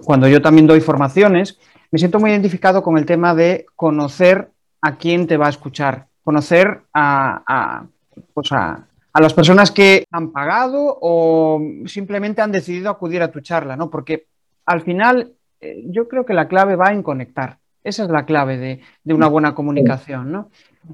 cuando 0.04 0.28
yo 0.28 0.42
también 0.42 0.66
doy 0.66 0.80
formaciones, 0.80 1.58
me 1.90 1.98
siento 1.98 2.20
muy 2.20 2.30
identificado 2.30 2.82
con 2.82 2.98
el 2.98 3.06
tema 3.06 3.34
de 3.34 3.66
conocer 3.74 4.50
a 4.82 4.96
quién 4.96 5.26
te 5.26 5.36
va 5.36 5.46
a 5.46 5.50
escuchar, 5.50 6.06
conocer 6.22 6.82
a, 6.92 7.42
a, 7.46 7.86
pues 8.34 8.52
a, 8.52 8.86
a 9.12 9.20
las 9.20 9.34
personas 9.34 9.70
que 9.70 10.04
han 10.10 10.30
pagado 10.30 10.98
o 11.00 11.60
simplemente 11.86 12.42
han 12.42 12.52
decidido 12.52 12.90
acudir 12.90 13.22
a 13.22 13.30
tu 13.30 13.40
charla, 13.40 13.76
¿no? 13.76 13.90
Porque 13.90 14.26
al 14.66 14.82
final 14.82 15.32
eh, 15.60 15.82
yo 15.86 16.08
creo 16.08 16.24
que 16.24 16.34
la 16.34 16.48
clave 16.48 16.76
va 16.76 16.92
en 16.92 17.02
conectar. 17.02 17.58
Esa 17.82 18.04
es 18.04 18.10
la 18.10 18.24
clave 18.24 18.58
de, 18.58 19.14
una 19.14 19.26
buena 19.26 19.54
comunicación, 19.54 20.30
¿no? 20.30 20.50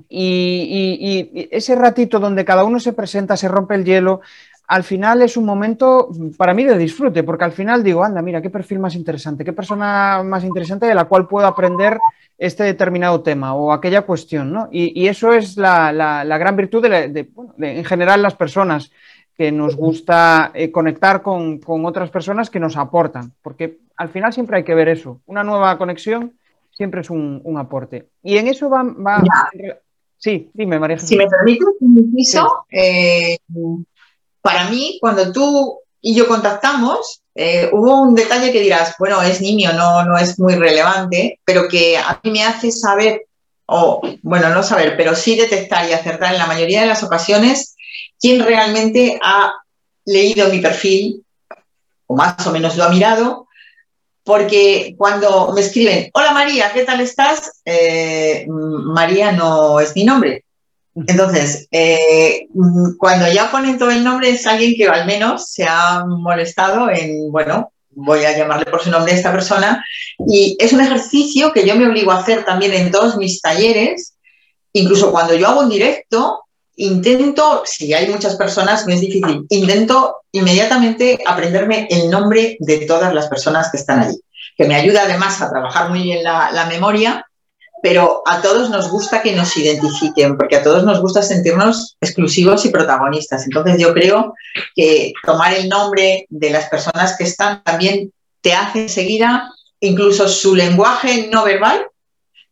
Y, 0.09 1.49
ese 1.51 1.75
ratito 1.77 2.19
donde 2.19 2.45
cada 2.45 2.65
uno 2.65 2.81
se 2.81 2.93
presenta, 2.93 3.37
se 3.37 3.49
rompe 3.49 3.75
el 3.75 3.85
hielo, 3.85 4.21
al 4.69 4.83
final 4.83 5.23
es 5.23 5.37
un 5.37 5.45
momento 5.45 6.11
para 6.37 6.53
mí 6.53 6.65
de 6.65 6.77
disfrute, 6.77 7.23
porque 7.23 7.45
al 7.45 7.53
final 7.53 7.85
digo, 7.85 8.03
anda, 8.03 8.21
mira, 8.21 8.43
qué 8.43 8.51
perfil 8.51 8.81
más 8.81 8.97
interesante, 8.97 9.45
qué 9.45 9.53
persona 9.53 10.23
más 10.25 10.43
interesante 10.43 10.87
de 10.87 10.95
la 10.95 11.05
cual 11.05 11.29
puedo 11.29 11.47
aprender 11.47 11.99
este 12.37 12.65
determinado 12.65 13.23
tema 13.23 13.55
o 13.55 13.73
aquella 13.73 14.03
cuestión, 14.03 14.53
¿no? 14.53 14.69
Y, 14.73 15.07
eso 15.07 15.33
es 15.33 15.57
la, 15.57 16.25
gran 16.39 16.57
virtud 16.57 16.83
de, 16.83 17.29
en 17.59 17.85
general 17.85 18.23
las 18.23 18.35
personas, 18.35 18.91
que 19.37 19.53
nos 19.53 19.77
gusta 19.77 20.51
eh, 20.55 20.71
conectar 20.71 21.23
con, 21.23 21.61
otras 21.67 22.11
personas 22.11 22.51
que 22.51 22.61
nos 22.61 22.77
aportan, 22.77 23.33
porque 23.43 23.79
al 23.97 24.09
final 24.09 24.33
siempre 24.33 24.59
hay 24.59 24.65
que 24.65 24.75
ver 24.75 24.89
eso, 24.89 25.21
una 25.27 25.45
nueva 25.45 25.77
conexión 25.79 26.33
siempre 26.77 27.01
es 27.01 27.11
un, 27.11 27.57
aporte. 27.59 28.11
Y 28.23 28.37
en 28.37 28.49
eso 28.49 28.69
va... 28.69 28.83
va... 28.83 29.23
Sí, 30.19 30.51
dime, 30.55 30.79
María. 30.79 30.99
Si 30.99 31.17
me 31.17 31.27
permites, 31.27 31.69
un 31.81 32.15
piso, 32.15 32.67
eh, 32.71 33.39
para 34.41 34.69
mí, 34.71 34.99
cuando 35.01 35.31
tú 35.33 35.81
y 36.01 36.15
yo 36.15 36.27
contactamos, 36.27 37.23
eh, 37.35 37.69
hubo 37.73 38.01
un 38.01 38.15
detalle 38.15 38.53
que 38.53 38.61
dirás, 38.61 38.95
bueno, 38.99 39.21
es 39.23 39.41
niño, 39.41 39.73
no, 39.73 40.05
no 40.05 40.17
es 40.17 40.39
muy 40.39 40.55
relevante, 40.55 41.41
pero 41.45 41.69
que 41.69 41.99
a 41.99 42.19
mí 42.23 42.31
me 42.31 42.45
hace 42.45 42.71
saber, 42.71 43.27
o 43.67 44.01
bueno, 44.23 44.51
no 44.51 44.63
saber, 44.63 44.97
pero 44.97 45.15
sí 45.15 45.37
detectar 45.37 45.89
y 45.89 45.93
acertar 45.93 46.33
en 46.33 46.39
la 46.39 46.47
mayoría 46.47 46.81
de 46.81 46.87
las 46.87 47.03
ocasiones 47.03 47.77
quién 48.19 48.43
realmente 48.45 49.19
ha 49.23 49.53
leído 50.05 50.49
mi 50.49 50.61
perfil, 50.61 51.25
o 52.07 52.17
más 52.17 52.47
o 52.47 52.53
menos 52.53 52.77
lo 52.77 52.85
ha 52.85 52.89
mirado, 52.89 53.46
porque 54.27 54.97
cuando 54.99 55.53
me 55.55 55.61
escriben, 55.61 56.11
hola 56.13 56.33
María, 56.33 56.73
¿qué 56.75 56.83
tal 56.83 57.01
estás? 57.01 57.63
Eh, 57.65 58.45
María 58.49 59.31
no 59.31 59.79
es 59.79 59.95
mi 59.95 60.03
nombre, 60.03 60.45
Entonces, 60.97 61.69
eh, 61.71 62.49
cuando 62.99 63.33
ya 63.33 63.53
ponen 63.53 63.79
todo 63.79 63.93
el 63.93 64.03
nombre 64.03 64.31
es 64.31 64.45
alguien 64.49 64.75
que 64.77 64.89
al 64.89 65.07
menos 65.07 65.53
se 65.53 65.65
ha 65.65 66.05
molestado 66.05 66.91
en, 66.91 67.31
bueno, 67.31 67.71
voy 67.91 68.25
a 68.25 68.37
llamarle 68.37 68.67
por 68.67 68.83
su 68.83 68.91
nombre 68.91 69.13
a 69.13 69.17
esta 69.17 69.31
persona, 69.31 69.85
y 70.27 70.57
es 70.59 70.73
un 70.73 70.81
ejercicio 70.81 71.53
que 71.53 71.65
yo 71.65 71.77
me 71.77 71.87
obligo 71.87 72.11
a 72.11 72.19
hacer 72.19 72.45
también 72.45 72.73
en 72.73 72.91
todos 72.91 73.17
mis 73.17 73.41
talleres, 73.41 74.17
incluso 74.73 75.13
cuando 75.13 75.35
yo 75.35 75.47
hago 75.47 75.61
un 75.61 75.71
directo, 75.71 76.46
intento, 76.77 77.63
si 77.65 77.93
hay 77.95 78.09
muchas 78.09 78.37
personas, 78.37 78.87
me 78.87 78.95
es 78.95 79.01
difícil, 79.01 79.47
intento 79.49 80.19
inmediatamente 80.33 81.19
aprenderme 81.27 81.89
el 81.91 82.11
nombre 82.11 82.57
de 82.61 82.87
todas 82.87 83.13
las 83.15 83.29
personas 83.29 83.71
que 83.71 83.79
están 83.79 84.01
allí, 84.01 84.21
que 84.57 84.67
me 84.67 84.75
ayuda 84.75 85.03
además 85.05 85.41
a 85.41 85.51
trabajar 85.51 85.89
muy 85.89 86.03
bien 86.03 86.23
la, 86.23 86.67
memoria, 86.69 87.27
pero 87.83 88.23
a 88.27 88.43
todos 88.43 88.69
nos 88.69 88.91
gusta 88.91 89.23
que 89.23 89.33
nos 89.33 89.57
identifiquen, 89.57 90.37
porque 90.37 90.57
a 90.57 90.63
todos 90.63 90.85
nos 90.85 91.01
gusta 91.01 91.23
sentirnos 91.23 91.97
exclusivos 92.01 92.65
y 92.67 92.71
protagonistas. 92.71 93.45
Entonces 93.47 93.81
yo 93.81 93.95
creo 93.95 94.35
que 94.75 95.13
tomar 95.25 95.55
el 95.55 95.69
nombre 95.69 96.27
de 96.29 96.51
las 96.51 96.69
personas 96.69 97.17
que 97.17 97.25
están 97.25 97.63
también 97.63 98.13
te 98.43 98.55
hace 98.55 98.83
enseguida, 98.83 99.51
incluso 99.81 100.29
su 100.29 100.55
lenguaje 100.55 101.29
no 101.33 101.45
verbal, 101.45 101.87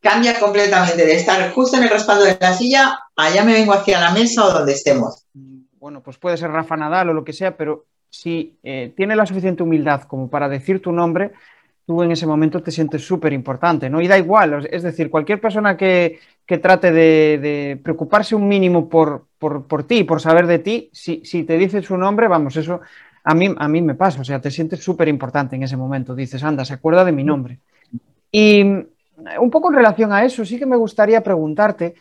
cambia 0.04 0.38
completamente 0.38 1.06
de 1.06 1.14
estar 1.14 1.50
justo 1.52 1.78
en 1.78 1.84
el 1.84 1.88
respaldo 1.88 2.24
de 2.24 2.36
la 2.38 2.52
silla, 2.52 2.98
allá 3.16 3.42
me 3.42 3.54
vengo 3.54 3.72
hacia 3.72 3.98
la 3.98 4.12
mesa 4.12 4.44
o 4.44 4.52
donde 4.52 4.72
estemos. 4.72 5.24
Bueno, 5.32 6.02
pues 6.02 6.18
puede 6.18 6.36
ser 6.36 6.50
Rafa 6.50 6.76
Nadal 6.76 7.08
o 7.08 7.14
lo 7.14 7.24
que 7.24 7.32
sea, 7.32 7.56
pero 7.56 7.86
si 8.10 8.58
eh, 8.62 8.92
tiene 8.94 9.16
la 9.16 9.24
suficiente 9.24 9.62
humildad 9.62 10.02
como 10.02 10.28
para 10.28 10.50
decir 10.50 10.82
tu 10.82 10.92
nombre, 10.92 11.32
tú 11.86 12.02
en 12.02 12.12
ese 12.12 12.26
momento 12.26 12.62
te 12.62 12.70
sientes 12.70 13.06
súper 13.06 13.32
importante, 13.32 13.88
¿no? 13.88 14.02
Y 14.02 14.06
da 14.06 14.18
igual, 14.18 14.68
es 14.70 14.82
decir, 14.82 15.08
cualquier 15.08 15.40
persona 15.40 15.74
que, 15.74 16.20
trate 16.46 16.92
de, 16.92 17.80
preocuparse 17.82 18.34
un 18.34 18.46
mínimo 18.46 18.90
por, 18.90 19.26
por, 19.38 19.84
ti, 19.84 20.04
por 20.04 20.20
saber 20.20 20.46
de 20.46 20.58
ti, 20.58 20.90
si, 20.92 21.22
si, 21.24 21.44
te 21.44 21.56
dice 21.56 21.80
su 21.80 21.96
nombre, 21.96 22.28
vamos, 22.28 22.56
eso 22.56 22.82
a 23.24 23.34
mí, 23.34 23.54
a 23.56 23.68
mí 23.68 23.80
me 23.80 23.94
pasa, 23.94 24.20
o 24.20 24.24
sea, 24.24 24.38
te 24.38 24.50
sientes 24.50 24.84
súper 24.84 25.08
importante 25.08 25.56
en 25.56 25.62
ese 25.62 25.78
momento, 25.78 26.14
dices, 26.14 26.44
anda, 26.44 26.62
se 26.66 26.74
acuerda 26.74 27.06
de 27.06 27.12
mi 27.12 27.24
nombre. 27.24 27.58
Y 28.30 28.84
un 29.40 29.50
poco 29.50 29.70
en 29.70 29.76
relación 29.76 30.12
a 30.12 30.24
eso, 30.24 30.44
sí 30.44 30.58
que 30.58 30.66
me 30.66 30.76
gustaría 30.76 31.22
preguntarte, 31.22 31.94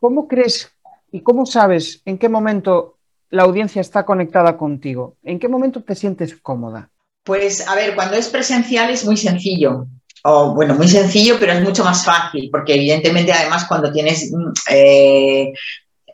¿cómo 0.00 0.28
crees 0.28 0.70
y 1.10 1.20
cómo 1.20 1.46
sabes 1.46 2.02
en 2.04 2.18
qué 2.18 2.28
momento 2.28 2.98
la 3.30 3.44
audiencia 3.44 3.80
está 3.80 4.04
conectada 4.04 4.56
contigo? 4.56 5.16
¿En 5.22 5.38
qué 5.38 5.48
momento 5.48 5.82
te 5.82 5.94
sientes 5.94 6.36
cómoda? 6.36 6.90
Pues 7.24 7.66
a 7.66 7.74
ver, 7.74 7.94
cuando 7.94 8.16
es 8.16 8.28
presencial 8.28 8.90
es 8.90 9.04
muy 9.04 9.16
sencillo. 9.16 9.86
O 10.24 10.54
bueno, 10.54 10.74
muy 10.74 10.88
sencillo, 10.88 11.36
pero 11.38 11.52
es 11.52 11.62
mucho 11.62 11.84
más 11.84 12.04
fácil, 12.04 12.48
porque 12.50 12.74
evidentemente 12.74 13.32
además 13.32 13.66
cuando 13.66 13.92
tienes 13.92 14.32
mm, 14.32 14.52
eh, 14.70 15.52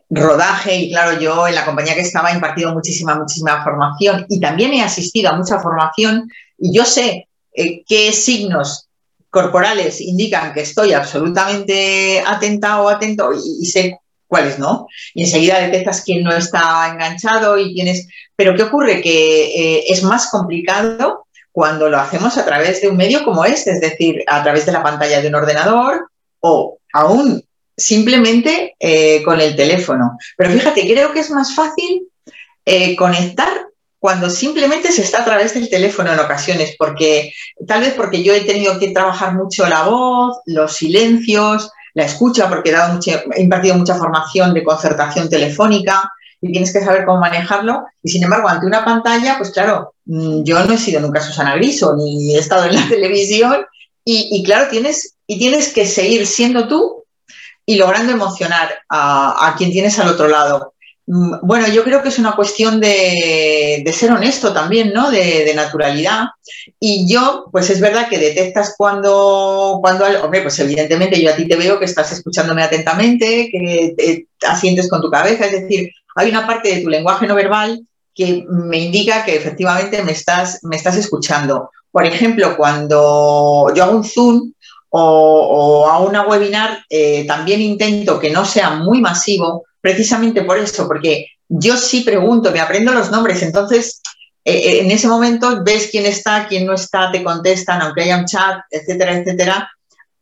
rodaje, 0.09 0.77
y 0.77 0.91
claro, 0.91 1.21
yo 1.21 1.47
en 1.47 1.55
la 1.55 1.65
compañía 1.65 1.95
que 1.95 2.01
estaba 2.01 2.31
he 2.31 2.35
impartido 2.35 2.73
muchísima, 2.75 3.15
muchísima 3.15 3.63
formación 3.63 4.27
y 4.29 4.41
también 4.41 4.73
he 4.73 4.83
asistido 4.83 5.31
a 5.31 5.37
mucha 5.37 5.61
formación 5.61 6.29
y 6.59 6.77
yo 6.77 6.85
sé 6.85 7.29
eh, 7.53 7.85
qué 7.87 8.13
signos 8.13 8.90
corporales 9.31 10.01
indican 10.01 10.53
que 10.53 10.63
estoy 10.63 10.93
absolutamente 10.93 12.23
atenta 12.27 12.83
o 12.83 12.89
atento 12.89 13.31
y, 13.33 13.65
sé 13.67 13.99
cuáles 14.27 14.59
no. 14.59 14.87
Y 15.15 15.25
enseguida 15.25 15.61
detectas 15.61 16.03
quién 16.05 16.23
no 16.23 16.33
está 16.33 16.89
enganchado 16.93 17.59
y 17.59 17.75
quién 17.75 17.89
es... 17.89 18.07
Pero 18.37 18.55
¿qué 18.55 18.65
ocurre? 18.65 19.01
Que 19.01 19.79
eh, 19.79 19.85
es 19.89 20.03
más 20.03 20.31
complicado 20.31 21.27
cuando 21.53 21.89
lo 21.89 21.99
hacemos 21.99 22.37
a 22.39 22.45
través 22.45 22.81
de 22.81 22.89
un 22.89 22.97
medio 22.97 23.25
como 23.25 23.45
este, 23.45 23.73
es 23.73 23.81
decir, 23.81 24.23
a 24.27 24.43
través 24.43 24.67
de 24.67 24.73
la 24.73 24.83
pantalla 24.83 25.21
de 25.21 25.29
un 25.29 25.35
ordenador 25.35 26.09
o 26.41 26.79
aún 26.93 27.43
simplemente 27.77 28.77
eh, 28.79 29.23
con 29.23 29.41
el 29.41 29.57
teléfono. 29.57 30.19
Pero 30.37 30.51
fíjate, 30.51 30.83
creo 30.83 31.13
que 31.13 31.21
es 31.21 31.31
más 31.31 31.55
fácil 31.55 32.09
eh, 32.65 32.95
conectar 32.95 33.70
cuando 34.01 34.31
simplemente 34.31 34.91
se 34.91 35.03
está 35.03 35.21
a 35.21 35.25
través 35.27 35.53
del 35.53 35.69
teléfono 35.69 36.11
en 36.11 36.19
ocasiones, 36.19 36.75
porque 36.79 37.35
tal 37.69 37.83
vez 37.83 37.93
porque 37.93 38.23
yo 38.25 38.33
he 38.33 38.41
tenido 38.41 38.79
que 38.79 38.93
trabajar 38.93 39.35
mucho 39.35 39.69
la 39.69 39.83
voz, 39.83 40.39
los 40.47 40.73
silencios, 40.73 41.71
la 41.93 42.05
escucha, 42.05 42.49
porque 42.49 42.71
he, 42.71 42.73
dado 42.73 42.99
he 43.07 43.43
impartido 43.43 43.77
mucha 43.77 43.97
formación 43.97 44.55
de 44.55 44.65
concertación 44.65 45.29
telefónica 45.29 46.11
y 46.41 46.51
tienes 46.51 46.73
que 46.73 46.83
saber 46.83 47.05
cómo 47.05 47.21
manejarlo. 47.21 47.85
Y 48.03 48.11
sin 48.11 48.25
embargo, 48.25 48.49
ante 48.49 48.67
una 48.67 48.87
pantalla, 48.87 49.37
pues 49.37 49.51
claro, 49.51 49.93
mm, 50.07 50.45
yo 50.45 50.65
no 50.65 50.73
he 50.73 50.79
sido 50.79 51.03
nunca 51.03 51.21
Susana 51.21 51.57
Griso, 51.57 51.95
ni 51.95 52.35
he 52.35 52.39
estado 52.39 52.65
en 52.65 52.77
la 52.77 52.87
televisión, 52.89 53.67
y, 54.03 54.43
claro, 54.43 54.69
tienes, 54.71 55.15
y 55.27 55.39
tienes 55.39 55.73
que 55.73 55.87
seguir 55.87 56.27
siendo 56.27 56.67
tú 56.67 57.05
y 57.65 57.77
logrando 57.77 58.11
emocionar 58.11 58.81
a 58.89 59.55
quien 59.57 59.71
tienes 59.71 60.01
al 60.01 60.09
otro 60.09 60.27
lado. 60.27 60.73
Mm, 61.13 61.41
bueno, 61.43 61.67
yo 61.67 61.83
creo 61.83 62.03
que 62.03 62.09
es 62.09 62.21
una 62.21 62.37
cuestión 62.37 62.81
de, 62.81 63.83
ser 63.93 64.13
honesto 64.13 64.53
también, 64.53 64.93
¿no? 64.95 65.11
De, 65.11 65.53
naturalidad. 65.57 66.27
Y 66.79 67.13
yo, 67.13 67.47
pues 67.51 67.69
es 67.69 67.81
verdad 67.81 68.09
que 68.09 68.17
detectas 68.17 68.75
cuando, 68.79 69.81
cuando, 69.83 70.05
hombre, 70.23 70.43
pues 70.43 70.57
evidentemente 70.61 71.21
yo 71.21 71.33
a 71.33 71.37
ti 71.37 71.49
te 71.49 71.57
veo 71.57 71.81
que 71.81 71.87
estás 71.87 72.13
escuchándome 72.13 72.63
atentamente, 72.63 73.49
que 73.51 73.95
te 73.97 74.29
asientes 74.47 74.89
con 74.89 75.01
tu 75.01 75.11
cabeza, 75.11 75.47
es 75.47 75.63
decir, 75.63 75.91
hay 76.15 76.31
una 76.31 76.47
parte 76.47 76.77
de 76.77 76.83
tu 76.83 76.89
lenguaje 76.89 77.27
no 77.27 77.35
verbal 77.35 77.85
que 78.15 78.45
me 78.49 78.79
indica 78.79 79.25
que 79.25 79.35
efectivamente 79.35 80.05
me 80.05 80.13
estás, 80.13 80.61
me 80.63 80.77
estás 80.77 80.97
escuchando. 80.97 81.71
Por 81.91 82.07
ejemplo, 82.07 82.57
cuando 82.57 83.67
yo 83.75 83.83
hago 83.83 83.97
un 83.97 84.05
Zoom 84.05 84.53
o, 84.91 85.89
a 85.89 85.99
una 85.99 86.23
webinar, 86.23 86.85
eh, 86.89 87.25
también 87.27 87.61
intento 87.61 88.21
que 88.21 88.31
no 88.31 88.45
sea 88.45 88.71
muy 88.71 89.01
masivo, 89.01 89.65
precisamente 89.81 90.43
por 90.43 90.59
eso, 90.59 90.87
porque 90.87 91.27
yo 91.49 91.77
sí 91.77 92.03
pregunto, 92.03 92.51
me 92.53 92.61
aprendo 92.61 92.93
los 92.93 93.11
nombres, 93.11 93.43
entonces 93.43 94.01
eh, 94.45 94.53
eh, 94.53 94.81
en 94.81 94.91
ese 94.91 95.07
momento 95.07 95.63
ves 95.63 95.89
quién 95.91 96.07
está, 96.07 96.47
quién 96.49 96.67
no 96.67 96.75
está, 96.75 97.11
te 97.13 97.23
contestan, 97.23 97.83
aunque 97.83 98.03
haya 98.03 98.19
un 98.19 98.25
chat, 98.25 98.61
etcétera, 98.71 99.19
etcétera. 99.19 99.71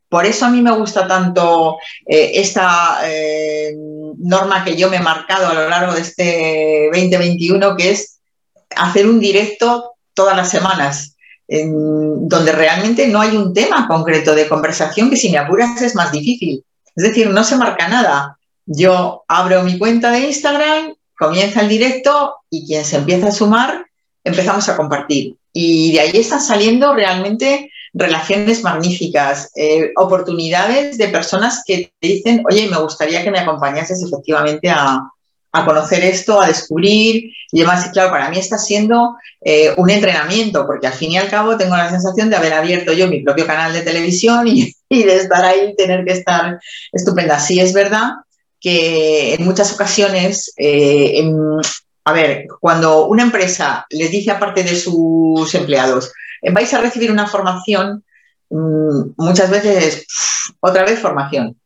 Por 0.08 0.24
eso 0.24 0.46
a 0.46 0.50
mí 0.50 0.62
me 0.62 0.72
gusta 0.72 1.06
tanto 1.06 1.76
eh, 2.06 2.32
esta 2.34 3.00
norma 4.18 4.64
que 4.64 4.74
yo 4.74 4.88
me 4.88 4.96
he 4.96 5.00
marcado 5.00 5.48
a 5.48 5.54
lo 5.54 5.68
largo 5.68 5.92
de 5.92 6.00
este 6.00 6.90
2021, 6.92 7.76
que 7.76 7.90
es 7.90 8.18
hacer 8.74 9.06
un 9.06 9.20
directo 9.20 9.92
todas 10.14 10.34
las 10.34 10.50
semanas, 10.50 11.14
donde 11.46 12.52
realmente 12.52 13.06
no 13.08 13.20
hay 13.20 13.36
un 13.36 13.52
tema 13.52 13.86
concreto 13.86 14.34
de 14.34 14.48
conversación 14.48 15.10
que 15.10 15.16
si 15.16 15.28
me 15.28 15.38
apuras 15.38 15.80
es 15.82 15.94
más 15.94 16.10
difícil. 16.10 16.64
Es 16.96 17.04
decir, 17.04 17.28
no 17.28 17.44
se 17.44 17.56
marca 17.56 17.86
nada. 17.86 18.37
Yo 18.70 19.24
abro 19.28 19.62
mi 19.62 19.78
cuenta 19.78 20.10
de 20.10 20.26
Instagram, 20.26 20.94
comienza 21.18 21.62
el 21.62 21.70
directo 21.70 22.34
y 22.50 22.66
quien 22.66 22.84
se 22.84 22.96
empieza 22.96 23.28
a 23.28 23.32
sumar, 23.32 23.86
empezamos 24.22 24.68
a 24.68 24.76
compartir. 24.76 25.36
Y 25.54 25.92
de 25.92 26.00
ahí 26.00 26.10
están 26.12 26.42
saliendo 26.42 26.94
realmente 26.94 27.72
relaciones 27.94 28.62
magníficas, 28.62 29.50
eh, 29.56 29.90
oportunidades 29.96 30.98
de 30.98 31.08
personas 31.08 31.62
que 31.66 31.90
te 31.98 32.08
dicen, 32.08 32.44
oye, 32.46 32.68
me 32.68 32.76
gustaría 32.76 33.24
que 33.24 33.30
me 33.30 33.38
acompañases 33.38 34.02
efectivamente 34.02 34.68
a, 34.68 35.10
conocer 35.64 36.04
esto, 36.04 36.40
a 36.40 36.46
descubrir 36.46 37.32
y 37.50 37.60
demás. 37.60 37.86
Y 37.86 37.90
claro, 37.90 38.10
para 38.10 38.28
mí 38.28 38.38
está 38.38 38.58
siendo 38.58 39.16
eh, 39.40 39.72
un 39.78 39.88
entrenamiento, 39.88 40.66
porque 40.66 40.86
al 40.86 40.92
fin 40.92 41.12
y 41.12 41.18
al 41.18 41.30
cabo 41.30 41.56
tengo 41.56 41.74
la 41.74 41.88
sensación 41.88 42.28
de 42.28 42.36
haber 42.36 42.52
abierto 42.52 42.92
yo 42.92 43.08
mi 43.08 43.22
propio 43.22 43.46
canal 43.46 43.72
de 43.72 43.80
televisión 43.80 44.46
y, 44.46 44.72
y 44.90 45.02
de 45.04 45.16
estar 45.16 45.42
ahí, 45.42 45.74
tener 45.74 46.04
que 46.04 46.12
estar 46.12 46.60
estupenda. 46.92 47.40
Sí 47.40 47.58
es 47.58 47.72
verdad 47.72 48.10
que 48.60 49.34
en 49.34 49.44
muchas 49.44 49.72
ocasiones, 49.72 50.52
eh, 50.56 51.22
a 52.04 52.12
ver, 52.12 52.46
cuando 52.60 53.06
una 53.06 53.22
empresa 53.22 53.86
les 53.90 54.10
dice 54.10 54.30
a 54.30 54.38
parte 54.38 54.62
de 54.62 54.76
sus 54.76 55.54
empleados, 55.54 56.12
eh, 56.42 56.50
vais 56.50 56.72
a 56.74 56.80
recibir 56.80 57.10
una 57.10 57.26
formación, 57.26 58.04
mm, 58.50 59.10
muchas 59.16 59.50
veces 59.50 60.06
otra 60.60 60.84
vez 60.84 60.98
formación. 60.98 61.58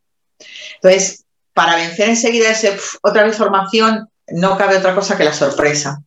Entonces, 0.74 1.24
para 1.54 1.76
vencer 1.76 2.08
enseguida 2.08 2.50
ese 2.50 2.76
otra 3.02 3.24
vez 3.24 3.36
formación, 3.36 4.08
no 4.28 4.56
cabe 4.56 4.78
otra 4.78 4.94
cosa 4.94 5.16
que 5.16 5.24
la 5.24 5.32
sorpresa. 5.32 6.02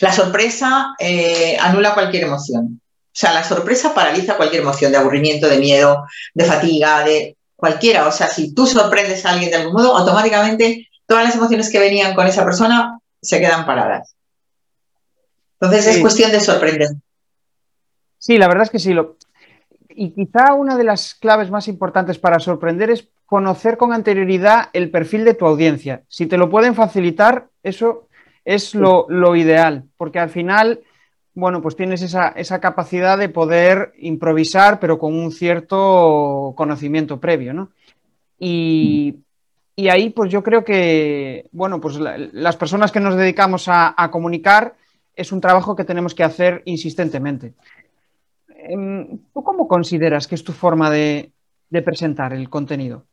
La 0.00 0.12
sorpresa 0.12 0.94
eh, 0.98 1.56
anula 1.58 1.94
cualquier 1.94 2.24
emoción. 2.24 2.80
O 2.82 3.18
sea, 3.20 3.32
la 3.32 3.44
sorpresa 3.44 3.94
paraliza 3.94 4.36
cualquier 4.36 4.62
emoción 4.62 4.92
de 4.92 4.98
aburrimiento, 4.98 5.48
de 5.48 5.58
miedo, 5.58 6.04
de 6.34 6.44
fatiga, 6.44 7.02
de 7.02 7.36
cualquiera. 7.60 8.08
O 8.08 8.12
sea, 8.12 8.26
si 8.26 8.54
tú 8.54 8.66
sorprendes 8.66 9.24
a 9.24 9.30
alguien 9.30 9.50
de 9.50 9.56
algún 9.56 9.74
modo, 9.74 9.96
automáticamente 9.96 10.88
todas 11.06 11.24
las 11.24 11.36
emociones 11.36 11.70
que 11.70 11.78
venían 11.78 12.14
con 12.14 12.26
esa 12.26 12.44
persona 12.44 12.98
se 13.20 13.38
quedan 13.38 13.66
paradas. 13.66 14.16
Entonces 15.60 15.86
es 15.94 16.00
cuestión 16.00 16.32
de 16.32 16.40
sorprender. 16.40 16.88
Sí, 18.18 18.38
la 18.38 18.48
verdad 18.48 18.64
es 18.64 18.70
que 18.70 18.78
sí. 18.78 18.94
Lo... 18.94 19.16
Y 19.90 20.10
quizá 20.10 20.54
una 20.54 20.76
de 20.76 20.84
las 20.84 21.14
claves 21.14 21.50
más 21.50 21.68
importantes 21.68 22.18
para 22.18 22.38
sorprender 22.38 22.90
es 22.90 23.08
conocer 23.26 23.76
con 23.76 23.92
anterioridad 23.92 24.70
el 24.72 24.90
perfil 24.90 25.24
de 25.24 25.34
tu 25.34 25.46
audiencia. 25.46 26.02
Si 26.08 26.26
te 26.26 26.38
lo 26.38 26.48
pueden 26.48 26.74
facilitar, 26.74 27.48
eso 27.62 28.08
es 28.44 28.74
lo, 28.74 29.06
lo 29.08 29.36
ideal, 29.36 29.84
porque 29.96 30.18
al 30.18 30.30
final 30.30 30.80
bueno, 31.34 31.62
pues 31.62 31.76
tienes 31.76 32.02
esa, 32.02 32.60
capacidad 32.60 33.16
de 33.16 33.28
poder 33.28 33.92
improvisar, 33.98 34.80
pero 34.80 34.98
con 34.98 35.14
un 35.14 35.30
cierto 35.32 36.54
conocimiento 36.56 37.20
previo, 37.20 37.54
¿no? 37.54 37.70
Y, 38.38 39.22
Y 39.76 39.88
ahí, 39.88 40.10
pues 40.10 40.30
yo 40.30 40.42
creo 40.42 40.62
que, 40.62 41.48
bueno, 41.52 41.80
pues 41.80 41.98
las 41.98 42.56
personas 42.56 42.92
que 42.92 43.00
nos 43.00 43.16
dedicamos 43.16 43.64
a, 43.66 43.94
comunicar 44.10 44.74
es 45.14 45.32
un 45.32 45.40
trabajo 45.40 45.74
que 45.74 45.84
tenemos 45.84 46.14
que 46.14 46.24
hacer 46.24 46.62
insistentemente. 46.66 47.54
Em, 48.48 49.18
¿Tú 49.32 49.42
cómo 49.42 49.66
consideras 49.66 50.26
que 50.26 50.34
es 50.34 50.44
tu 50.44 50.52
forma 50.52 50.90
de, 50.90 51.32
presentar 51.84 52.34
el 52.34 52.50
contenido? 52.50 53.06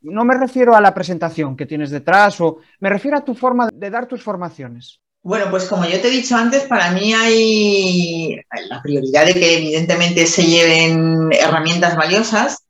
No 0.00 0.24
me 0.24 0.36
refiero 0.36 0.74
a 0.74 0.80
la 0.80 0.94
presentación 0.94 1.56
que 1.56 1.66
tienes 1.66 1.90
detrás, 1.90 2.40
o 2.40 2.58
me 2.80 2.88
refiero 2.88 3.16
a 3.16 3.24
tu 3.24 3.34
forma 3.34 3.68
de 3.72 3.90
dar 3.90 4.06
tus 4.06 4.22
formaciones. 4.22 5.00
Bueno, 5.28 5.50
pues 5.50 5.66
como 5.66 5.84
yo 5.84 6.00
te 6.00 6.08
he 6.08 6.10
dicho 6.10 6.34
antes, 6.36 6.62
para 6.62 6.90
mí 6.90 7.12
hay 7.12 8.40
la 8.70 8.80
prioridad 8.80 9.26
de 9.26 9.34
que 9.34 9.58
evidentemente 9.58 10.24
se 10.26 10.42
lleven 10.46 11.28
herramientas 11.30 11.96
valiosas 11.96 12.64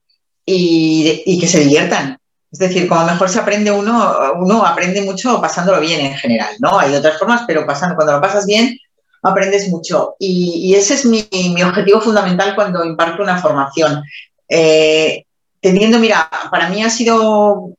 y, 0.45 1.39
que 1.39 1.47
se 1.47 1.61
diviertan. 1.61 2.17
Es 2.51 2.59
decir, 2.59 2.89
como 2.89 3.05
mejor 3.05 3.29
se 3.29 3.39
aprende 3.39 3.71
uno, 3.71 4.13
uno 4.41 4.65
aprende 4.65 5.01
mucho 5.03 5.39
pasándolo 5.39 5.79
bien 5.79 6.01
en 6.01 6.17
general, 6.17 6.53
¿no? 6.59 6.77
Hay 6.77 6.93
otras 6.93 7.17
formas, 7.17 7.43
pero 7.47 7.65
pasando, 7.65 7.95
cuando 7.95 8.11
lo 8.11 8.21
pasas 8.21 8.45
bien, 8.45 8.77
aprendes 9.23 9.69
mucho. 9.69 10.15
Y, 10.19 10.75
ese 10.75 10.95
es 10.95 11.05
mi, 11.05 11.63
objetivo 11.63 12.01
fundamental 12.01 12.55
cuando 12.55 12.83
imparto 12.83 13.23
una 13.23 13.41
formación. 13.41 14.03
Eh, 14.49 15.23
teniendo, 15.61 15.97
mira, 15.97 16.29
para 16.51 16.67
mí 16.67 16.83
ha 16.83 16.89
sido 16.89 17.69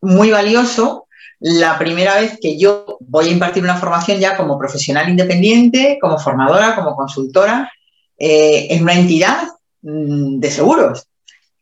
muy 0.00 0.30
valioso 0.30 1.04
la 1.46 1.78
primera 1.78 2.18
vez 2.20 2.38
que 2.40 2.56
yo 2.56 2.96
voy 3.00 3.28
a 3.28 3.32
impartir 3.32 3.62
una 3.62 3.76
formación 3.76 4.18
ya 4.18 4.34
como 4.34 4.58
profesional 4.58 5.10
independiente, 5.10 5.98
como 6.00 6.18
formadora, 6.18 6.74
como 6.74 6.96
consultora, 6.96 7.70
eh, 8.18 8.68
en 8.70 8.82
una 8.82 8.94
entidad 8.94 9.48
mm, 9.82 10.38
de 10.38 10.50
seguros. 10.50 11.06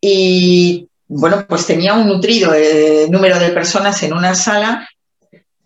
Y 0.00 0.86
bueno, 1.08 1.44
pues 1.48 1.66
tenía 1.66 1.94
un 1.94 2.06
nutrido 2.06 2.54
eh, 2.54 3.08
número 3.10 3.40
de 3.40 3.48
personas 3.48 4.00
en 4.04 4.12
una 4.12 4.36
sala 4.36 4.88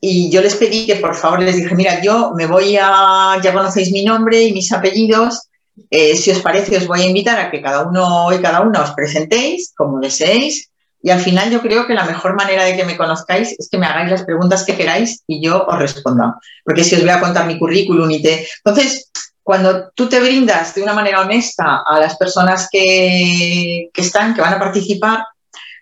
y 0.00 0.30
yo 0.30 0.40
les 0.40 0.56
pedí 0.56 0.86
que 0.86 0.96
por 0.96 1.14
favor 1.14 1.42
les 1.42 1.56
dije, 1.56 1.74
mira, 1.74 2.00
yo 2.00 2.32
me 2.34 2.46
voy 2.46 2.78
a, 2.80 3.38
ya 3.42 3.52
conocéis 3.52 3.92
mi 3.92 4.02
nombre 4.02 4.42
y 4.42 4.52
mis 4.54 4.72
apellidos, 4.72 5.50
eh, 5.90 6.16
si 6.16 6.30
os 6.30 6.40
parece 6.40 6.78
os 6.78 6.86
voy 6.86 7.02
a 7.02 7.06
invitar 7.06 7.38
a 7.38 7.50
que 7.50 7.60
cada 7.60 7.86
uno 7.86 8.32
y 8.32 8.40
cada 8.40 8.62
una 8.62 8.80
os 8.80 8.92
presentéis 8.92 9.74
como 9.76 10.00
deseéis 10.00 10.70
y 11.06 11.10
al 11.10 11.20
final 11.20 11.50
yo 11.50 11.60
creo 11.62 11.86
que 11.86 11.94
la 11.94 12.04
mejor 12.04 12.34
manera 12.34 12.64
de 12.64 12.76
que 12.76 12.84
me 12.84 12.96
conozcáis 12.96 13.54
es 13.58 13.68
que 13.70 13.78
me 13.78 13.86
hagáis 13.86 14.10
las 14.10 14.24
preguntas 14.24 14.64
que 14.64 14.76
queráis 14.76 15.22
y 15.26 15.42
yo 15.42 15.64
os 15.66 15.78
responda, 15.78 16.38
porque 16.64 16.84
si 16.84 16.96
os 16.96 17.02
voy 17.02 17.10
a 17.10 17.20
contar 17.20 17.46
mi 17.46 17.58
currículum 17.58 18.10
y 18.10 18.22
te... 18.22 18.46
Entonces, 18.64 19.10
cuando 19.42 19.90
tú 19.90 20.08
te 20.08 20.20
brindas 20.20 20.74
de 20.74 20.82
una 20.82 20.92
manera 20.92 21.20
honesta 21.20 21.82
a 21.86 22.00
las 22.00 22.16
personas 22.16 22.68
que, 22.70 23.88
que 23.94 24.00
están, 24.02 24.34
que 24.34 24.40
van 24.40 24.54
a 24.54 24.58
participar, 24.58 25.24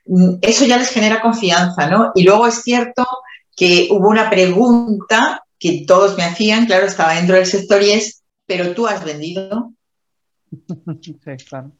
Mm, 0.07 0.37
eso 0.43 0.67
ya 0.67 0.77
les 0.77 0.91
genera 0.91 1.21
confianza, 1.21 1.89
¿no? 1.89 2.13
Y 2.15 2.25
luego 2.25 2.47
es 2.47 2.63
cierto 2.63 3.07
que 3.57 3.89
hubo 3.91 4.09
una 4.09 4.29
pregunta 4.29 5.45
que 5.59 5.85
todos 5.87 6.17
me 6.17 6.25
hacían, 6.25 6.67
claro, 6.67 6.87
estaba 6.87 7.15
dentro 7.15 7.37
del 7.37 7.47
sector 7.47 7.83
y 7.83 7.93
es, 7.93 8.23
¿pero 8.47 8.75
tú 8.75 8.87
has 8.87 9.05
vendido? 9.05 9.73
Sí, 11.03 11.19
claro. 11.49 11.73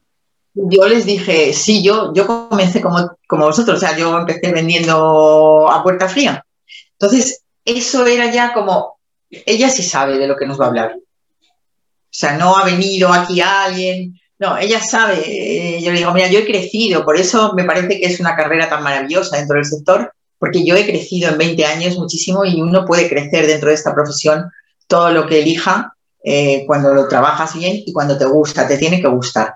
Yo 0.55 0.87
les 0.87 1.05
dije, 1.05 1.53
sí, 1.53 1.83
yo, 1.83 2.13
yo 2.13 2.25
comencé 2.25 2.81
como, 2.81 3.11
como 3.27 3.45
vosotros, 3.45 3.77
o 3.77 3.79
sea, 3.79 3.97
yo 3.97 4.17
empecé 4.17 4.51
vendiendo 4.51 5.69
a 5.69 5.83
puerta 5.83 6.07
fría. 6.07 6.45
Entonces, 6.93 7.43
eso 7.65 8.05
era 8.05 8.31
ya 8.31 8.53
como, 8.53 8.97
ella 9.29 9.69
sí 9.69 9.83
sabe 9.83 10.17
de 10.17 10.27
lo 10.27 10.37
que 10.37 10.45
nos 10.45 10.59
va 10.59 10.65
a 10.65 10.67
hablar. 10.69 10.95
O 10.97 12.17
sea, 12.17 12.37
no 12.37 12.55
ha 12.57 12.63
venido 12.63 13.11
aquí 13.11 13.41
alguien, 13.41 14.17
no, 14.39 14.57
ella 14.57 14.81
sabe, 14.81 15.23
eh, 15.25 15.81
yo 15.81 15.91
le 15.91 15.99
digo, 15.99 16.13
mira, 16.13 16.29
yo 16.29 16.39
he 16.39 16.45
crecido, 16.45 17.03
por 17.03 17.17
eso 17.17 17.53
me 17.53 17.65
parece 17.65 17.99
que 17.99 18.05
es 18.05 18.19
una 18.19 18.35
carrera 18.35 18.69
tan 18.69 18.83
maravillosa 18.83 19.37
dentro 19.37 19.55
del 19.55 19.65
sector, 19.65 20.13
porque 20.37 20.65
yo 20.65 20.75
he 20.75 20.85
crecido 20.85 21.29
en 21.29 21.37
20 21.37 21.65
años 21.65 21.97
muchísimo 21.97 22.45
y 22.45 22.61
uno 22.61 22.85
puede 22.85 23.09
crecer 23.09 23.47
dentro 23.47 23.69
de 23.69 23.75
esta 23.75 23.93
profesión 23.93 24.51
todo 24.87 25.11
lo 25.11 25.27
que 25.27 25.39
elija 25.39 25.93
eh, 26.23 26.63
cuando 26.65 26.93
lo 26.93 27.07
trabajas 27.07 27.55
bien 27.55 27.83
y 27.85 27.93
cuando 27.93 28.17
te 28.17 28.25
gusta, 28.25 28.67
te 28.67 28.77
tiene 28.77 29.01
que 29.01 29.07
gustar. 29.07 29.55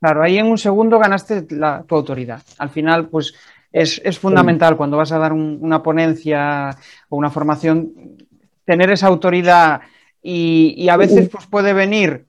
Claro, 0.00 0.22
ahí 0.22 0.38
en 0.38 0.46
un 0.46 0.58
segundo 0.58 0.98
ganaste 0.98 1.42
tu 1.42 1.94
autoridad. 1.94 2.42
Al 2.58 2.70
final, 2.70 3.08
pues 3.08 3.34
es, 3.72 4.18
fundamental 4.18 4.76
cuando 4.76 4.96
vas 4.96 5.12
a 5.12 5.18
dar 5.18 5.32
una 5.32 5.82
ponencia 5.82 6.70
o 7.08 7.16
una 7.16 7.30
formación, 7.30 8.16
tener 8.64 8.90
esa 8.90 9.08
autoridad 9.08 9.80
y, 10.22 10.74
y 10.76 10.88
a 10.88 10.96
veces 10.96 11.28
pues, 11.28 11.46
puede 11.46 11.72
venir 11.72 12.26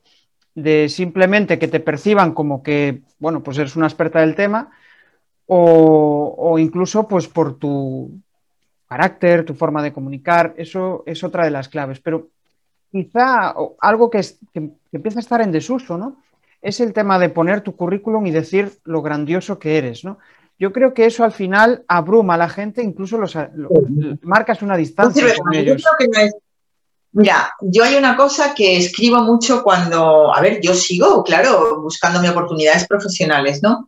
de 0.55 0.89
simplemente 0.89 1.59
que 1.59 1.67
te 1.67 1.79
perciban 1.79 2.33
como 2.33 2.63
que, 2.63 3.01
bueno, 3.19 3.43
pues 3.43 3.57
eres 3.57 3.75
una 3.75 3.87
experta 3.87 4.19
del 4.19 4.35
tema, 4.35 4.71
o, 5.51 6.57
incluso 6.59 7.07
pues 7.07 7.27
por 7.27 7.57
tu 7.57 8.21
carácter, 8.87 9.45
tu 9.45 9.55
forma 9.55 9.81
de 9.81 9.91
comunicar, 9.91 10.53
eso 10.57 11.03
es 11.07 11.23
otra 11.23 11.43
de 11.43 11.51
las 11.51 11.69
claves. 11.69 11.99
Pero 11.99 12.29
quizá 12.91 13.55
algo 13.79 14.09
que, 14.09 14.21
empieza 14.91 15.19
a 15.19 15.21
estar 15.21 15.41
en 15.41 15.51
desuso, 15.51 15.97
¿no? 15.97 16.17
Es 16.61 16.79
el 16.79 16.93
tema 16.93 17.19
de 17.19 17.29
poner 17.29 17.61
tu 17.61 17.75
currículum 17.75 18.25
y 18.27 18.31
decir 18.31 18.79
lo 18.83 19.01
grandioso 19.01 19.59
que 19.59 19.77
eres, 19.77 20.03
¿no? 20.03 20.19
Yo 20.59 20.73
creo 20.73 20.93
que 20.93 21.05
eso 21.05 21.23
al 21.23 21.31
final 21.31 21.85
abruma 21.87 22.33
a 22.33 22.37
la 22.37 22.49
gente, 22.49 22.83
incluso 22.83 23.17
los, 23.17 23.37
marcas 24.21 24.61
una 24.61 24.75
distancia 24.75 25.25
con 25.37 25.53
ellos. 25.53 25.83
Mira, 27.11 27.53
yo 27.61 27.83
hay 27.83 27.95
una 27.95 28.15
cosa 28.15 28.53
que 28.53 28.77
escribo 28.77 29.23
mucho 29.23 29.63
cuando, 29.63 30.35
a 30.35 30.41
ver, 30.41 30.59
yo 30.61 30.75
sigo, 30.75 31.23
claro, 31.23 31.81
buscándome 31.81 32.29
oportunidades 32.29 32.85
profesionales, 32.87 33.63
¿no? 33.63 33.87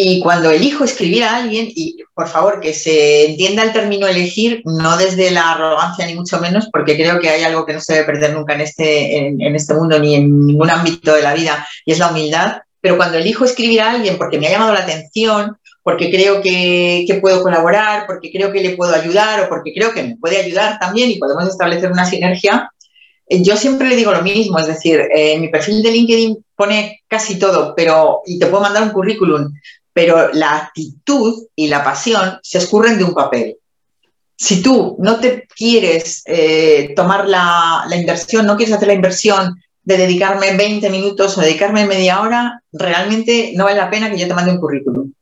Y 0.00 0.20
cuando 0.20 0.52
elijo 0.52 0.84
escribir 0.84 1.24
a 1.24 1.36
alguien, 1.36 1.68
y 1.74 1.96
por 2.14 2.28
favor 2.28 2.60
que 2.60 2.72
se 2.72 3.30
entienda 3.30 3.64
el 3.64 3.72
término 3.72 4.06
elegir, 4.06 4.62
no 4.64 4.96
desde 4.96 5.32
la 5.32 5.52
arrogancia 5.52 6.06
ni 6.06 6.14
mucho 6.14 6.38
menos, 6.38 6.68
porque 6.72 6.94
creo 6.94 7.18
que 7.18 7.28
hay 7.28 7.42
algo 7.42 7.66
que 7.66 7.72
no 7.72 7.80
se 7.80 7.94
debe 7.94 8.06
perder 8.06 8.32
nunca 8.32 8.54
en 8.54 8.60
este, 8.60 9.16
en 9.16 9.56
este 9.56 9.74
mundo 9.74 9.98
ni 9.98 10.14
en 10.14 10.46
ningún 10.46 10.70
ámbito 10.70 11.14
de 11.14 11.22
la 11.22 11.34
vida, 11.34 11.66
y 11.84 11.90
es 11.90 11.98
la 11.98 12.12
humildad. 12.12 12.58
Pero 12.80 12.96
cuando 12.96 13.18
elijo 13.18 13.44
escribir 13.44 13.80
a 13.80 13.90
alguien 13.90 14.18
porque 14.18 14.38
me 14.38 14.46
ha 14.46 14.52
llamado 14.52 14.72
la 14.72 14.80
atención, 14.80 15.56
porque 15.82 16.10
creo 16.10 16.40
que, 16.42 17.18
puedo 17.20 17.42
colaborar, 17.42 18.06
porque 18.06 18.30
creo 18.30 18.52
que 18.52 18.60
le 18.60 18.76
puedo 18.76 18.94
ayudar 18.94 19.40
o 19.40 19.48
porque 19.48 19.72
creo 19.74 19.92
que 19.92 20.04
me 20.04 20.16
puede 20.16 20.36
ayudar 20.36 20.78
también 20.78 21.10
y 21.10 21.18
podemos 21.18 21.48
establecer 21.48 21.90
una 21.90 22.04
sinergia, 22.04 22.70
eh, 23.26 23.42
yo 23.42 23.56
siempre 23.56 23.88
le 23.88 23.96
digo 23.96 24.12
lo 24.12 24.22
mismo, 24.22 24.58
es 24.58 24.66
decir, 24.66 25.00
eh, 25.14 25.38
mi 25.38 25.48
perfil 25.48 25.82
de 25.82 25.90
LinkedIn 25.90 26.44
pone 26.54 27.02
casi 27.08 27.38
todo, 27.38 27.74
pero 27.74 28.20
y 28.26 28.38
te 28.38 28.46
puedo 28.46 28.62
mandar 28.62 28.82
un 28.82 28.90
currículum, 28.90 29.52
pero 29.98 30.32
la 30.32 30.54
actitud 30.54 31.48
y 31.56 31.66
la 31.66 31.82
pasión 31.82 32.38
se 32.40 32.58
escurren 32.58 32.98
de 32.98 33.02
un 33.02 33.14
papel. 33.14 33.56
Si 34.36 34.62
tú 34.62 34.96
no 35.00 35.18
te 35.18 35.48
quieres 35.56 36.22
eh, 36.24 36.92
tomar 36.94 37.28
la, 37.28 37.84
inversión, 37.92 38.46
no 38.46 38.56
quieres 38.56 38.76
hacer 38.76 38.86
la 38.86 38.94
inversión 38.94 39.60
de 39.82 39.96
dedicarme 39.96 40.56
20 40.56 40.88
minutos 40.90 41.36
o 41.36 41.40
dedicarme 41.40 41.84
media 41.84 42.20
hora, 42.20 42.62
realmente 42.70 43.54
no 43.56 43.64
vale 43.64 43.78
la 43.78 43.90
pena 43.90 44.08
que 44.08 44.18
yo 44.18 44.28
te 44.28 44.34
mande 44.34 44.52
un 44.52 44.60
currículum. 44.60 45.12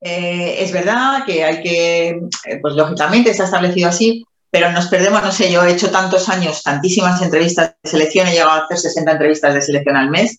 Eh, 0.00 0.58
es 0.60 0.70
verdad 0.70 1.24
que 1.26 1.42
hay 1.42 1.60
que, 1.60 2.08
eh, 2.10 2.58
pues 2.62 2.74
lógicamente 2.74 3.34
se 3.34 3.42
ha 3.42 3.46
establecido 3.46 3.88
así, 3.88 4.24
pero 4.48 4.70
nos 4.70 4.86
perdemos, 4.86 5.24
no 5.24 5.32
sé, 5.32 5.50
yo 5.50 5.64
he 5.64 5.72
hecho 5.72 5.90
tantos 5.90 6.28
años, 6.28 6.62
tantísimas 6.62 7.20
entrevistas 7.20 7.74
de 7.82 7.90
selección, 7.90 8.28
he 8.28 8.34
llegado 8.34 8.52
a 8.52 8.58
hacer 8.58 8.78
60 8.78 9.10
entrevistas 9.10 9.54
de 9.54 9.62
selección 9.62 9.96
al 9.96 10.08
mes 10.08 10.38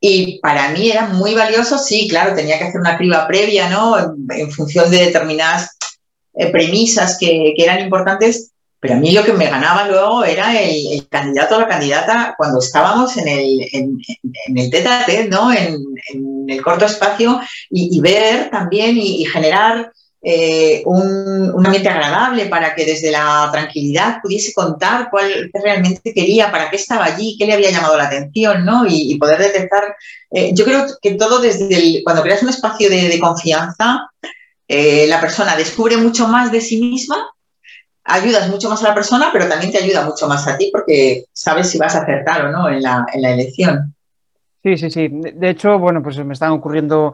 y 0.00 0.38
para 0.40 0.70
mí 0.70 0.90
era 0.90 1.08
muy 1.08 1.34
valioso, 1.34 1.78
sí, 1.78 2.08
claro, 2.08 2.34
tenía 2.34 2.58
que 2.58 2.64
hacer 2.64 2.80
una 2.80 2.96
criba 2.96 3.26
previa, 3.26 3.68
¿no? 3.68 3.96
En, 4.30 4.50
función 4.50 4.90
de 4.90 4.98
determinadas 4.98 5.76
eh, 6.34 6.50
premisas 6.50 7.18
que, 7.18 7.52
que, 7.56 7.64
eran 7.64 7.80
importantes, 7.80 8.52
pero 8.82 8.94
a 8.94 8.98
mí 8.98 9.12
lo 9.12 9.24
que 9.24 9.32
me 9.32 9.48
ganaba 9.48 9.86
luego 9.86 10.24
era 10.24 10.60
el, 10.60 11.06
candidato 11.08 11.56
o 11.56 11.60
la 11.60 11.68
candidata 11.68 12.34
cuando 12.36 12.58
estábamos 12.58 13.16
en 13.16 13.28
el, 13.28 13.68
en, 13.72 13.98
el 14.56 14.70
tete 14.70 15.28
¿no? 15.28 15.52
En, 15.52 15.78
el 16.48 16.60
corto 16.60 16.84
espacio 16.84 17.40
y, 17.70 18.00
ver 18.00 18.50
también 18.50 18.96
y, 18.98 19.24
generar 19.24 19.92
eh, 20.24 20.82
un, 20.86 21.66
ambiente 21.66 21.88
agradable 21.88 22.46
para 22.46 22.74
que 22.74 22.86
desde 22.86 23.10
la 23.10 23.48
tranquilidad 23.52 24.20
pudiese 24.22 24.52
contar 24.52 25.08
cuál 25.10 25.50
realmente 25.52 26.14
quería, 26.14 26.50
para 26.52 26.70
qué 26.70 26.76
estaba 26.76 27.06
allí, 27.06 27.36
qué 27.36 27.46
le 27.46 27.54
había 27.54 27.72
llamado 27.72 27.96
la 27.96 28.04
atención, 28.04 28.64
¿no? 28.64 28.84
Y, 28.88 29.18
poder 29.18 29.38
detectar. 29.38 29.96
Eh, 30.30 30.52
yo 30.54 30.64
creo 30.64 30.86
que 31.00 31.14
todo 31.14 31.40
desde 31.40 31.74
el, 31.74 32.02
cuando 32.04 32.22
creas 32.22 32.42
un 32.42 32.50
espacio 32.50 32.88
de, 32.88 33.18
confianza, 33.18 34.08
eh, 34.68 35.06
la 35.08 35.20
persona 35.20 35.56
descubre 35.56 35.96
mucho 35.96 36.28
más 36.28 36.52
de 36.52 36.60
sí 36.60 36.80
misma 36.80 37.28
ayudas 38.04 38.48
mucho 38.48 38.68
más 38.68 38.82
a 38.82 38.88
la 38.88 38.94
persona, 38.94 39.30
pero 39.32 39.48
también 39.48 39.70
te 39.70 39.78
ayuda 39.78 40.04
mucho 40.04 40.26
más 40.26 40.46
a 40.48 40.56
ti 40.56 40.70
porque 40.72 41.24
sabes 41.32 41.70
si 41.70 41.78
vas 41.78 41.94
a 41.94 42.02
acertar 42.02 42.46
o 42.46 42.50
no 42.50 42.68
en 42.68 42.82
la, 42.82 43.06
elección. 43.14 43.94
Sí, 44.62 44.76
sí, 44.76 44.90
sí. 44.90 45.08
De 45.10 45.50
hecho, 45.50 45.78
bueno, 45.78 46.02
pues 46.02 46.16
me 46.24 46.32
están 46.32 46.52
ocurriendo 46.52 47.12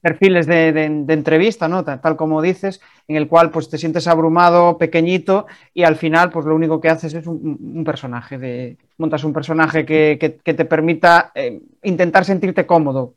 perfiles 0.00 0.46
de, 0.46 0.84
entrevista, 1.08 1.68
¿no? 1.68 1.84
Tal, 1.84 2.16
como 2.16 2.40
dices, 2.40 2.80
en 3.08 3.16
el 3.16 3.28
cual 3.28 3.50
pues 3.50 3.68
te 3.68 3.78
sientes 3.78 4.06
abrumado, 4.06 4.78
pequeñito, 4.78 5.46
y 5.74 5.82
al 5.82 5.96
final, 5.96 6.30
pues 6.30 6.46
lo 6.46 6.54
único 6.54 6.80
que 6.80 6.88
haces 6.88 7.14
es 7.14 7.26
un, 7.26 7.82
personaje, 7.84 8.38
de, 8.38 8.78
montas 8.96 9.24
un 9.24 9.32
personaje 9.32 9.84
que, 9.84 10.40
te 10.42 10.64
permita 10.64 11.32
eh, 11.34 11.60
intentar 11.82 12.24
sentirte 12.24 12.66
cómodo 12.66 13.14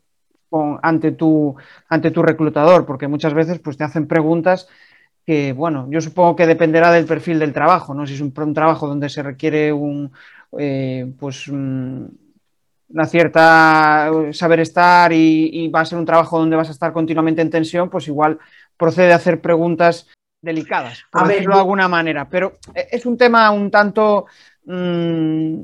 ante, 0.82 1.12
tu, 1.12 1.54
ante 1.88 2.10
tu 2.10 2.22
reclutador, 2.22 2.84
porque 2.84 3.08
muchas 3.08 3.34
veces 3.34 3.58
pues, 3.58 3.76
te 3.76 3.84
hacen 3.84 4.06
preguntas 4.06 4.68
que, 5.24 5.52
bueno, 5.52 5.86
yo 5.88 6.00
supongo 6.00 6.34
que 6.36 6.46
dependerá 6.46 6.90
del 6.90 7.06
perfil 7.06 7.38
del 7.38 7.52
trabajo, 7.52 7.94
¿no? 7.94 8.06
Si 8.06 8.14
es 8.14 8.20
un, 8.20 8.32
trabajo 8.54 8.88
donde 8.88 9.08
se 9.08 9.22
requiere 9.22 9.72
un, 9.72 10.12
eh, 10.58 11.12
pues, 11.18 11.48
una 12.92 13.06
cierta 13.06 14.10
saber 14.32 14.60
estar 14.60 15.12
y, 15.12 15.68
va 15.68 15.80
a 15.80 15.84
ser 15.84 15.98
un 15.98 16.04
trabajo 16.04 16.38
donde 16.38 16.56
vas 16.56 16.68
a 16.68 16.72
estar 16.72 16.92
continuamente 16.92 17.42
en 17.42 17.50
tensión, 17.50 17.88
pues 17.88 18.06
igual 18.08 18.38
procede 18.76 19.12
a 19.12 19.16
hacer 19.16 19.40
preguntas 19.40 20.08
delicadas, 20.40 21.04
por 21.10 21.28
decirlo 21.28 21.54
de 21.54 21.60
alguna 21.60 21.88
manera. 21.88 22.28
Pero 22.28 22.54
eh, 22.74 22.88
es 22.90 23.06
un 23.06 23.16
tema 23.16 23.50
un 23.50 23.70
tanto 23.70 24.26
mm, 24.64 25.62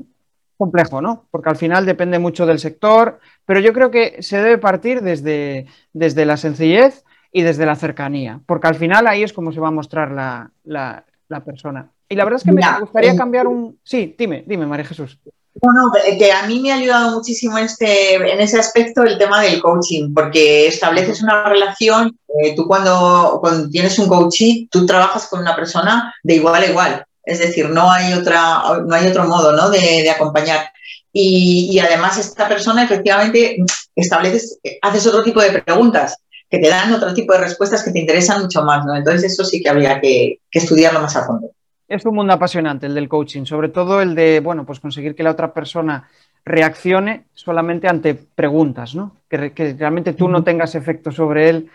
complejo, 0.57 1.01
¿no? 1.01 1.27
Porque 1.29 1.49
al 1.49 1.55
final 1.55 1.85
depende 1.85 2.17
mucho 2.17 2.45
del 2.45 2.59
sector, 2.59 3.19
pero 3.45 3.59
yo 3.59 3.73
creo 3.73 3.91
que 3.91 4.21
se 4.21 4.41
debe 4.41 4.57
partir 4.57 5.01
desde, 5.01 5.67
desde 5.93 6.25
la 6.25 6.37
sencillez 6.37 7.05
y 7.31 7.43
desde 7.43 7.65
la 7.65 7.75
cercanía, 7.75 8.41
porque 8.45 8.67
al 8.67 8.75
final 8.75 9.05
ahí 9.05 9.21
es 9.21 9.33
como 9.33 9.51
se 9.51 9.59
va 9.59 9.67
a 9.67 9.71
mostrar 9.71 10.11
la, 10.11 11.05
persona. 11.45 11.91
Y 12.07 12.15
la 12.15 12.23
verdad 12.23 12.37
es 12.39 12.43
que 12.43 12.51
me 12.51 12.61
gustaría 12.79 13.15
cambiar 13.15 13.45
un... 13.45 13.77
Sí, 13.83 14.15
dime, 14.17 14.43
dime, 14.47 14.65
María 14.65 14.85
Jesús. 14.85 15.19
Bueno, 15.55 15.91
que 16.17 16.31
a 16.31 16.45
mí 16.47 16.59
me 16.59 16.71
ha 16.71 16.75
ayudado 16.75 17.11
muchísimo 17.11 17.57
este, 17.57 18.15
en 18.15 18.39
ese 18.39 18.59
aspecto 18.59 19.03
el 19.03 19.17
tema 19.17 19.41
del 19.41 19.61
coaching, 19.61 20.13
porque 20.13 20.67
estableces 20.67 21.21
una 21.21 21.49
relación, 21.49 22.17
eh, 22.41 22.55
tú 22.55 22.67
cuando, 22.67 23.41
tienes 23.71 23.97
un 23.99 24.07
coaching, 24.07 24.67
tú 24.69 24.85
trabajas 24.85 25.27
con 25.27 25.41
una 25.41 25.55
persona 25.55 26.13
de 26.23 26.35
igual 26.35 26.63
a 26.63 26.67
igual, 26.67 27.05
es 27.23 27.39
decir, 27.39 27.69
no 27.69 27.91
hay, 27.91 28.13
otra, 28.13 28.61
no 28.85 28.95
hay 28.95 29.07
otro 29.07 29.25
modo 29.25 29.51
¿no? 29.51 29.69
de, 29.69 30.09
acompañar. 30.09 30.71
Y, 31.11 31.77
además 31.79 32.17
esta 32.19 32.47
persona 32.47 32.83
efectivamente 32.83 33.57
estableces, 33.95 34.59
haces 34.81 35.07
otro 35.07 35.23
tipo 35.23 35.41
de 35.41 35.61
preguntas 35.61 36.17
que 36.49 36.59
te 36.59 36.69
dan 36.69 36.93
otro 36.93 37.13
tipo 37.13 37.33
de 37.33 37.39
respuestas 37.39 37.83
que 37.83 37.91
te 37.91 37.99
interesan 37.99 38.43
mucho 38.43 38.63
más, 38.63 38.85
¿no? 38.85 38.95
Entonces 38.95 39.33
eso 39.33 39.43
sí 39.43 39.61
que 39.61 39.69
habría 39.69 39.99
que 39.99 40.39
estudiarlo 40.51 41.01
más 41.01 41.15
a 41.15 41.25
fondo. 41.25 41.51
Es 41.89 42.05
un 42.05 42.13
mundo 42.13 42.31
apasionante 42.33 42.85
el 42.85 42.93
del 42.93 43.09
coaching, 43.09 43.45
sobre 43.45 43.69
todo 43.69 43.99
el 43.99 44.13
de, 44.13 44.41
bueno, 44.41 44.63
pues 44.63 44.79
conseguir 44.79 45.15
que 45.15 45.23
la 45.23 45.31
otra 45.31 45.51
persona 45.51 46.07
reaccione 46.45 47.25
solamente 47.33 47.87
ante 47.87 48.13
preguntas, 48.13 48.93
¿no? 48.93 49.15
Que, 49.27 49.75
realmente 49.77 50.13
tú 50.13 50.29
no 50.29 50.43
tengas 50.43 50.75
efecto 50.75 51.11
sobre 51.11 51.49
él 51.49 51.69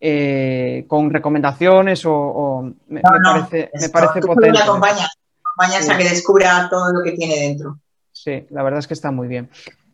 eh, 0.00 0.84
con 0.88 1.08
recomendaciones 1.10 2.02
o, 2.04 2.68
me, 2.88 3.00
parece, 3.00 3.70
me 3.80 3.88
parece 3.90 4.20
potente. 4.20 4.58
acompañas, 4.60 5.08
acompañas 5.44 5.88
a 5.88 5.96
que 5.96 6.04
descubra 6.04 6.68
todo 6.68 6.92
lo 6.92 7.04
que 7.04 7.12
tiene 7.12 7.36
dentro. 7.36 7.78
Sí, 8.10 8.46
la 8.50 8.64
verdad 8.64 8.80
es 8.80 8.88
que 8.88 8.94
está 8.94 9.12
muy 9.12 9.28
bien. 9.28 9.50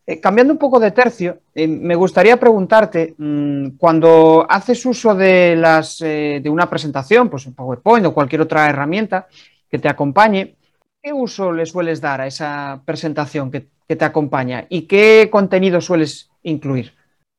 Eh, 0.07 0.21
cambiando 0.21 0.55
un 0.55 0.59
poco 0.59 0.81
de 0.81 0.93
tercio, 0.93 1.41
eh, 1.55 1.69
me 1.69 1.97
gustaría 1.97 2.39
preguntarte, 2.39 3.15
mm, 3.19 3.77
cuando 3.77 4.47
haces 4.49 4.87
uso 4.87 5.15
de, 5.15 5.55
las, 5.55 5.99
de 5.99 6.49
una 6.49 6.71
presentación, 6.71 7.29
pues 7.29 7.45
un 7.45 7.53
PowerPoint 7.55 8.07
o 8.07 8.15
cualquier 8.15 8.41
otra 8.41 8.71
herramienta, 8.71 9.27
que 9.70 9.79
te 9.79 9.88
acompañe, 9.88 10.57
¿qué 11.02 11.12
uso 11.12 11.52
le 11.52 11.66
sueles 11.66 12.00
dar 12.00 12.20
a 12.20 12.26
esa 12.26 12.83
presentación 12.85 13.50
que, 13.50 13.68
te 13.87 14.05
acompaña 14.05 14.66
y 14.68 14.83
qué 14.83 15.29
contenido 15.31 15.81
sueles 15.81 16.29
incluir? 16.42 16.92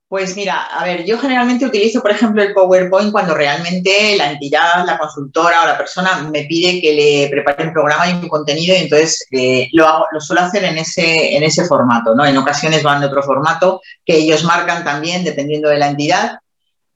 Pues 0.07 0.37
mira, 0.37 0.63
a 0.67 0.85
ver, 0.85 1.03
yo 1.03 1.19
generalmente 1.19 1.65
utilizo, 1.65 2.01
por 2.01 2.11
ejemplo, 2.11 2.41
el 2.41 2.53
PowerPoint 2.53 3.11
cuando 3.11 3.35
realmente 3.35 4.15
la 4.15 4.31
entidad, 4.31 4.85
la 4.85 4.97
consultora 4.97 5.63
o 5.63 5.65
la 5.65 5.77
persona 5.77 6.29
me 6.31 6.45
pide 6.45 6.79
que 6.79 6.93
le 6.93 7.27
prepare 7.29 7.67
un 7.67 7.73
programa 7.73 8.09
y 8.09 8.13
un 8.13 8.29
contenido 8.29 8.73
y 8.73 8.83
entonces 8.83 9.27
eh, 9.31 9.67
lo, 9.73 10.05
lo 10.09 10.21
suelo 10.21 10.43
hacer 10.43 10.63
en 10.63 10.77
ese, 10.77 11.35
en 11.35 11.43
ese 11.43 11.65
formato, 11.65 12.15
¿no? 12.15 12.25
En 12.25 12.37
ocasiones 12.37 12.83
van 12.83 13.01
de 13.01 13.07
otro 13.07 13.21
formato 13.21 13.81
que 14.05 14.15
ellos 14.15 14.45
marcan 14.45 14.85
también 14.85 15.25
dependiendo 15.25 15.67
de 15.67 15.79
la 15.79 15.89
entidad, 15.89 16.39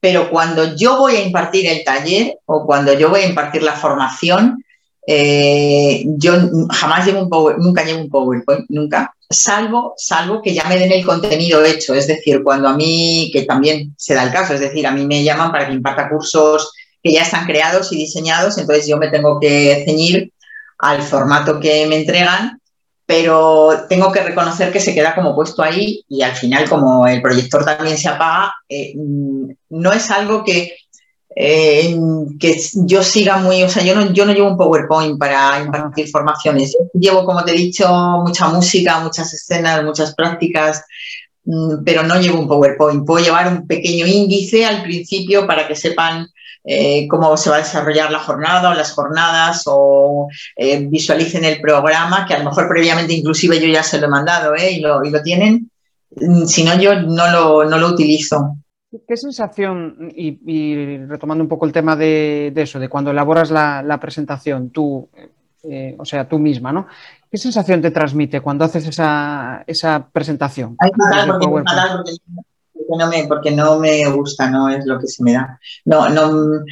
pero 0.00 0.30
cuando 0.30 0.74
yo 0.74 0.96
voy 0.96 1.16
a 1.16 1.22
impartir 1.22 1.66
el 1.66 1.84
taller 1.84 2.38
o 2.46 2.64
cuando 2.64 2.94
yo 2.94 3.10
voy 3.10 3.20
a 3.20 3.26
impartir 3.26 3.62
la 3.62 3.74
formación, 3.74 4.61
eh, 5.06 6.04
yo 6.16 6.34
jamás 6.70 7.06
llevo 7.06 7.22
un 7.22 7.28
power, 7.28 7.58
nunca 7.58 7.84
llevo 7.84 8.02
un 8.02 8.10
PowerPoint, 8.10 8.66
nunca, 8.68 9.12
salvo, 9.28 9.94
salvo 9.96 10.40
que 10.40 10.54
ya 10.54 10.64
me 10.64 10.78
den 10.78 10.92
el 10.92 11.04
contenido 11.04 11.64
hecho. 11.64 11.94
Es 11.94 12.06
decir, 12.06 12.42
cuando 12.42 12.68
a 12.68 12.76
mí, 12.76 13.30
que 13.32 13.42
también 13.42 13.94
se 13.96 14.14
da 14.14 14.24
el 14.24 14.32
caso, 14.32 14.54
es 14.54 14.60
decir, 14.60 14.86
a 14.86 14.92
mí 14.92 15.06
me 15.06 15.24
llaman 15.24 15.50
para 15.50 15.66
que 15.66 15.74
imparta 15.74 16.08
cursos 16.08 16.72
que 17.02 17.12
ya 17.12 17.22
están 17.22 17.46
creados 17.46 17.92
y 17.92 17.96
diseñados, 17.96 18.58
entonces 18.58 18.86
yo 18.86 18.96
me 18.96 19.08
tengo 19.08 19.40
que 19.40 19.82
ceñir 19.84 20.32
al 20.78 21.02
formato 21.02 21.58
que 21.58 21.86
me 21.86 21.96
entregan, 21.96 22.60
pero 23.04 23.86
tengo 23.88 24.12
que 24.12 24.22
reconocer 24.22 24.72
que 24.72 24.80
se 24.80 24.94
queda 24.94 25.14
como 25.14 25.34
puesto 25.34 25.62
ahí 25.62 26.04
y 26.08 26.22
al 26.22 26.36
final 26.36 26.68
como 26.68 27.06
el 27.08 27.20
proyector 27.20 27.64
también 27.64 27.98
se 27.98 28.08
apaga, 28.08 28.54
eh, 28.68 28.94
mm, 28.96 29.50
no 29.70 29.92
es 29.92 30.10
algo 30.12 30.44
que 30.44 30.76
eh, 31.34 31.96
que 32.38 32.60
yo 32.86 33.02
siga 33.02 33.38
muy, 33.38 33.62
o 33.62 33.68
sea, 33.68 33.82
yo 33.82 33.94
no, 33.94 34.12
yo 34.12 34.26
no 34.26 34.32
llevo 34.32 34.50
un 34.50 34.56
PowerPoint 34.56 35.18
para 35.18 35.60
impartir 35.60 36.08
formaciones. 36.08 36.76
llevo, 36.94 37.24
como 37.24 37.44
te 37.44 37.52
he 37.52 37.56
dicho, 37.56 37.88
mucha 38.24 38.48
música, 38.48 39.00
muchas 39.00 39.32
escenas, 39.32 39.82
muchas 39.84 40.14
prácticas, 40.14 40.84
mm, 41.44 41.84
pero 41.84 42.02
no 42.02 42.20
llevo 42.20 42.40
un 42.40 42.48
PowerPoint. 42.48 43.06
Puedo 43.06 43.24
llevar 43.24 43.48
un 43.48 43.66
pequeño 43.66 44.06
índice 44.06 44.64
al 44.64 44.82
principio 44.82 45.46
para 45.46 45.66
que 45.66 45.76
sepan 45.76 46.28
eh, 46.64 47.08
cómo 47.08 47.36
se 47.36 47.50
va 47.50 47.56
a 47.56 47.60
desarrollar 47.60 48.12
la 48.12 48.20
jornada 48.20 48.70
o 48.70 48.74
las 48.74 48.92
jornadas 48.92 49.64
o 49.66 50.28
eh, 50.56 50.86
visualicen 50.86 51.44
el 51.44 51.60
programa, 51.60 52.24
que 52.26 52.34
a 52.34 52.38
lo 52.38 52.44
mejor 52.50 52.68
previamente 52.68 53.14
inclusive 53.14 53.60
yo 53.60 53.66
ya 53.66 53.82
se 53.82 53.98
lo 53.98 54.06
he 54.06 54.10
mandado 54.10 54.54
y, 54.54 54.80
lo, 54.80 55.04
y, 55.04 55.10
lo, 55.10 55.22
tienen. 55.22 55.70
Mm, 56.14 56.44
si 56.44 56.62
no, 56.62 56.78
yo 56.78 57.00
no 57.02 57.30
lo, 57.30 57.64
no 57.64 57.78
lo 57.78 57.88
utilizo. 57.88 58.58
¿Qué 59.08 59.16
sensación, 59.16 60.12
y, 60.14 60.98
retomando 61.06 61.42
un 61.42 61.48
poco 61.48 61.64
el 61.64 61.72
tema 61.72 61.96
de, 61.96 62.52
eso, 62.54 62.78
de 62.78 62.90
cuando 62.90 63.10
elaboras 63.10 63.50
la, 63.50 63.98
presentación, 63.98 64.68
tú, 64.68 65.08
eh, 65.62 65.96
o 65.98 66.04
sea, 66.04 66.28
tú 66.28 66.38
misma, 66.38 66.72
¿no? 66.72 66.86
¿Qué 67.30 67.38
sensación 67.38 67.80
te 67.80 67.90
transmite 67.90 68.42
cuando 68.42 68.66
haces 68.66 68.86
esa, 68.86 70.08
presentación? 70.12 70.76
porque, 73.26 73.50
no 73.50 73.78
me, 73.78 74.10
gusta, 74.10 74.50
no 74.50 74.68
es 74.68 74.84
lo 74.84 74.98
que 74.98 75.06
se 75.06 75.22
me 75.22 75.32
da. 75.32 75.58
No, 75.86 76.10
no, 76.10 76.62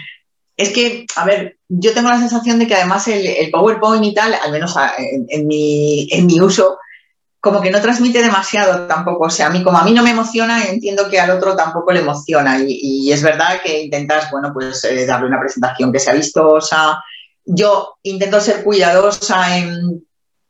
es 0.59 0.75
que, 0.75 1.07
a 1.17 1.25
ver, 1.25 1.57
yo 1.69 1.95
tengo 1.95 2.11
la 2.11 2.19
sensación 2.19 2.59
de 2.59 2.67
que 2.67 2.75
además 2.75 3.09
el, 3.09 3.51
PowerPoint 3.51 4.05
y 4.05 4.13
tal, 4.13 4.35
al 4.35 4.53
menos 4.53 4.77
en, 4.99 5.47
mi, 5.47 6.07
en 6.11 6.27
mi 6.27 6.39
uso, 6.39 6.77
como 7.40 7.62
que 7.62 7.70
no 7.70 7.81
transmite 7.81 8.22
demasiado 8.22 8.87
tampoco. 8.87 9.24
O 9.24 9.31
sea, 9.31 9.46
a 9.46 9.50
mí 9.50 9.62
como 9.62 9.79
a 9.79 9.85
mí 9.85 9.92
no 9.92 10.03
me 10.03 10.11
emociona, 10.11 10.64
entiendo 10.64 11.09
que 11.09 11.18
al 11.18 11.31
otro 11.31 11.57
tampoco 11.57 11.92
le 11.92 12.00
emociona. 12.00 12.59
Y, 12.66 13.11
es 13.11 13.22
verdad 13.22 13.61
que 13.62 13.83
intentas, 13.83 14.31
bueno, 14.31 14.53
pues 14.53 14.85
eh, 14.85 15.07
darle 15.07 15.29
una 15.29 15.40
presentación 15.40 15.92
que 15.92 15.98
sea 15.98 16.14
vistosa. 16.14 17.03
Yo 17.44 17.96
intento 18.03 18.40
ser 18.40 18.62
cuidadosa 18.62 19.57
en 19.57 20.05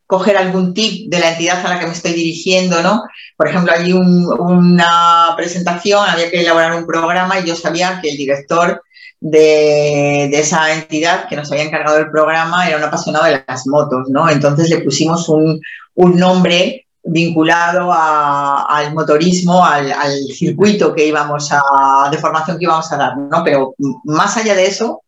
coger 0.07 0.37
algún 0.37 0.75
tip 0.75 1.09
de 1.09 1.21
la 1.21 1.31
entidad 1.31 1.65
a 1.65 1.69
la 1.69 1.79
que 1.79 1.87
me 1.87 1.93
estoy 1.93 2.13
dirigiendo, 2.13 2.83
¿no? 2.83 3.05
Por 3.37 3.47
ejemplo, 3.47 3.73
hay 3.73 3.93
una 3.93 5.35
presentación, 5.37 6.05
había 6.09 6.29
que 6.29 6.41
elaborar 6.41 6.75
un 6.75 6.85
programa 6.85 7.39
y 7.39 7.47
yo 7.47 7.55
sabía 7.55 8.01
que 8.03 8.11
el 8.11 8.17
director 8.17 8.83
de, 9.21 10.25
esa 10.33 10.73
entidad 10.75 11.29
que 11.29 11.37
nos 11.37 11.53
había 11.53 11.65
encargado 11.65 11.97
del 11.97 12.11
programa 12.11 12.67
era 12.67 12.79
un 12.79 12.85
apasionado 12.85 13.27
de 13.27 13.45
las 13.47 13.67
motos, 13.69 14.09
¿no? 14.09 14.29
Entonces 14.29 14.69
le 14.69 14.79
pusimos 14.79 15.29
un, 15.29 15.61
un 16.01 16.17
nombre 16.17 16.87
vinculado 17.03 17.91
al 17.93 18.95
motorismo, 18.95 19.65
al, 19.65 19.93
circuito 20.33 20.95
que 20.95 21.07
íbamos 21.07 21.51
a, 21.53 22.09
de 22.11 22.19
formación 22.19 22.59
que 22.59 22.65
íbamos 22.65 22.91
a 22.93 22.97
dar, 22.97 23.17
¿no? 23.17 23.43
Pero 23.45 23.75
más 24.05 24.37
allá 24.37 24.55
de 24.55 24.67
eso, 24.67 25.03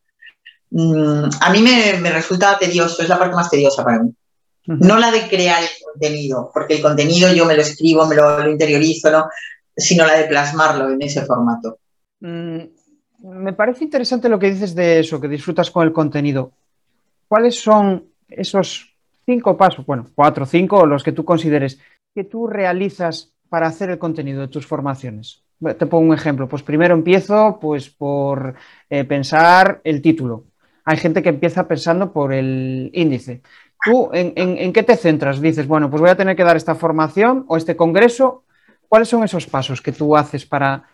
mm, 0.71 1.25
a 1.41 1.51
mí 1.51 1.63
me, 1.63 2.11
resulta 2.11 2.59
tedioso, 2.59 3.03
es 3.03 3.09
la 3.09 3.19
parte 3.19 3.35
más 3.35 3.51
tediosa 3.51 3.85
para 3.85 4.03
mí. 4.03 4.13
No 4.65 4.97
la 4.97 5.11
de 5.11 5.29
crear 5.29 5.63
el 5.63 5.69
contenido, 5.85 6.51
porque 6.55 6.75
el 6.75 6.83
contenido 6.83 7.33
yo 7.33 7.47
me 7.47 7.57
lo 7.57 7.63
escribo, 7.63 8.07
me 8.07 8.15
lo, 8.15 8.49
interiorizo, 8.49 9.11
¿no? 9.11 9.27
sino 9.77 10.07
la 10.07 10.15
de 10.15 10.25
plasmarlo 10.25 10.91
en 10.91 11.03
ese 11.03 11.23
formato. 11.23 11.79
Mm, 12.21 12.61
me 13.25 13.53
parece 13.55 13.85
interesante 13.85 14.29
lo 14.29 14.39
que 14.39 14.51
dices 14.51 14.75
de 14.75 15.01
eso, 15.01 15.21
que 15.21 15.29
disfrutas 15.29 15.71
con 15.71 15.87
el 15.87 15.93
contenido. 15.93 16.53
¿Cuáles 17.27 17.59
son 17.59 18.05
esos 18.29 18.92
cinco 19.25 19.57
pasos, 19.57 19.87
bueno, 19.87 20.07
cuatro 20.15 20.45
o 20.45 20.47
cinco, 20.47 20.87
los 20.87 21.03
que 21.03 21.13
tú 21.13 21.25
consideres, 21.25 21.81
que 22.15 22.25
tú 22.25 22.47
realizas 22.47 23.33
para 23.49 23.67
hacer 23.67 23.91
el 23.91 23.99
contenido 23.99 24.41
de 24.41 24.49
tus 24.49 24.67
formaciones. 24.67 25.43
Te 25.61 25.87
pongo 25.87 26.09
un 26.09 26.15
ejemplo. 26.15 26.49
Pues 26.49 26.63
primero 26.63 26.95
empiezo 26.95 27.59
pues, 27.61 27.89
por 27.91 28.55
eh, 28.91 29.05
pensar 29.05 29.81
el 29.85 30.03
título. 30.03 30.45
Hay 30.85 30.97
gente 30.97 31.23
que 31.23 31.29
empieza 31.29 31.69
pensando 31.69 32.13
por 32.13 32.33
el 32.33 32.91
índice. 32.93 33.43
¿Tú 33.85 34.11
en, 34.13 34.73
qué 34.73 34.83
te 34.83 34.97
centras? 34.97 35.41
Dices, 35.41 35.67
bueno, 35.67 35.91
pues 35.91 36.01
voy 36.01 36.11
a 36.11 36.17
tener 36.17 36.35
que 36.35 36.45
dar 36.45 36.57
esta 36.57 36.75
formación 36.75 37.45
o 37.49 37.57
este 37.57 37.77
congreso. 37.77 38.45
¿Cuáles 38.89 39.09
son 39.09 39.23
esos 39.23 39.47
pasos 39.47 39.81
que 39.81 39.93
tú 39.93 40.17
haces 40.17 40.47
para, 40.47 40.85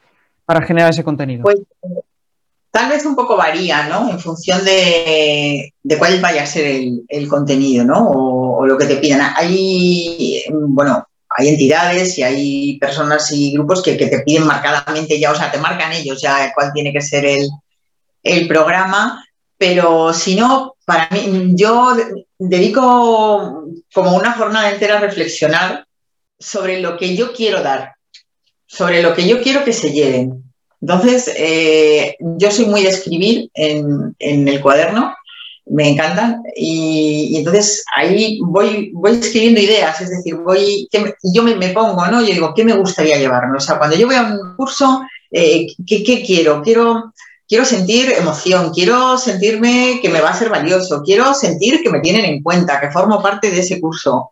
para 0.44 0.62
generar 0.62 0.90
ese 0.90 1.04
contenido? 1.04 1.44
Pues 1.44 1.62
Tal 2.70 2.90
vez 2.90 3.04
un 3.06 3.16
poco 3.16 3.36
varía, 3.36 3.88
¿no? 3.88 4.10
En 4.10 4.18
función 4.18 4.64
de, 4.64 5.72
cuál 5.98 6.20
vaya 6.20 6.42
a 6.42 6.46
ser 6.46 6.66
el, 7.08 7.28
contenido, 7.28 7.84
¿no? 7.84 8.10
O, 8.10 8.66
lo 8.66 8.76
que 8.76 8.86
te 8.86 8.96
pidan. 8.96 9.32
Hay, 9.36 10.44
bueno, 10.50 11.06
hay 11.30 11.48
entidades 11.48 12.18
y 12.18 12.22
hay 12.22 12.78
personas 12.78 13.30
y 13.32 13.52
grupos 13.52 13.82
que, 13.82 13.94
te 13.94 14.20
piden 14.20 14.46
marcadamente 14.46 15.18
ya, 15.18 15.32
o 15.32 15.34
sea, 15.34 15.50
te 15.50 15.58
marcan 15.58 15.92
ellos 15.92 16.20
ya 16.20 16.52
cuál 16.54 16.72
tiene 16.72 16.92
que 16.92 17.00
ser 17.00 17.24
el, 17.24 17.48
el 18.22 18.48
programa, 18.48 19.24
pero 19.56 20.12
si 20.12 20.36
no, 20.36 20.74
para 20.84 21.08
mí, 21.10 21.52
yo 21.54 21.96
dedico 22.38 23.64
como 23.92 24.16
una 24.16 24.32
jornada 24.32 24.70
entera 24.70 24.98
a 24.98 25.00
reflexionar 25.00 25.86
sobre 26.38 26.80
lo 26.80 26.96
que 26.96 27.16
yo 27.16 27.32
quiero 27.32 27.62
dar, 27.62 27.94
sobre 28.66 29.02
lo 29.02 29.14
que 29.14 29.26
yo 29.26 29.42
quiero 29.42 29.64
que 29.64 29.72
se 29.72 29.92
lleven. 29.92 30.47
Entonces, 30.80 31.32
eh, 31.36 32.16
yo 32.20 32.50
soy 32.50 32.66
muy 32.66 32.82
de 32.82 32.90
escribir 32.90 33.50
en, 33.54 34.14
el 34.18 34.60
cuaderno, 34.60 35.14
me 35.66 35.88
encantan, 35.90 36.42
y, 36.56 37.36
entonces 37.36 37.84
ahí 37.94 38.38
voy, 38.42 38.92
escribiendo 39.10 39.60
ideas, 39.60 40.00
es 40.00 40.10
decir, 40.10 40.36
voy, 40.36 40.88
yo 41.22 41.42
me, 41.42 41.68
pongo, 41.70 42.06
¿no? 42.06 42.20
Yo 42.20 42.32
digo, 42.32 42.54
¿qué 42.54 42.64
me 42.64 42.76
gustaría 42.76 43.18
llevarme? 43.18 43.58
O 43.58 43.60
sea, 43.60 43.78
cuando 43.78 43.96
yo 43.96 44.06
voy 44.06 44.16
a 44.16 44.22
un 44.22 44.56
curso, 44.56 45.02
eh, 45.30 45.66
¿qué, 45.86 46.02
¿qué, 46.02 46.22
quiero? 46.22 46.62
Quiero 46.62 47.12
quiero 47.48 47.64
sentir 47.64 48.12
emoción, 48.12 48.72
quiero 48.74 49.16
sentirme 49.16 50.00
que 50.02 50.10
me 50.10 50.20
va 50.20 50.30
a 50.30 50.38
ser 50.38 50.50
valioso, 50.50 51.02
quiero 51.02 51.32
sentir 51.32 51.82
que 51.82 51.90
me 51.90 52.00
tienen 52.00 52.26
en 52.26 52.42
cuenta, 52.42 52.78
que 52.78 52.90
formo 52.90 53.22
parte 53.22 53.50
de 53.50 53.60
ese 53.60 53.80
curso. 53.80 54.30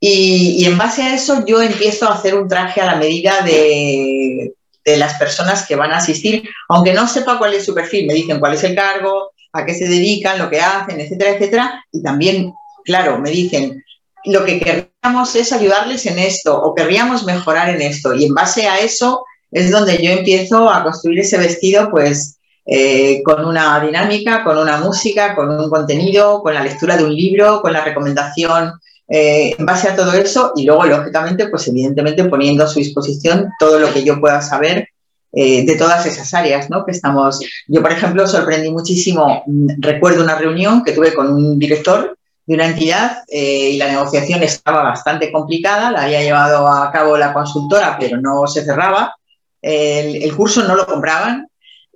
Y, 0.00 0.64
en 0.64 0.76
base 0.76 1.02
a 1.02 1.14
eso 1.14 1.44
yo 1.46 1.62
empiezo 1.62 2.08
a 2.08 2.14
hacer 2.14 2.34
un 2.34 2.48
traje 2.48 2.80
a 2.80 2.86
la 2.86 2.96
medida 2.96 3.42
de, 3.42 4.54
las 4.96 5.14
personas 5.14 5.66
que 5.66 5.76
van 5.76 5.92
a 5.92 5.98
asistir, 5.98 6.48
aunque 6.68 6.94
no 6.94 7.06
sepa 7.06 7.38
cuál 7.38 7.54
es 7.54 7.64
su 7.64 7.74
perfil, 7.74 8.06
me 8.06 8.14
dicen 8.14 8.40
cuál 8.40 8.54
es 8.54 8.64
el 8.64 8.74
cargo, 8.74 9.32
a 9.52 9.64
qué 9.64 9.74
se 9.74 9.88
dedican, 9.88 10.38
lo 10.38 10.50
que 10.50 10.60
hacen, 10.60 11.00
etcétera, 11.00 11.32
etcétera. 11.32 11.84
Y 11.92 12.02
también, 12.02 12.52
claro, 12.84 13.18
me 13.18 13.30
dicen, 13.30 13.82
lo 14.24 14.44
que 14.44 14.60
querríamos 14.60 15.34
es 15.36 15.52
ayudarles 15.52 16.06
en 16.06 16.18
esto 16.18 16.60
o 16.60 16.74
querríamos 16.74 17.24
mejorar 17.24 17.70
en 17.70 17.82
esto. 17.82 18.14
Y 18.14 18.26
en 18.26 18.34
base 18.34 18.66
a 18.66 18.78
eso 18.78 19.24
es 19.50 19.70
donde 19.70 20.02
yo 20.02 20.12
empiezo 20.12 20.70
a 20.70 20.82
construir 20.82 21.20
ese 21.20 21.38
vestido, 21.38 21.90
pues 21.90 22.38
eh, 22.66 23.22
con 23.22 23.44
una 23.46 23.80
dinámica, 23.80 24.44
con 24.44 24.58
una 24.58 24.78
música, 24.78 25.34
con 25.34 25.50
un 25.50 25.70
contenido, 25.70 26.42
con 26.42 26.54
la 26.54 26.62
lectura 26.62 26.96
de 26.96 27.04
un 27.04 27.14
libro, 27.14 27.62
con 27.62 27.72
la 27.72 27.82
recomendación 27.82 28.72
eh, 29.08 29.54
en 29.58 29.64
base 29.64 29.88
a 29.88 29.96
todo 29.96 30.12
eso 30.12 30.52
y 30.56 30.64
luego, 30.64 30.84
lógicamente, 30.84 31.48
pues 31.48 31.66
evidentemente 31.68 32.24
poniendo 32.24 32.64
a 32.64 32.66
su 32.66 32.78
disposición 32.78 33.50
todo 33.58 33.78
lo 33.78 33.92
que 33.92 34.04
yo 34.04 34.20
pueda 34.20 34.42
saber 34.42 34.88
eh, 35.32 35.64
de 35.64 35.76
todas 35.76 36.04
esas 36.06 36.32
áreas, 36.34 36.68
¿no? 36.70 36.84
Que 36.84 36.92
estamos. 36.92 37.40
Yo, 37.66 37.82
por 37.82 37.92
ejemplo, 37.92 38.26
sorprendí 38.26 38.70
muchísimo. 38.70 39.42
Mm, 39.46 39.80
recuerdo 39.80 40.22
una 40.22 40.36
reunión 40.36 40.84
que 40.84 40.92
tuve 40.92 41.14
con 41.14 41.32
un 41.32 41.58
director 41.58 42.16
de 42.46 42.54
una 42.54 42.66
entidad 42.66 43.24
y 43.28 43.76
la 43.76 43.88
negociación 43.88 44.42
estaba 44.42 44.82
bastante 44.82 45.30
complicada. 45.30 45.90
La 45.90 46.04
había 46.04 46.22
llevado 46.22 46.66
a 46.66 46.90
cabo 46.90 47.18
la 47.18 47.34
consultora, 47.34 47.98
pero 48.00 48.18
no 48.18 48.46
se 48.46 48.64
cerraba. 48.64 49.14
el 49.60 50.34
curso 50.34 50.64
no 50.64 50.74
lo 50.74 50.86
compraban 50.86 51.47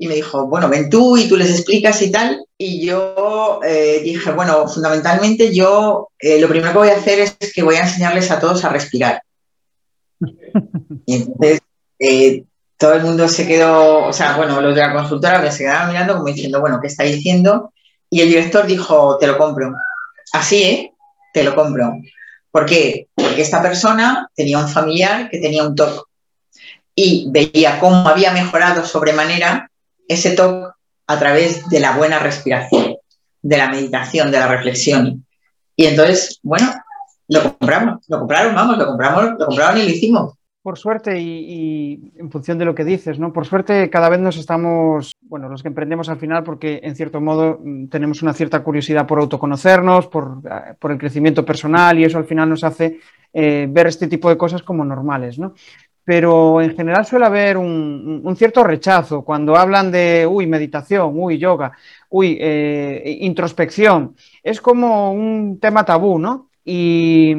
y 0.03 0.09
me 0.09 0.17
dijo, 0.17 0.49
bueno, 0.49 0.69
ven 0.69 0.91
tú 0.91 1.17
y 1.17 1.29
tú 1.29 1.37
les 1.37 1.49
explicas 1.49 2.03
y 2.03 2.11
tal. 2.11 2.45
Y 2.59 2.85
yo 2.85 3.61
eh, 3.65 4.01
dije, 4.03 4.33
bueno, 4.33 4.67
fundamentalmente 4.67 5.55
yo 5.55 6.09
eh, 6.19 6.41
lo 6.41 6.49
primero 6.49 6.73
que 6.73 6.79
voy 6.79 6.89
a 6.89 6.97
hacer 6.97 7.21
es 7.21 7.53
que 7.55 7.63
voy 7.63 7.77
a 7.77 7.83
enseñarles 7.85 8.29
a 8.33 8.41
todos 8.41 8.65
a 8.65 8.69
respirar. 8.69 9.23
Y 11.07 11.15
entonces 11.15 11.61
eh, 12.01 12.45
todo 12.77 12.95
el 12.95 13.03
mundo 13.03 13.29
se 13.29 13.47
quedó, 13.47 14.07
o 14.07 14.13
sea, 14.13 14.37
bueno, 14.37 14.61
los 14.61 14.75
de 14.75 14.81
la 14.81 14.93
consultora 14.93 15.41
me 15.41 15.53
se 15.53 15.59
quedaban 15.59 15.91
mirando 15.91 16.15
como 16.15 16.27
diciendo, 16.27 16.61
bueno, 16.61 16.81
¿qué 16.81 16.89
está 16.89 17.05
diciendo? 17.05 17.73
Y 18.11 18.23
el 18.23 18.29
director 18.29 18.67
dijo, 18.67 19.19
te 19.19 19.29
lo 19.29 19.39
compro. 19.39 19.73
Así, 20.33 20.65
¿eh? 20.65 20.93
Te 21.33 21.45
lo 21.45 21.55
compro. 21.55 21.93
¿Por 22.51 22.67
qué? 22.67 23.07
Porque 23.15 23.43
esta 23.43 23.63
persona 23.63 24.29
tenía 24.35 24.59
un 24.59 24.69
familiar 24.69 25.31
que 25.31 25.39
tenía 25.39 25.63
un 25.63 25.77
TOC 25.77 26.09
y 26.97 27.29
veía 27.31 27.79
cómo 27.79 28.09
había 28.09 28.33
mejorado 28.33 28.85
sobremanera 28.85 29.69
ese 30.09 30.33
toque 30.33 30.73
a 31.07 31.19
través 31.19 31.69
de 31.69 31.81
la 31.81 31.97
buena 31.97 32.19
respiración, 32.19 32.97
de 33.43 33.57
la 33.57 33.69
meditación, 33.69 34.31
de 34.31 34.39
la 34.39 34.49
reflexión. 34.49 35.27
Y 35.77 35.87
entonces, 35.87 36.39
bueno, 36.43 36.73
lo 37.29 37.43
compramos, 37.43 38.05
lo 38.09 38.19
compraron, 38.21 38.55
vamos, 38.55 38.79
lo 38.79 38.87
compramos, 38.87 39.25
lo 39.39 39.47
compraron 39.47 39.79
y 39.79 39.85
lo 39.85 39.91
hicimos. 39.91 40.35
Por 40.63 40.79
suerte, 40.79 41.19
y, 41.21 42.13
en 42.17 42.31
función 42.31 42.57
de 42.57 42.65
lo 42.65 42.75
que 42.75 42.85
dices, 42.85 43.19
¿no? 43.19 43.33
Por 43.33 43.47
suerte, 43.47 43.91
cada 43.91 44.09
vez 44.09 44.21
nos 44.21 44.37
estamos, 44.37 45.13
bueno, 45.21 45.49
los 45.49 45.61
que 45.61 45.69
emprendemos 45.69 46.09
al 46.09 46.19
final, 46.19 46.45
porque 46.45 46.79
en 46.85 46.95
cierto 46.95 47.21
modo 47.21 47.59
mm, 47.61 47.89
tenemos 47.89 48.23
una 48.23 48.33
cierta 48.33 48.63
curiosidad 48.63 49.05
por 49.05 49.19
autoconocernos, 49.19 50.07
por, 50.07 50.41
eh, 50.49 50.75
por 50.79 50.93
el 50.93 50.99
crecimiento 50.99 51.45
personal, 51.45 51.99
y 51.99 52.05
eso 52.05 52.17
al 52.17 52.27
final 52.27 52.49
nos 52.49 52.63
hace 52.63 53.01
eh, 53.33 53.67
ver 53.69 53.89
este 53.89 54.07
tipo 54.07 54.29
de 54.29 54.37
cosas 54.37 54.63
como 54.63 54.85
normales, 54.85 55.37
¿no? 55.37 55.55
Pero 56.05 56.61
en 56.61 56.77
general 56.77 57.07
suele 57.07 57.27
haber 57.27 57.57
un, 57.57 58.35
cierto 58.37 58.65
rechazo 58.65 59.23
cuando 59.23 59.57
hablan 59.57 59.91
de, 59.93 60.27
uy, 60.27 60.47
meditación, 60.47 61.13
uy, 61.15 61.39
yoga, 61.39 61.73
uy, 62.11 62.39
eh, 62.41 63.19
introspección. 63.21 64.17
Es 64.43 64.61
como 64.61 65.13
un 65.13 65.59
tema 65.61 65.85
tabú, 65.85 66.19
¿no? 66.19 66.51
Y, 66.65 67.35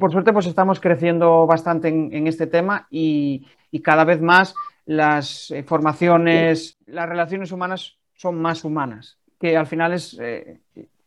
por 0.00 0.10
suerte 0.10 0.32
pues 0.32 0.46
estamos 0.46 0.80
creciendo 0.80 1.46
bastante 1.46 1.88
en, 1.88 2.26
este 2.26 2.46
tema 2.46 2.86
y, 2.90 3.46
cada 3.82 4.04
vez 4.04 4.20
más 4.20 4.54
las 4.84 5.50
eh, 5.50 5.62
formaciones, 5.62 6.76
las 6.86 7.08
relaciones 7.08 7.52
humanas 7.52 7.96
son 8.14 8.40
más 8.40 8.64
humanas, 8.64 9.18
que 9.38 9.56
al 9.56 9.66
final 9.66 9.92
es, 9.92 10.18
eh, 10.20 10.58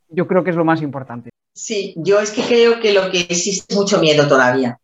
yo 0.09 0.27
creo 0.27 0.43
que 0.43 0.51
es 0.51 0.55
lo 0.55 0.65
más 0.65 0.81
importante. 0.81 1.29
Sí, 1.53 1.93
yo 1.97 2.19
es 2.19 2.31
que 2.31 2.43
creo 2.43 2.79
que 2.79 2.93
lo 2.93 3.09
que 3.11 3.21
existe 3.21 3.73
es 3.73 3.77
mucho 3.77 3.99
miedo 3.99 4.27
todavía 4.27 4.79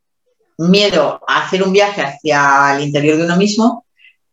miedo 0.69 1.21
a 1.27 1.45
hacer 1.45 1.63
un 1.63 1.73
viaje 1.73 2.01
hacia 2.01 2.75
el 2.75 2.83
interior 2.83 3.17
de 3.17 3.25
uno 3.25 3.37
mismo 3.37 3.85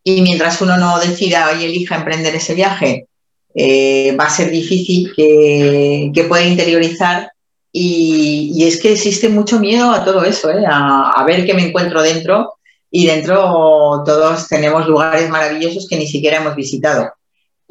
y 0.03 0.21
mientras 0.21 0.61
uno 0.61 0.77
no 0.77 0.99
decida 0.99 1.53
y 1.53 1.65
elija 1.65 1.95
emprender 1.95 2.35
ese 2.35 2.55
viaje, 2.55 3.07
eh, 3.53 4.15
va 4.19 4.25
a 4.25 4.29
ser 4.29 4.51
difícil 4.51 5.11
que, 5.15 6.25
pueda 6.27 6.43
interiorizar 6.43 7.31
y, 7.71 8.63
es 8.63 8.79
que 8.81 8.93
existe 8.93 9.29
mucho 9.29 9.59
miedo 9.59 9.91
a 9.91 10.03
todo 10.03 10.23
eso, 10.23 10.51
¿eh? 10.51 10.63
a, 10.67 11.23
ver 11.25 11.45
qué 11.45 11.53
me 11.53 11.67
encuentro 11.67 12.01
dentro 12.01 12.53
y 12.91 13.05
dentro 13.05 14.03
todos 14.05 14.47
tenemos 14.47 14.87
lugares 14.87 15.29
maravillosos 15.29 15.87
que 15.87 15.97
ni 15.97 16.07
siquiera 16.07 16.37
hemos 16.37 16.55
visitado 16.55 17.11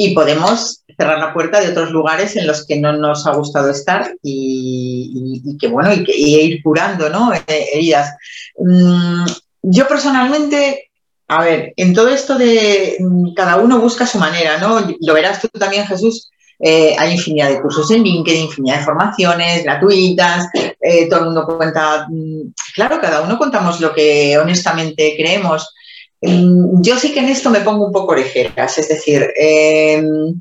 y 0.01 0.15
podemos 0.15 0.85
cerrar 0.97 1.19
la 1.19 1.35
puerta 1.35 1.61
de 1.61 1.71
otros 1.71 1.91
lugares 1.91 2.37
en 2.37 2.47
los 2.47 2.65
que 2.65 2.79
no 2.79 2.93
nos 2.93 3.27
ha 3.27 3.35
gustado 3.35 3.69
estar 3.69 4.15
y, 4.23 5.43
que 5.61 5.67
bueno, 5.67 5.91
y, 5.93 6.37
ir 6.37 6.63
curando 6.63 7.11
¿no? 7.11 7.33
heridas. 7.49 8.15
Mm, 8.59 9.25
yo 9.63 9.89
personalmente, 9.89 10.91
a 11.29 11.43
ver, 11.43 11.73
en 11.77 11.95
todo 11.95 12.09
esto 12.09 12.37
de 12.37 12.97
mm, 13.01 13.35
cada 13.35 13.57
uno 13.57 13.81
busca 13.81 14.07
su 14.07 14.19
manera, 14.19 14.59
¿no? 14.59 14.81
Lo 15.01 15.15
verás 15.15 15.41
tú 15.41 15.49
también, 15.49 15.87
Jesús. 15.87 16.31
Eh, 16.61 16.97
hay 16.99 17.13
infinidad 17.13 17.51
de 17.51 17.63
cursos 17.63 17.89
en 17.93 18.03
LinkedIn, 18.03 18.47
infinidad 18.47 18.79
de 18.79 18.85
formaciones 18.85 19.63
gratuitas, 19.63 20.49
eh, 20.81 21.09
todo 21.09 21.21
el 21.21 21.27
mundo 21.27 21.47
cuenta, 21.47 22.09
mm, 22.11 22.53
claro, 22.75 23.01
cada 23.01 23.21
uno 23.21 23.39
contamos 23.39 23.81
lo 23.81 23.95
que 23.95 24.37
honestamente 24.39 25.15
creemos. 25.17 25.73
Yo 26.21 26.99
sí 26.99 27.13
que 27.15 27.21
en 27.21 27.29
esto 27.29 27.49
me 27.49 27.61
pongo 27.61 27.87
un 27.87 27.93
poco 27.93 28.11
orejeras, 28.13 28.77
es 28.77 28.89
decir, 28.89 29.25
em, 29.37 30.35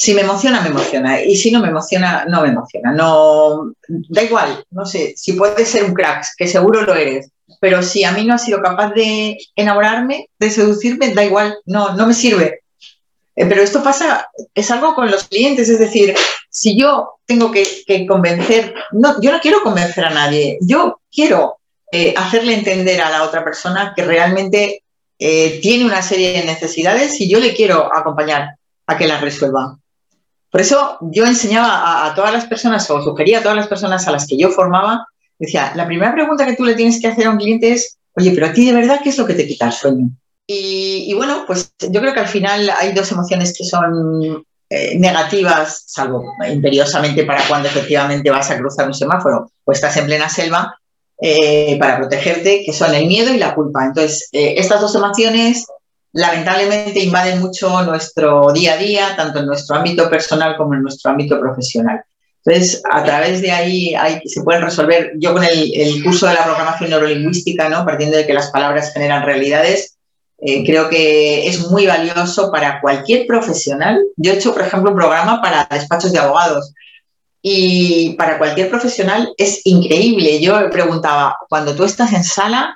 si 0.00 0.14
me 0.14 0.22
emociona, 0.22 0.62
me 0.62 0.68
emociona. 0.68 1.22
Y 1.22 1.36
si 1.36 1.50
no 1.50 1.60
me 1.60 1.68
emociona, 1.68 2.24
no 2.26 2.40
me 2.40 2.48
emociona. 2.48 2.92
No, 2.92 3.74
da 3.86 4.22
igual, 4.22 4.64
no 4.70 4.86
sé, 4.86 5.12
si 5.14 5.34
puedes 5.34 5.68
ser 5.68 5.84
un 5.84 5.92
crack, 5.92 6.24
que 6.38 6.46
seguro 6.46 6.82
lo 6.82 6.94
eres. 6.94 7.30
Pero 7.60 7.82
si 7.82 8.04
a 8.04 8.12
mí 8.12 8.24
no 8.24 8.34
ha 8.34 8.38
sido 8.38 8.60
capaz 8.60 8.92
de 8.94 9.38
enamorarme, 9.54 10.28
de 10.38 10.50
seducirme, 10.50 11.14
da 11.14 11.24
igual, 11.24 11.58
no, 11.66 11.94
no 11.94 12.06
me 12.06 12.14
sirve. 12.14 12.60
Eh, 13.36 13.46
pero 13.46 13.62
esto 13.62 13.82
pasa, 13.82 14.28
es 14.54 14.70
algo 14.70 14.94
con 14.94 15.10
los 15.10 15.24
clientes, 15.24 15.68
es 15.68 15.78
decir, 15.78 16.14
si 16.48 16.78
yo 16.78 17.20
tengo 17.26 17.50
que, 17.52 18.06
convencer, 18.08 18.74
no, 18.92 19.20
yo 19.20 19.30
no 19.30 19.40
quiero 19.40 19.62
convencer 19.62 20.04
a 20.04 20.10
nadie, 20.10 20.58
yo 20.60 21.00
quiero 21.10 21.58
eh, 21.92 22.14
hacerle 22.16 22.54
entender 22.54 23.00
a 23.00 23.10
la 23.10 23.22
otra 23.22 23.44
persona 23.44 23.92
que 23.94 24.04
realmente 24.04 24.82
eh, 25.18 25.60
tiene 25.60 25.84
una 25.84 26.02
serie 26.02 26.32
de 26.32 26.44
necesidades 26.44 27.20
y 27.20 27.28
yo 27.28 27.38
le 27.40 27.54
quiero 27.54 27.94
acompañar 27.94 28.56
a 28.86 28.96
que 28.96 29.06
las 29.06 29.20
resuelva. 29.20 29.78
Por 30.50 30.60
eso 30.60 30.98
yo 31.00 31.26
enseñaba 31.26 32.06
a, 32.06 32.14
todas 32.14 32.32
las 32.32 32.46
personas 32.46 32.90
o 32.90 33.00
sugería 33.02 33.38
a 33.38 33.42
todas 33.42 33.56
las 33.56 33.68
personas 33.68 34.06
a 34.08 34.10
las 34.10 34.26
que 34.26 34.36
yo 34.36 34.50
formaba, 34.50 35.06
decía, 35.40 35.72
la 35.74 35.86
primera 35.86 36.12
pregunta 36.12 36.46
que 36.46 36.54
tú 36.54 36.64
le 36.64 36.74
tienes 36.74 37.00
que 37.00 37.08
hacer 37.08 37.26
a 37.26 37.30
un 37.30 37.38
cliente 37.38 37.72
es, 37.72 37.98
oye, 38.14 38.30
pero 38.32 38.46
a 38.46 38.52
ti 38.52 38.66
de 38.66 38.74
verdad, 38.74 39.00
¿qué 39.02 39.08
es 39.08 39.18
lo 39.18 39.26
que 39.26 39.34
te 39.34 39.46
quita 39.46 39.66
el 39.66 39.72
sueño? 39.72 40.10
Y, 40.46 41.12
bueno, 41.14 41.44
pues 41.46 41.72
yo 41.78 42.00
creo 42.00 42.12
que 42.12 42.20
al 42.20 42.28
final 42.28 42.70
hay 42.76 42.92
dos 42.92 43.12
emociones 43.12 43.56
que 43.56 43.64
son 43.64 44.44
eh, 44.68 44.98
negativas, 44.98 45.84
salvo 45.86 46.34
imperiosamente 46.48 47.24
para 47.24 47.46
cuando 47.46 47.68
efectivamente 47.68 48.30
vas 48.30 48.50
a 48.50 48.58
cruzar 48.58 48.88
un 48.88 48.94
semáforo 48.94 49.52
o 49.64 49.72
estás 49.72 49.96
en 49.96 50.06
plena 50.06 50.28
selva, 50.28 50.76
eh, 51.22 51.76
para 51.78 51.98
protegerte, 51.98 52.62
que 52.64 52.72
son 52.72 52.94
el 52.94 53.06
miedo 53.06 53.32
y 53.32 53.38
la 53.38 53.54
culpa. 53.54 53.84
Entonces, 53.84 54.28
eh, 54.32 54.54
estas 54.56 54.80
dos 54.80 54.94
emociones 54.94 55.66
lamentablemente 56.12 56.98
invaden 57.00 57.40
mucho 57.40 57.82
nuestro 57.82 58.50
día 58.52 58.72
a 58.72 58.76
día, 58.78 59.16
tanto 59.16 59.38
en 59.40 59.46
nuestro 59.46 59.76
ámbito 59.76 60.08
personal 60.08 60.56
como 60.56 60.74
en 60.74 60.82
nuestro 60.82 61.10
ámbito 61.10 61.38
profesional. 61.38 62.02
Entonces, 62.44 62.82
a 62.90 63.04
través 63.04 63.42
de 63.42 63.52
ahí 63.52 63.94
se 64.24 64.42
pueden 64.42 64.62
resolver, 64.62 65.12
yo 65.16 65.34
con 65.34 65.44
el, 65.44 66.02
curso 66.02 66.26
de 66.26 66.34
la 66.34 66.44
programación 66.44 66.90
neurolingüística, 66.90 67.68
¿no? 67.68 67.84
partiendo 67.84 68.16
de 68.16 68.26
que 68.26 68.32
las 68.32 68.50
palabras 68.50 68.92
generan 68.92 69.24
realidades, 69.24 69.98
eh, 70.38 70.64
creo 70.64 70.88
que 70.88 71.46
es 71.46 71.68
muy 71.70 71.86
valioso 71.86 72.50
para 72.50 72.80
cualquier 72.80 73.26
profesional. 73.26 74.00
Yo 74.16 74.32
he 74.32 74.36
hecho, 74.36 74.54
por 74.54 74.62
ejemplo, 74.62 74.90
un 74.90 74.96
programa 74.96 75.42
para 75.42 75.68
despachos 75.70 76.12
de 76.12 76.18
abogados 76.18 76.72
y 77.42 78.14
para 78.14 78.38
cualquier 78.38 78.70
profesional 78.70 79.34
es 79.36 79.60
increíble. 79.64 80.40
Yo 80.40 80.70
preguntaba, 80.70 81.36
cuando 81.48 81.74
tú 81.74 81.84
estás 81.84 82.14
en 82.14 82.24
sala, 82.24 82.74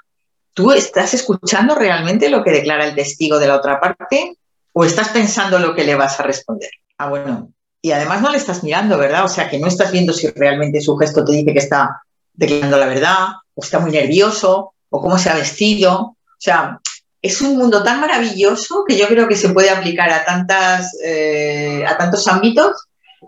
¿tú 0.53 0.73
estás 0.73 1.15
escuchando 1.15 1.75
realmente 1.75 2.29
lo 2.29 2.45
que 2.45 2.51
declara 2.51 2.87
el 2.87 2.95
testigo 2.95 3.39
de 3.39 3.47
la 3.47 3.57
otra 3.57 3.81
parte 3.81 4.37
o 4.73 4.85
estás 4.85 5.09
pensando 5.09 5.59
lo 5.59 5.75
que 5.75 5.85
le 5.85 5.95
vas 5.95 6.21
a 6.21 6.25
responder? 6.25 6.71
Ah, 6.99 7.09
bueno, 7.09 7.54
y 7.85 7.93
además 7.93 8.23
no 8.23 8.31
le 8.31 8.39
estás 8.39 8.65
mirando, 8.65 8.97
¿verdad? 8.97 9.27
O 9.27 9.29
sea, 9.29 9.51
que 9.51 9.59
no 9.59 9.67
estás 9.67 9.93
viendo 9.93 10.15
si 10.15 10.29
realmente 10.29 10.81
su 10.81 10.97
gesto 10.97 11.23
te 11.23 11.33
dice 11.33 11.53
que 11.53 11.59
está 11.59 12.01
declarando 12.33 12.79
la 12.79 12.87
verdad, 12.87 13.27
o 13.55 13.63
está 13.63 13.79
muy 13.79 13.91
nervioso, 13.91 14.73
o 14.89 15.03
cómo 15.03 15.19
se 15.19 15.29
ha 15.29 15.35
vestido. 15.35 15.93
O 16.01 16.17
sea, 16.39 16.81
es 17.21 17.43
un 17.43 17.59
mundo 17.59 17.83
tan 17.83 18.01
maravilloso 18.01 18.87
que 18.89 18.97
yo 18.97 19.07
creo 19.07 19.29
que 19.29 19.37
se 19.37 19.51
puede 19.51 19.69
aplicar 19.69 20.09
a, 20.09 20.25
tantas, 20.25 20.97
eh, 21.05 21.85
a 21.87 21.99
tantos 21.99 22.27
ámbitos 22.27 22.73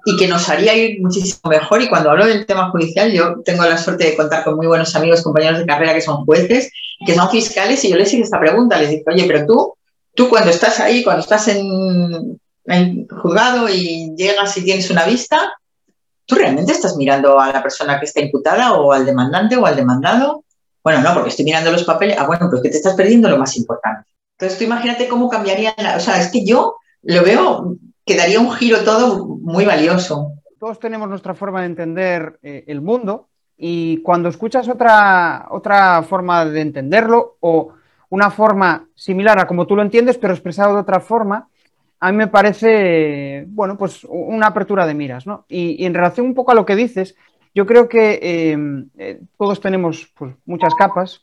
y 0.07 0.17
que 0.17 0.27
nos 0.27 0.49
haría 0.49 0.75
ir 0.75 1.03
muchísimo 1.03 1.51
mejor. 1.51 1.83
Y 1.83 1.91
cuando 1.91 2.13
hablo 2.13 2.25
del 2.25 2.47
tema 2.47 2.71
judicial, 2.71 3.13
yo 3.13 3.43
tengo 3.45 3.63
la 3.63 3.77
suerte 3.77 4.05
de 4.05 4.17
contar 4.17 4.43
con 4.43 4.57
muy 4.57 4.67
buenos 4.67 4.97
amigos, 4.97 5.21
compañeros 5.21 5.59
de 5.59 5.67
carrera 5.67 5.93
que 5.93 6.01
son 6.01 6.25
jueces, 6.25 6.73
que 7.07 7.15
son 7.15 7.29
fiscales, 7.29 7.85
y 7.85 7.91
yo 7.91 7.97
les 7.97 8.11
hice 8.11 8.23
esta 8.23 8.41
pregunta, 8.41 8.79
les 8.79 8.89
digo, 8.89 9.03
oye, 9.09 9.25
pero 9.27 9.45
tú, 9.45 9.75
tú 10.15 10.31
cuando 10.31 10.49
estás 10.49 10.81
ahí, 10.81 11.05
cuando 11.05 11.21
estás 11.21 11.47
en, 11.49 12.41
el 12.67 13.07
juzgado 13.11 13.69
y 13.69 14.15
llegas 14.17 14.57
y 14.57 14.65
tienes 14.65 14.91
una 14.91 15.05
vista, 15.05 15.55
¿tú 16.25 16.35
realmente 16.35 16.73
estás 16.73 16.97
mirando 16.97 17.39
a 17.39 17.53
la 17.53 17.63
persona 17.63 17.99
que 17.99 18.07
está 18.07 18.21
imputada 18.21 18.75
o 18.75 18.93
al 18.93 19.07
demandante 19.07 19.57
o 19.57 19.67
al 19.67 19.77
demandado? 19.77 20.45
Bueno, 20.83 21.01
no, 21.03 21.15
porque 21.15 21.31
estoy 21.31 21.45
mirando 21.45 21.73
los 21.73 21.85
papeles. 21.85 22.17
Ah, 22.19 22.27
bueno, 22.27 22.49
pues 22.51 22.63
que 22.63 22.71
te 22.71 22.77
estás 22.77 22.95
perdiendo 22.95 23.29
lo 23.29 23.39
más 23.39 23.57
importante. 23.57 24.09
Entonces 24.39 24.59
tú 24.59 24.65
imagínate 24.65 25.09
cómo 25.09 25.29
cambiaría, 25.29 25.75
o 25.97 26.01
sea, 26.01 26.21
es 26.21 26.31
que 26.31 26.45
yo 26.45 26.77
lo 27.03 27.23
veo 27.23 27.77
que 28.05 28.17
daría 28.17 28.39
un 28.39 28.53
giro 28.53 28.85
todo 28.85 29.27
muy 29.27 29.65
valioso. 29.65 30.33
Todos 30.59 30.79
tenemos 30.79 31.09
nuestra 31.09 31.35
forma 31.35 31.61
de 31.61 31.67
entender 31.67 32.39
eh, 32.43 32.65
el 32.67 32.81
mundo 32.81 33.29
y 33.57 34.03
cuando 34.03 34.29
escuchas 34.29 34.69
otra, 34.69 35.49
otra 35.51 36.03
forma 36.03 36.45
de 36.45 36.61
entenderlo 36.61 37.37
o 37.41 37.71
una 38.11 38.31
forma 38.31 38.87
similar 38.95 39.39
a 39.39 39.47
como 39.47 39.67
tú 39.67 39.75
lo 39.75 39.83
entiendes, 39.83 40.19
pero 40.19 40.35
expresado 40.35 40.75
de 40.75 40.81
otra 40.81 41.01
forma, 41.01 41.49
a 42.01 42.13
mí 42.13 42.19
me 42.19 42.29
parece, 42.29 43.45
bueno, 43.49 43.77
pues 43.79 44.05
una 44.05 44.49
apertura 44.49 44.87
de 44.87 44.95
miras, 44.95 45.27
¿no? 45.27 45.45
Y, 45.49 45.85
en 45.85 45.95
relación 45.95 46.27
un 46.27 46.35
poco 46.35 46.53
a 46.53 46.55
lo 46.55 46.67
que 46.67 46.77
dices, 46.77 47.17
yo 47.55 47.67
creo 47.67 47.89
que 47.89 48.51
em, 48.53 48.89
eh, 48.99 49.21
todos 49.39 49.61
tenemos 49.61 50.13
pues, 50.17 50.35
muchas 50.45 50.75
capas 50.75 51.23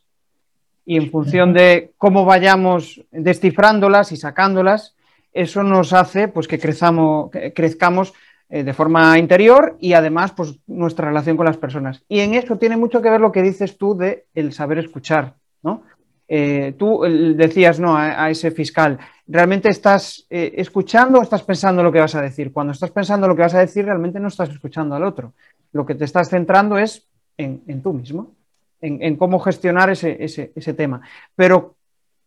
y 0.86 0.98
en 0.98 1.12
función 1.12 1.54
de 1.54 1.94
cómo 1.98 2.26
vayamos 2.26 3.02
descifrándolas 3.12 4.12
y 4.12 4.18
sacándolas, 4.18 4.96
eso 5.32 5.64
nos 5.64 5.94
hace 5.94 6.28
pues, 6.28 6.48
que, 6.48 6.60
crezamos, 6.60 7.30
crezcamos 7.54 8.14
eh, 8.50 8.64
de 8.64 8.74
forma 8.74 9.18
interior 9.18 9.78
y 9.80 9.94
además 9.94 10.32
pues, 10.32 10.60
nuestra 10.68 11.08
relación 11.08 11.38
con 11.38 11.46
las 11.46 11.58
personas. 11.58 12.04
Y 12.08 12.20
en 12.20 12.34
eso 12.34 12.58
tiene 12.58 12.78
mucho 12.78 13.02
que 13.02 13.10
ver 13.10 13.22
lo 13.22 13.32
que 13.32 13.42
dices 13.42 13.78
tú 13.78 13.96
de 13.98 14.26
el 14.36 14.54
saber 14.54 14.80
escuchar, 14.80 15.36
¿no? 15.64 15.84
Eh, 16.28 16.74
tú 16.78 17.02
decías 17.36 17.80
no 17.80 17.96
a, 17.98 18.30
ese 18.30 18.52
fiscal, 18.52 18.98
¿realmente 19.28 19.70
estás 19.70 20.26
eh, 20.30 20.54
escuchando 20.58 21.20
o 21.20 21.22
estás 21.22 21.44
pensando 21.44 21.84
lo 21.84 21.92
que 21.92 22.00
vas 22.00 22.16
a 22.16 22.22
decir? 22.22 22.52
Cuando 22.52 22.74
estás 22.74 22.92
pensando 22.92 23.28
lo 23.28 23.36
que 23.36 23.42
vas 23.42 23.54
a 23.54 23.60
decir, 23.60 23.86
realmente 23.86 24.20
no 24.20 24.28
estás 24.28 24.50
escuchando 24.50 24.96
al 24.96 25.04
otro. 25.04 25.34
Lo 25.72 25.86
que 25.86 25.96
te 25.96 26.06
estás 26.06 26.30
centrando 26.30 26.78
es 26.78 27.08
en, 27.38 27.82
tú 27.82 27.94
mismo, 27.94 28.36
en, 28.82 29.16
cómo 29.18 29.40
gestionar 29.40 29.90
ese, 29.90 30.74
tema. 30.76 31.02
Pero 31.36 31.76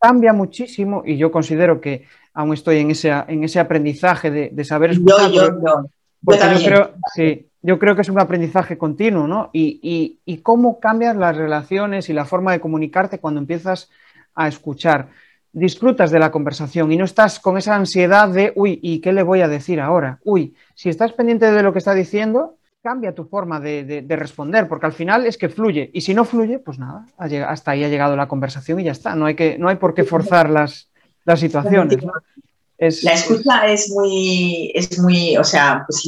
cambia 0.00 0.32
muchísimo 0.32 1.02
y 1.06 1.16
yo 1.16 1.30
considero 1.30 1.80
que 1.80 2.06
aún 2.34 2.54
estoy 2.54 2.78
en 2.78 2.90
ese, 2.90 3.10
en 3.28 3.44
ese 3.44 3.60
aprendizaje 3.60 4.30
de, 4.30 4.64
saber 4.64 4.90
escuchar. 4.90 5.30
creo, 6.64 6.94
sí, 7.14 7.46
yo 7.66 7.80
creo 7.80 7.96
que 7.96 8.02
es 8.02 8.08
un 8.08 8.20
aprendizaje 8.20 8.78
continuo, 8.78 9.26
¿no? 9.26 9.50
Y, 9.52 10.20
cómo 10.44 10.78
cambias 10.78 11.16
las 11.16 11.36
relaciones 11.36 12.08
y 12.08 12.12
la 12.12 12.24
forma 12.24 12.52
de 12.52 12.60
comunicarte 12.60 13.18
cuando 13.18 13.40
empiezas 13.40 13.90
a 14.36 14.46
escuchar. 14.46 15.08
Disfrutas 15.58 16.10
de 16.10 16.18
la 16.18 16.30
conversación 16.30 16.92
y 16.92 16.98
no 16.98 17.06
estás 17.06 17.40
con 17.40 17.56
esa 17.56 17.74
ansiedad 17.74 18.28
de, 18.28 18.52
uy, 18.56 18.78
¿y 18.82 19.00
qué 19.00 19.10
le 19.14 19.22
voy 19.22 19.40
a 19.40 19.48
decir 19.48 19.80
ahora? 19.80 20.20
Uy, 20.22 20.54
si 20.74 20.90
estás 20.90 21.14
pendiente 21.14 21.50
de 21.50 21.62
lo 21.62 21.72
que 21.72 21.78
está 21.78 21.94
diciendo, 21.94 22.58
cambia 22.82 23.14
tu 23.14 23.24
forma 23.24 23.58
de, 23.58 24.04
responder, 24.06 24.68
porque 24.68 24.84
al 24.84 24.92
final 24.92 25.24
es 25.24 25.38
que 25.38 25.48
fluye. 25.48 25.90
Y 25.94 26.02
si 26.02 26.12
no 26.12 26.26
fluye, 26.26 26.58
pues 26.58 26.78
nada, 26.78 27.06
hasta 27.16 27.70
ahí 27.70 27.82
ha 27.84 27.88
llegado 27.88 28.16
la 28.16 28.28
conversación 28.28 28.80
y 28.80 28.84
ya 28.84 28.92
está. 28.92 29.16
No 29.16 29.24
hay, 29.24 29.34
que, 29.34 29.56
no 29.56 29.70
hay 29.70 29.76
por 29.76 29.94
qué 29.94 30.04
forzar 30.04 30.50
las, 30.50 30.90
las 31.24 31.40
situaciones. 31.40 32.04
la 32.78 33.12
escucha 33.14 33.66
es 33.66 33.90
muy, 33.90 34.72
es 34.74 34.98
muy, 34.98 35.38
o 35.38 35.44
sea, 35.44 35.86
pues 35.86 36.06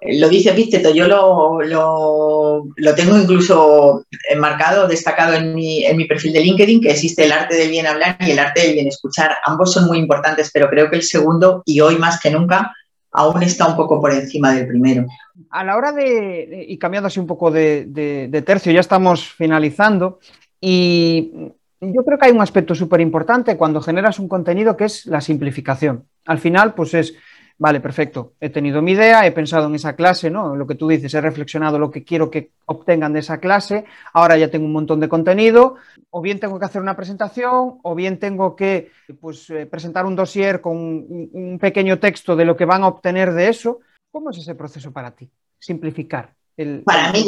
lo 0.00 0.28
dice 0.28 0.50
Epícteto, 0.50 0.94
yo 0.94 1.08
lo, 1.08 1.60
lo, 1.62 2.94
tengo 2.94 3.18
incluso 3.18 4.04
enmarcado, 4.30 4.86
destacado 4.86 5.34
en 5.34 5.54
mi, 5.54 5.84
en 5.84 5.96
mi, 5.96 6.04
perfil 6.04 6.32
de 6.32 6.40
LinkedIn, 6.40 6.80
que 6.80 6.90
existe 6.90 7.24
el 7.24 7.32
arte 7.32 7.56
del 7.56 7.70
bien 7.70 7.86
hablar 7.86 8.16
y 8.20 8.30
el 8.30 8.38
arte 8.38 8.60
del 8.62 8.74
bien 8.74 8.86
escuchar. 8.86 9.36
Ambos 9.44 9.72
son 9.72 9.86
muy 9.86 9.98
importantes, 9.98 10.50
pero 10.52 10.68
creo 10.70 10.88
que 10.88 10.96
el 10.96 11.02
segundo, 11.02 11.62
y 11.64 11.80
hoy 11.80 11.96
más 11.96 12.20
que 12.20 12.30
nunca, 12.30 12.74
aún 13.10 13.42
está 13.42 13.66
un 13.66 13.76
poco 13.76 14.00
por 14.00 14.12
encima 14.12 14.54
del 14.54 14.68
primero. 14.68 15.06
A 15.50 15.64
la 15.64 15.76
hora 15.76 15.92
de, 15.92 16.66
y 16.68 16.78
cambiando 16.78 17.08
así 17.08 17.18
un 17.18 17.26
poco 17.26 17.50
de, 17.50 17.86
de 17.86 18.42
tercio, 18.42 18.72
ya 18.72 18.80
estamos 18.80 19.28
finalizando, 19.32 20.20
y 20.60 21.32
yo 21.80 22.04
creo 22.04 22.18
que 22.18 22.26
hay 22.26 22.32
un 22.32 22.40
aspecto 22.40 22.74
súper 22.74 23.00
importante 23.00 23.56
cuando 23.56 23.80
generas 23.80 24.18
un 24.18 24.28
contenido 24.28 24.76
que 24.76 24.84
es 24.84 25.06
la 25.06 25.20
simplificación. 25.20 26.04
Al 26.24 26.38
final, 26.38 26.74
pues 26.74 26.94
es 26.94 27.14
Vale, 27.60 27.80
perfecto. 27.80 28.34
He 28.40 28.50
tenido 28.50 28.80
mi 28.80 28.92
idea, 28.92 29.26
he 29.26 29.32
pensado 29.32 29.66
en 29.66 29.74
esa 29.74 29.96
clase, 29.96 30.30
¿no? 30.30 30.54
Lo 30.54 30.64
que 30.64 30.76
tú 30.76 30.86
dices, 30.86 31.12
he 31.12 31.20
reflexionado 31.20 31.76
lo 31.76 31.90
que 31.90 32.04
quiero 32.04 32.30
que 32.30 32.52
obtengan 32.66 33.12
de 33.12 33.18
esa 33.18 33.38
clase. 33.38 33.84
Ahora 34.12 34.36
ya 34.38 34.48
tengo 34.48 34.64
un 34.64 34.72
montón 34.72 35.00
de 35.00 35.08
contenido. 35.08 35.74
O 36.10 36.20
bien 36.20 36.38
tengo 36.38 36.60
que 36.60 36.64
hacer 36.64 36.80
una 36.80 36.96
presentación, 36.96 37.80
o 37.82 37.94
bien 37.96 38.20
tengo 38.20 38.54
que 38.54 38.92
pues, 39.20 39.50
eh, 39.50 39.66
presentar 39.66 40.06
un 40.06 40.14
dossier 40.14 40.60
con 40.60 40.76
un, 40.76 41.58
pequeño 41.60 41.98
texto 41.98 42.36
de 42.36 42.44
lo 42.44 42.56
que 42.56 42.64
van 42.64 42.84
a 42.84 42.88
obtener 42.88 43.32
de 43.32 43.48
eso. 43.48 43.80
¿Cómo 44.12 44.30
es 44.30 44.38
ese 44.38 44.54
proceso 44.54 44.92
para 44.92 45.10
ti? 45.10 45.28
Simplificar 45.58 46.32
el, 46.56 46.82
para 46.84 47.10
mí, 47.10 47.26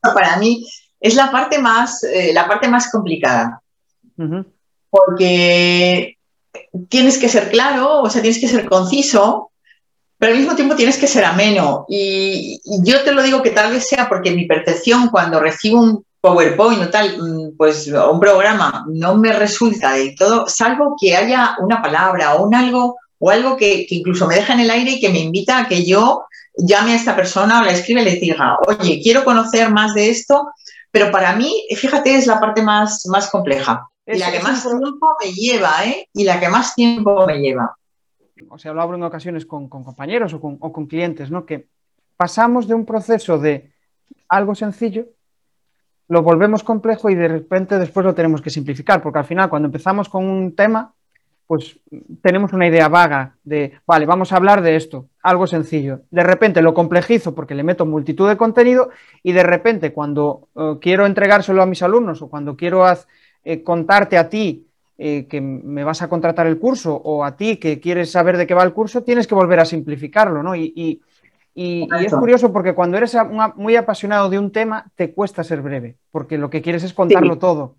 Para 0.00 0.36
mí 0.38 0.66
es 0.98 1.14
la 1.14 1.30
parte 1.30 1.58
más, 1.58 2.02
eh, 2.04 2.32
la 2.32 2.48
parte 2.48 2.66
más 2.66 2.90
complicada. 2.90 3.60
Porque 4.88 6.16
tienes 6.88 7.18
que 7.18 7.28
ser 7.28 7.50
claro, 7.50 8.02
o 8.02 8.10
sea, 8.10 8.22
tienes 8.22 8.40
que 8.40 8.48
ser 8.48 8.68
conciso, 8.68 9.50
pero 10.18 10.32
al 10.32 10.38
mismo 10.38 10.54
tiempo 10.54 10.76
tienes 10.76 10.98
que 10.98 11.06
ser 11.06 11.24
ameno. 11.24 11.84
Y, 11.88 12.60
yo 12.84 13.02
te 13.02 13.12
lo 13.12 13.22
digo 13.22 13.42
que 13.42 13.50
tal 13.50 13.72
vez 13.72 13.88
sea 13.88 14.08
porque 14.08 14.30
mi 14.30 14.46
percepción 14.46 15.08
cuando 15.08 15.40
recibo 15.40 15.80
un 15.80 16.04
PowerPoint 16.20 16.82
o 16.82 16.90
tal, 16.90 17.18
mm, 17.18 17.56
pues 17.56 17.88
un 17.88 18.20
programa 18.20 18.84
no 18.88 19.16
me 19.16 19.32
resulta 19.32 19.92
de 19.94 20.14
todo, 20.16 20.46
salvo 20.48 20.96
que 21.00 21.16
haya 21.16 21.56
una 21.58 21.82
palabra 21.82 22.34
o 22.34 22.46
un 22.46 22.54
algo 22.54 22.96
o 23.18 23.30
algo 23.30 23.56
que, 23.56 23.86
incluso 23.88 24.26
me 24.26 24.36
deja 24.36 24.52
en 24.52 24.60
el 24.60 24.70
aire 24.70 24.92
y 24.92 25.00
que 25.00 25.10
me 25.10 25.20
invita 25.20 25.58
a 25.58 25.68
que 25.68 25.84
yo 25.84 26.24
llame 26.56 26.92
a 26.92 26.96
esta 26.96 27.16
persona 27.16 27.60
o 27.60 27.64
la 27.64 27.72
escriba 27.72 28.02
y 28.02 28.04
le 28.04 28.16
diga, 28.16 28.58
oye, 28.66 29.00
quiero 29.02 29.24
conocer 29.24 29.70
más 29.70 29.94
de 29.94 30.10
esto, 30.10 30.50
pero 30.90 31.10
para 31.10 31.34
mí, 31.34 31.66
fíjate, 31.74 32.14
es 32.14 32.26
la 32.26 32.38
parte 32.38 32.62
más, 32.62 33.06
más 33.06 33.30
compleja. 33.30 33.88
Y 34.06 34.18
la 34.18 34.32
que 34.32 34.40
más 34.40 34.62
tiempo 34.62 35.16
me 35.20 35.32
lleva, 35.32 35.84
¿eh? 35.84 36.08
Y 36.12 36.24
la 36.24 36.40
que 36.40 36.48
más 36.48 36.74
tiempo 36.74 37.26
me 37.26 37.38
lleva. 37.38 37.76
O 38.48 38.58
sea, 38.58 38.72
lo 38.72 38.82
hablo 38.82 38.96
en 38.96 39.04
ocasiones 39.04 39.46
con, 39.46 39.68
compañeros 39.68 40.34
o 40.34 40.40
con, 40.40 40.86
clientes, 40.86 41.30
¿no? 41.30 41.46
Que 41.46 41.68
pasamos 42.16 42.66
de 42.66 42.74
un 42.74 42.84
proceso 42.84 43.38
de 43.38 43.72
algo 44.28 44.54
sencillo, 44.54 45.06
lo 46.08 46.22
volvemos 46.22 46.64
complejo 46.64 47.10
y 47.10 47.14
de 47.14 47.28
repente 47.28 47.78
después 47.78 48.04
lo 48.04 48.14
tenemos 48.14 48.42
que 48.42 48.50
simplificar, 48.50 49.02
porque 49.02 49.20
al 49.20 49.24
final 49.24 49.48
cuando 49.48 49.66
empezamos 49.66 50.08
con 50.08 50.24
un 50.24 50.54
tema, 50.54 50.92
pues 51.46 51.78
tenemos 52.22 52.52
una 52.52 52.66
idea 52.66 52.88
vaga 52.88 53.36
de, 53.44 53.80
vale, 53.86 54.06
vamos 54.06 54.32
a 54.32 54.36
hablar 54.36 54.62
de 54.62 54.76
esto, 54.76 55.08
algo 55.22 55.46
sencillo. 55.46 56.00
De 56.10 56.22
repente 56.22 56.60
lo 56.60 56.74
complejizo 56.74 57.34
porque 57.34 57.54
le 57.54 57.62
meto 57.62 57.86
multitud 57.86 58.28
de 58.28 58.36
contenido 58.36 58.90
y 59.22 59.32
de 59.32 59.42
repente 59.42 59.92
cuando 59.92 60.48
eh, 60.56 60.78
quiero 60.80 61.06
entregárselo 61.06 61.62
a 61.62 61.66
mis 61.66 61.82
alumnos 61.82 62.20
o 62.22 62.28
cuando 62.28 62.56
quiero 62.56 62.84
hacer 62.84 63.06
eh, 63.44 63.62
contarte 63.62 64.16
a 64.16 64.28
ti 64.28 64.66
eh, 64.98 65.26
que 65.26 65.40
me 65.40 65.82
vas 65.82 66.00
a 66.02 66.08
contratar 66.08 66.46
el 66.46 66.58
curso 66.58 66.94
o 66.94 67.24
a 67.24 67.36
ti 67.36 67.56
que 67.56 67.80
quieres 67.80 68.10
saber 68.12 68.36
de 68.36 68.46
qué 68.46 68.54
va 68.54 68.62
el 68.62 68.72
curso, 68.72 69.02
tienes 69.02 69.26
que 69.26 69.34
volver 69.34 69.58
a 69.58 69.64
simplificarlo, 69.64 70.42
¿no? 70.42 70.54
Y, 70.54 71.00
es 71.54 72.14
curioso 72.14 72.50
porque 72.50 72.72
cuando 72.72 72.96
eres 72.96 73.14
muy 73.56 73.76
apasionado 73.76 74.30
de 74.30 74.38
un 74.38 74.52
tema, 74.52 74.86
te 74.94 75.12
cuesta 75.12 75.44
ser 75.44 75.60
breve, 75.60 75.96
porque 76.10 76.38
lo 76.38 76.48
que 76.48 76.62
quieres 76.62 76.82
es 76.82 76.94
contarlo 76.94 77.36
todo. 77.36 77.76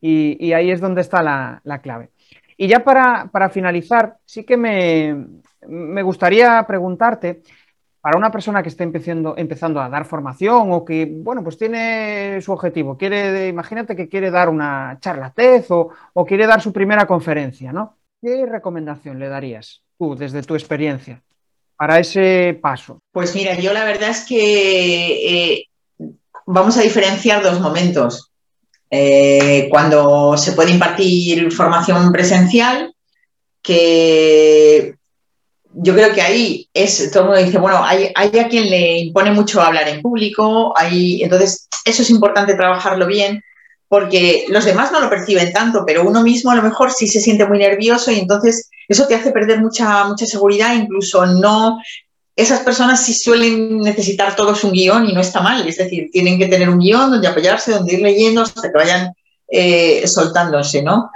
Y, 0.00 0.52
ahí 0.52 0.70
es 0.70 0.80
donde 0.80 1.00
está 1.00 1.22
la, 1.22 1.78
clave. 1.80 2.10
Y 2.56 2.66
ya 2.66 2.84
para, 2.84 3.48
finalizar, 3.50 4.16
sí 4.26 4.44
que 4.44 4.58
me, 4.58 5.26
me 5.66 6.02
gustaría 6.02 6.62
preguntarte 6.66 7.40
para 8.00 8.16
una 8.16 8.30
persona 8.30 8.62
que 8.62 8.68
está 8.68 8.84
empezando, 8.84 9.34
empezando 9.36 9.80
a 9.80 9.88
dar 9.88 10.04
formación 10.04 10.72
o 10.72 10.84
que, 10.84 11.06
bueno, 11.10 11.42
pues 11.42 11.58
tiene 11.58 12.40
su 12.40 12.52
objetivo, 12.52 12.96
quiere, 12.96 13.48
imagínate 13.48 13.96
que 13.96 14.08
quiere 14.08 14.30
dar 14.30 14.48
una 14.48 14.98
charla 15.00 15.32
TED 15.32 15.64
o, 15.70 15.90
o 16.12 16.24
quiere 16.24 16.46
dar 16.46 16.60
su 16.60 16.72
primera 16.72 17.06
conferencia, 17.06 17.72
¿no? 17.72 17.96
¿Qué 18.20 18.46
recomendación 18.46 19.18
le 19.18 19.28
darías 19.28 19.82
tú 19.98 20.14
desde 20.14 20.42
tu 20.42 20.54
experiencia 20.54 21.22
para 21.76 21.98
ese 21.98 22.58
paso? 22.60 23.00
Pues 23.12 23.34
mira, 23.34 23.54
yo 23.54 23.72
la 23.72 23.84
verdad 23.84 24.10
es 24.10 24.24
que 24.26 25.56
eh, 25.56 25.64
vamos 26.46 26.76
a 26.76 26.82
diferenciar 26.82 27.42
dos 27.42 27.60
momentos. 27.60 28.30
Eh, 28.90 29.68
cuando 29.70 30.36
se 30.36 30.52
puede 30.52 30.72
impartir 30.72 31.52
formación 31.52 32.10
presencial, 32.10 32.94
que 33.62 34.97
yo 35.80 35.94
creo 35.94 36.12
que 36.12 36.22
ahí 36.22 36.68
es, 36.74 37.10
todo 37.12 37.22
el 37.22 37.28
mundo 37.28 37.44
dice, 37.44 37.58
bueno, 37.58 37.84
hay, 37.84 38.10
hay 38.14 38.38
a 38.38 38.48
quien 38.48 38.68
le 38.68 38.98
impone 38.98 39.30
mucho 39.30 39.62
hablar 39.62 39.88
en 39.88 40.02
público, 40.02 40.74
hay, 40.76 41.22
entonces 41.22 41.68
eso 41.84 42.02
es 42.02 42.10
importante 42.10 42.54
trabajarlo 42.54 43.06
bien, 43.06 43.42
porque 43.86 44.44
los 44.48 44.64
demás 44.64 44.90
no 44.90 45.00
lo 45.00 45.08
perciben 45.08 45.52
tanto, 45.52 45.84
pero 45.86 46.06
uno 46.06 46.22
mismo 46.22 46.50
a 46.50 46.56
lo 46.56 46.62
mejor 46.62 46.90
sí 46.90 47.06
se 47.06 47.20
siente 47.20 47.46
muy 47.46 47.58
nervioso 47.58 48.10
y 48.10 48.18
entonces 48.18 48.70
eso 48.88 49.06
te 49.06 49.14
hace 49.14 49.30
perder 49.30 49.60
mucha, 49.60 50.04
mucha 50.04 50.26
seguridad, 50.26 50.74
incluso 50.74 51.26
no... 51.26 51.78
Esas 52.34 52.60
personas 52.60 53.04
sí 53.04 53.14
suelen 53.14 53.78
necesitar 53.78 54.36
todos 54.36 54.62
un 54.62 54.70
guion 54.70 55.08
y 55.08 55.12
no 55.12 55.20
está 55.20 55.40
mal, 55.40 55.66
es 55.66 55.76
decir, 55.76 56.08
tienen 56.12 56.38
que 56.38 56.46
tener 56.46 56.68
un 56.68 56.78
guion 56.78 57.10
donde 57.10 57.26
apoyarse, 57.26 57.72
donde 57.72 57.94
ir 57.94 58.00
leyendo 58.00 58.42
hasta 58.42 58.62
que 58.62 58.78
vayan 58.78 59.12
eh, 59.48 60.06
soltándose, 60.06 60.82
¿no? 60.82 61.10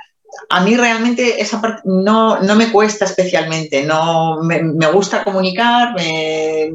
A 0.49 0.61
mí 0.63 0.77
realmente 0.77 1.41
esa 1.41 1.61
parte 1.61 1.83
no, 1.85 2.41
no 2.41 2.57
me 2.57 2.71
cuesta 2.71 3.05
especialmente, 3.05 3.85
no 3.85 4.43
me, 4.43 4.63
gusta 4.93 5.25
comunicar, 5.25 5.95
me, 5.95 6.71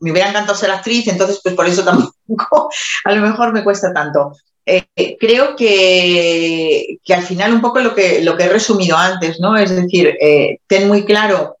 me 0.00 0.10
hubiera 0.10 0.30
encantado 0.30 0.56
ser 0.56 0.70
actriz, 0.70 1.06
entonces 1.08 1.40
pues 1.42 1.54
por 1.54 1.66
eso 1.66 1.84
tampoco 1.84 2.70
a 3.04 3.12
lo 3.12 3.20
mejor 3.20 3.52
me 3.52 3.64
cuesta 3.64 3.92
tanto. 3.92 4.32
Eh, 4.66 5.16
creo 5.20 5.54
que, 5.56 6.98
que, 7.04 7.14
al 7.14 7.22
final 7.22 7.52
un 7.52 7.60
poco 7.60 7.80
lo 7.80 7.94
que, 7.94 8.22
lo 8.22 8.36
que 8.36 8.44
he 8.44 8.48
resumido 8.48 8.96
antes, 8.96 9.38
¿no? 9.38 9.56
Es 9.56 9.70
decir, 9.70 10.16
eh, 10.20 10.58
ten 10.66 10.88
muy 10.88 11.04
claro 11.04 11.58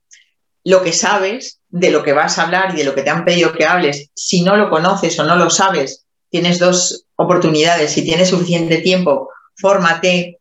lo 0.64 0.82
que 0.82 0.92
sabes, 0.92 1.60
de 1.68 1.90
lo 1.90 2.02
que 2.02 2.12
vas 2.12 2.38
a 2.38 2.44
hablar 2.44 2.72
y 2.72 2.78
de 2.78 2.84
lo 2.84 2.94
que 2.94 3.02
te 3.02 3.10
han 3.10 3.24
pedido 3.24 3.52
que 3.52 3.66
hables. 3.66 4.10
Si 4.14 4.42
no 4.42 4.56
lo 4.56 4.70
conoces 4.70 5.18
o 5.18 5.24
no 5.24 5.36
lo 5.36 5.50
sabes, 5.50 6.06
tienes 6.30 6.58
dos 6.58 7.04
oportunidades. 7.16 7.92
Si 7.92 8.04
tienes 8.04 8.30
suficiente 8.30 8.78
tiempo, 8.78 9.28
fórmate. 9.56 10.40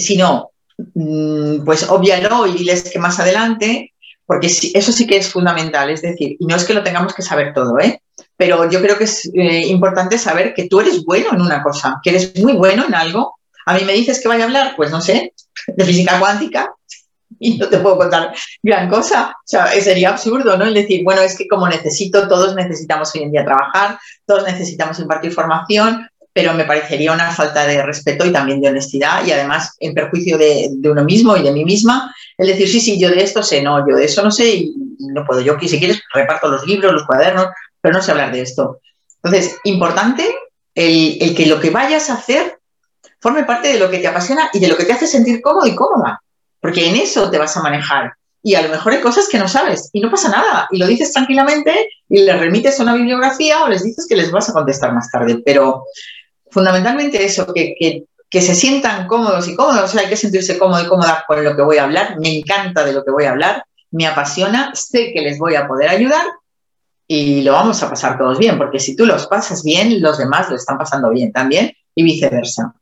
Si 0.00 0.16
no, 0.16 0.50
mm, 0.94 1.64
pues 1.64 1.88
obvialo 1.88 2.46
y 2.46 2.52
diles 2.52 2.90
que 2.90 2.98
más 2.98 3.18
adelante, 3.20 3.92
porque 4.26 4.46
eso 4.46 4.92
sí 4.92 5.06
que 5.06 5.16
es 5.16 5.28
fundamental. 5.28 5.90
Es 5.90 6.02
decir, 6.02 6.36
y 6.38 6.46
no 6.46 6.56
es 6.56 6.64
que 6.64 6.74
lo 6.74 6.82
tengamos 6.82 7.14
que 7.14 7.22
saber 7.22 7.52
todo, 7.52 7.78
¿eh? 7.78 8.00
pero 8.36 8.70
yo 8.70 8.80
creo 8.80 8.96
que 8.96 9.04
es 9.04 9.30
eh, 9.34 9.66
importante 9.66 10.16
saber 10.16 10.54
que 10.54 10.68
tú 10.68 10.80
eres 10.80 11.04
bueno 11.04 11.30
en 11.32 11.42
una 11.42 11.62
cosa, 11.62 12.00
que 12.02 12.10
eres 12.10 12.38
muy 12.38 12.54
bueno 12.54 12.86
en 12.86 12.94
algo. 12.94 13.34
A 13.66 13.74
mí 13.74 13.84
me 13.84 13.92
dices 13.92 14.20
que 14.20 14.28
vaya 14.28 14.44
a 14.44 14.46
hablar, 14.46 14.74
pues 14.76 14.90
no 14.90 15.00
sé, 15.00 15.34
de 15.66 15.84
física 15.84 16.18
cuántica 16.18 16.72
y 17.38 17.58
no 17.58 17.68
te 17.68 17.78
puedo 17.78 17.98
contar 17.98 18.32
gran 18.62 18.88
cosa. 18.88 19.36
O 19.38 19.42
sea, 19.44 19.66
sería 19.80 20.10
absurdo, 20.10 20.56
¿no? 20.56 20.64
El 20.64 20.74
decir, 20.74 21.04
bueno, 21.04 21.22
es 21.22 21.36
que 21.36 21.48
como 21.48 21.68
necesito, 21.68 22.28
todos 22.28 22.54
necesitamos 22.54 23.14
hoy 23.14 23.22
en 23.22 23.32
día 23.32 23.44
trabajar, 23.44 23.98
todos 24.26 24.44
necesitamos 24.44 24.98
impartir 24.98 25.32
formación, 25.32 26.08
pero 26.40 26.54
me 26.54 26.64
parecería 26.64 27.12
una 27.12 27.30
falta 27.30 27.66
de 27.66 27.82
respeto 27.82 28.24
y 28.24 28.32
también 28.32 28.62
de 28.62 28.68
honestidad 28.68 29.26
y 29.26 29.30
además 29.30 29.76
en 29.78 29.92
perjuicio 29.92 30.38
de, 30.38 30.70
uno 30.84 31.04
mismo 31.04 31.36
y 31.36 31.42
de 31.42 31.52
mí 31.52 31.66
misma, 31.66 32.14
el 32.38 32.46
decir, 32.46 32.66
sí, 32.66 32.80
sí, 32.80 32.98
yo 32.98 33.10
de 33.10 33.22
esto 33.22 33.42
sé, 33.42 33.60
no, 33.60 33.86
yo 33.86 33.94
de 33.94 34.06
eso 34.06 34.22
no 34.22 34.30
sé 34.30 34.48
y 34.48 34.74
no 35.00 35.22
puedo. 35.26 35.42
Yo, 35.42 35.58
si 35.60 35.78
quieres, 35.78 36.00
reparto 36.14 36.48
los 36.48 36.66
libros, 36.66 36.94
los 36.94 37.04
cuadernos, 37.04 37.48
pero 37.82 37.92
no 37.92 38.00
sé 38.00 38.12
hablar 38.12 38.32
de 38.32 38.40
esto. 38.40 38.78
Entonces, 39.22 39.58
importante 39.64 40.34
el, 40.74 41.18
el, 41.20 41.34
que 41.34 41.44
lo 41.44 41.60
que 41.60 41.68
vayas 41.68 42.08
a 42.08 42.14
hacer 42.14 42.58
forme 43.20 43.44
parte 43.44 43.68
de 43.68 43.78
lo 43.78 43.90
que 43.90 43.98
te 43.98 44.08
apasiona 44.08 44.48
y 44.54 44.60
de 44.60 44.68
lo 44.68 44.78
que 44.78 44.84
te 44.84 44.94
hace 44.94 45.06
sentir 45.06 45.42
cómodo 45.42 45.66
y 45.66 45.74
cómoda, 45.74 46.22
porque 46.58 46.88
en 46.88 46.96
eso 46.96 47.30
te 47.30 47.36
vas 47.36 47.54
a 47.54 47.62
manejar. 47.62 48.14
Y 48.42 48.54
a 48.54 48.62
lo 48.62 48.70
mejor 48.70 48.94
hay 48.94 49.02
cosas 49.02 49.28
que 49.28 49.38
no 49.38 49.46
sabes 49.46 49.90
y 49.92 50.00
no 50.00 50.10
pasa 50.10 50.30
nada. 50.30 50.66
Y 50.70 50.78
lo 50.78 50.86
dices 50.86 51.12
tranquilamente 51.12 51.90
y 52.08 52.22
les 52.22 52.40
remites 52.40 52.80
a 52.80 52.84
una 52.84 52.94
bibliografía 52.94 53.62
o 53.62 53.68
les 53.68 53.84
dices 53.84 54.06
que 54.08 54.16
les 54.16 54.30
vas 54.30 54.48
a 54.48 54.54
contestar 54.54 54.94
más 54.94 55.10
tarde. 55.10 55.42
Pero 55.44 55.84
fundamentalmente 56.50 57.24
eso, 57.24 57.52
que, 57.52 57.74
que, 57.78 58.04
que 58.28 58.40
se 58.40 58.54
sientan 58.54 59.06
cómodos 59.06 59.48
y 59.48 59.56
cómodos. 59.56 59.84
O 59.84 59.88
sea, 59.88 60.02
hay 60.02 60.08
que 60.08 60.16
sentirse 60.16 60.58
cómodo 60.58 60.82
y 60.82 60.88
cómoda 60.88 61.24
con 61.26 61.42
lo 61.42 61.56
que 61.56 61.62
voy 61.62 61.78
a 61.78 61.84
hablar. 61.84 62.18
Me 62.20 62.38
encanta 62.38 62.84
de 62.84 62.92
lo 62.92 63.04
que 63.04 63.10
voy 63.10 63.24
a 63.24 63.30
hablar, 63.30 63.64
me 63.90 64.06
apasiona, 64.06 64.72
sé 64.74 65.12
que 65.12 65.20
les 65.20 65.38
voy 65.38 65.54
a 65.56 65.66
poder 65.66 65.88
ayudar 65.88 66.24
y 67.12 67.42
lo 67.42 67.54
vamos 67.54 67.82
a 67.82 67.90
pasar 67.90 68.16
todos 68.16 68.38
bien, 68.38 68.56
porque 68.56 68.78
si 68.78 68.94
tú 68.94 69.04
los 69.04 69.26
pasas 69.26 69.64
bien, 69.64 70.00
los 70.00 70.16
demás 70.16 70.48
lo 70.48 70.54
están 70.54 70.78
pasando 70.78 71.10
bien 71.10 71.32
también 71.32 71.72
y 71.92 72.04
viceversa. 72.04 72.72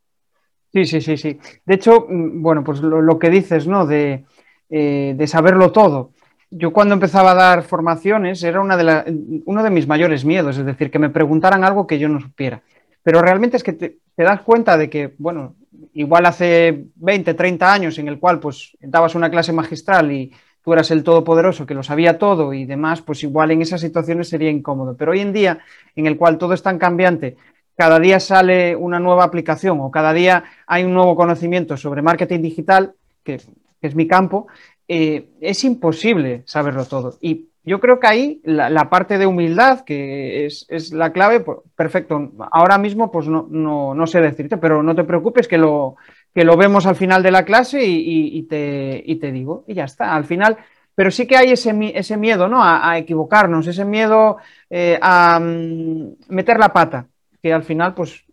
Sí, 0.71 0.85
sí, 0.85 1.01
sí, 1.01 1.17
sí. 1.17 1.39
De 1.65 1.75
hecho, 1.75 2.07
mm, 2.07 2.43
bueno, 2.43 2.63
pues 2.63 2.81
lo, 2.81 3.19
que 3.19 3.31
dices, 3.31 3.67
¿no? 3.67 3.87
De, 3.87 4.27
eh, 4.69 5.15
de, 5.17 5.27
saberlo 5.27 5.73
todo. 5.73 6.13
Yo 6.51 6.75
cuando 6.75 6.93
empezaba 6.93 7.31
a 7.31 7.35
dar 7.35 7.63
formaciones 7.63 8.43
era 8.43 8.61
una 8.61 8.77
de 8.77 8.85
la, 8.85 9.07
uno 9.47 9.63
de 9.63 9.71
mis 9.71 9.87
mayores 9.87 10.27
miedos, 10.27 10.59
es 10.59 10.67
decir, 10.67 10.91
que 10.91 10.99
me 10.99 11.09
preguntaran 11.09 11.65
algo 11.65 11.87
que 11.87 11.99
yo 11.99 12.11
no 12.11 12.21
supiera. 12.21 12.63
Pero 13.03 13.23
realmente 13.23 13.57
es 13.57 13.63
que 13.63 13.73
te, 13.73 13.99
das 14.17 14.43
cuenta 14.43 14.77
de 14.77 14.91
que, 14.91 15.15
bueno, 15.19 15.55
igual 15.95 16.27
hace 16.27 16.87
20, 16.97 17.35
30 17.35 17.73
años 17.73 17.99
en 17.99 18.09
el 18.09 18.19
cual 18.19 18.41
pues 18.41 18.77
dabas 18.81 19.15
una 19.15 19.31
clase 19.31 19.53
magistral 19.53 20.13
y, 20.13 20.33
tú 20.69 20.75
eras 20.75 20.91
el 20.91 21.03
todopoderoso 21.03 21.65
que 21.65 21.73
lo 21.73 21.83
sabía 21.83 22.19
todo 22.19 22.53
y 22.53 22.67
demás, 22.67 23.01
pues 23.01 23.23
igual 23.23 23.51
en 23.51 23.63
esas 23.63 23.81
situaciones 23.81 24.29
sería 24.29 24.51
incómodo. 24.51 24.97
Pero 24.99 25.13
hoy 25.13 25.21
en 25.21 25.33
día, 25.33 25.61
en 25.97 26.07
el 26.07 26.19
cual 26.19 26.37
todo 26.37 26.53
es 26.53 26.63
tan 26.63 26.79
cambiante, 26.79 27.39
cada 27.75 27.99
día 27.99 28.21
sale 28.21 28.77
una 28.77 29.01
nueva 29.01 29.25
aplicación 29.25 29.79
o 29.81 29.91
cada 29.91 30.13
día 30.13 30.45
hay 30.67 30.85
un 30.85 30.93
nuevo 30.93 31.17
conocimiento 31.17 31.79
sobre 31.79 32.03
marketing 32.03 32.43
digital, 32.43 32.93
que, 33.25 33.39
que 33.39 33.87
es 33.87 33.95
mi 33.95 34.07
campo, 34.07 34.49
eh, 34.87 35.31
es 35.41 35.65
imposible 35.65 36.43
saberlo 36.45 36.85
todo. 36.85 37.17
Y 37.23 37.47
yo 37.65 37.81
creo 37.81 38.01
que 38.01 38.07
ahí 38.07 38.41
la, 38.45 38.71
la 38.71 38.89
parte 38.89 39.19
de 39.19 39.27
humildad, 39.27 39.81
que 39.81 40.47
es, 40.47 40.67
es, 40.69 40.93
la 40.93 41.13
clave, 41.13 41.41
pues, 41.41 41.59
perfecto. 41.77 42.33
Ahora 42.51 42.79
mismo 42.79 43.11
pues 43.11 43.29
no, 43.29 43.47
no, 43.51 43.95
no 43.95 44.07
sé 44.07 44.21
decirte, 44.21 44.57
pero 44.57 44.83
no 44.83 44.95
te 44.95 45.05
preocupes 45.05 45.49
que 45.49 45.59
lo, 45.59 45.97
que 46.35 46.45
lo 46.45 46.57
vemos 46.57 46.87
al 46.87 46.97
final 46.97 47.23
de 47.23 47.31
la 47.31 47.45
clase 47.45 47.85
y, 47.85 47.97
y, 47.97 48.39
y, 48.39 48.43
te, 48.45 49.03
y, 49.05 49.17
te, 49.17 49.33
digo, 49.33 49.65
y 49.67 49.75
ya 49.75 49.85
está, 49.85 50.15
al 50.15 50.25
final, 50.25 50.57
pero 50.95 51.11
sí 51.11 51.27
que 51.27 51.37
hay 51.37 51.53
ese, 51.53 51.75
ese 51.95 52.17
miedo 52.17 52.49
¿no? 52.49 52.63
a, 52.63 52.91
a, 52.91 52.99
equivocarnos, 52.99 53.67
ese 53.67 53.85
miedo 53.85 54.39
eh, 54.71 54.99
a 55.01 55.39
um, 55.41 56.15
meter 56.29 56.59
la 56.59 56.73
pata, 56.73 57.07
que 57.43 57.53
al 57.53 57.63
final, 57.63 57.95
pues 57.95 58.25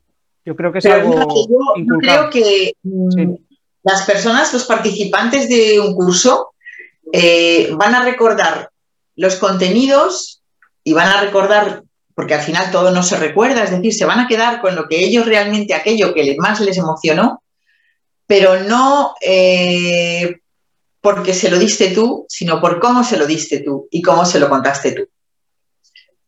yo 0.46 0.56
creo 0.56 0.72
que 0.72 0.80
es 0.80 0.84
pero 0.86 0.96
algo. 0.96 1.48
Yo, 1.48 1.84
yo 1.84 1.98
creo 2.00 2.30
que 2.30 2.74
sí. 2.84 3.46
las 3.84 4.06
personas, 4.06 4.54
los 4.54 4.66
participantes 4.66 5.50
de 5.50 5.80
un 5.80 5.96
curso, 5.96 6.54
eh, 7.12 7.70
van 7.76 7.96
a 7.96 8.04
recordar 8.04 8.70
los 9.16 9.36
contenidos 9.36 10.42
y 10.84 10.94
van 10.94 11.08
a 11.08 11.22
recordar, 11.22 11.84
porque 12.14 12.36
al 12.36 12.42
final 12.42 12.72
todo 12.72 12.92
no 12.92 13.04
se 13.04 13.18
recuerda, 13.18 13.64
es 13.64 13.72
decir, 13.72 13.94
se 13.94 14.06
van 14.06 14.20
a 14.20 14.28
quedar 14.28 14.62
con 14.62 14.76
lo 14.76 14.88
que 14.88 15.04
ellos 15.04 15.26
realmente, 15.26 15.74
aquello 15.74 16.14
que 16.14 16.36
más 16.38 16.60
les 16.62 16.78
emocionó, 16.78 17.42
pero 18.28 18.64
no 18.64 19.16
eh, 19.22 20.38
porque 21.02 21.34
se 21.34 21.50
lo 21.50 21.60
diste 21.60 21.90
tú, 21.90 22.26
sino 22.30 22.60
por 22.60 22.80
cómo 22.80 23.04
se 23.04 23.18
lo 23.18 23.28
diste 23.28 23.60
tú 23.60 23.88
y 23.92 24.02
cómo 24.02 24.26
se 24.26 24.40
lo 24.40 24.50
contaste 24.50 24.92
tú. 24.92 25.04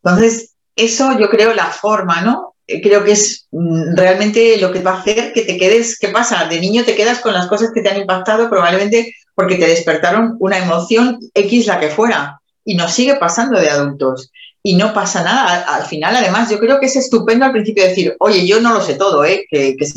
Entonces, 0.03 0.53
eso 0.75 1.17
yo 1.19 1.29
creo 1.29 1.53
la 1.53 1.65
forma, 1.65 2.21
¿no? 2.21 2.55
Eh, 2.67 2.81
creo 2.81 3.03
que 3.03 3.13
es 3.13 3.47
mm, 3.51 3.95
realmente 3.95 4.57
lo 4.57 4.71
que 4.71 4.81
va 4.81 4.91
a 4.91 4.99
hacer 4.99 5.33
que 5.33 5.43
te 5.43 5.57
quedes, 5.57 5.97
¿qué 5.97 6.09
pasa? 6.09 6.45
De 6.45 6.59
niño 6.59 6.83
te 6.83 6.95
quedas 6.95 7.19
con 7.19 7.33
las 7.33 7.47
cosas 7.47 7.71
que 7.73 7.81
te 7.81 7.89
han 7.89 8.01
impactado 8.01 8.49
probablemente 8.49 9.15
porque 9.33 9.55
te 9.55 9.67
despertaron 9.67 10.35
una 10.39 10.57
emoción 10.57 11.19
X 11.33 11.65
la 11.65 11.79
que 11.79 11.89
fuera 11.89 12.39
y 12.67 12.75
nos 12.75 12.91
sigue 12.91 13.15
pasando 13.15 13.57
de 13.61 13.69
adultos 13.69 14.29
y 14.61 14.75
no 14.75 14.93
pasa 14.93 15.23
nada. 15.23 15.61
Al 15.73 15.85
final, 15.85 16.13
además, 16.17 16.49
yo 16.49 16.59
creo 16.59 16.81
que 16.81 16.87
es 16.87 16.97
estupendo 16.97 17.45
al 17.45 17.53
principio 17.53 17.85
decir, 17.85 18.13
oye, 18.19 18.45
yo 18.45 18.59
no 18.59 18.73
lo 18.73 18.81
sé 18.81 18.95
todo, 18.95 19.23
¿eh? 19.23 19.47
Que, 19.49 19.77
que 19.77 19.87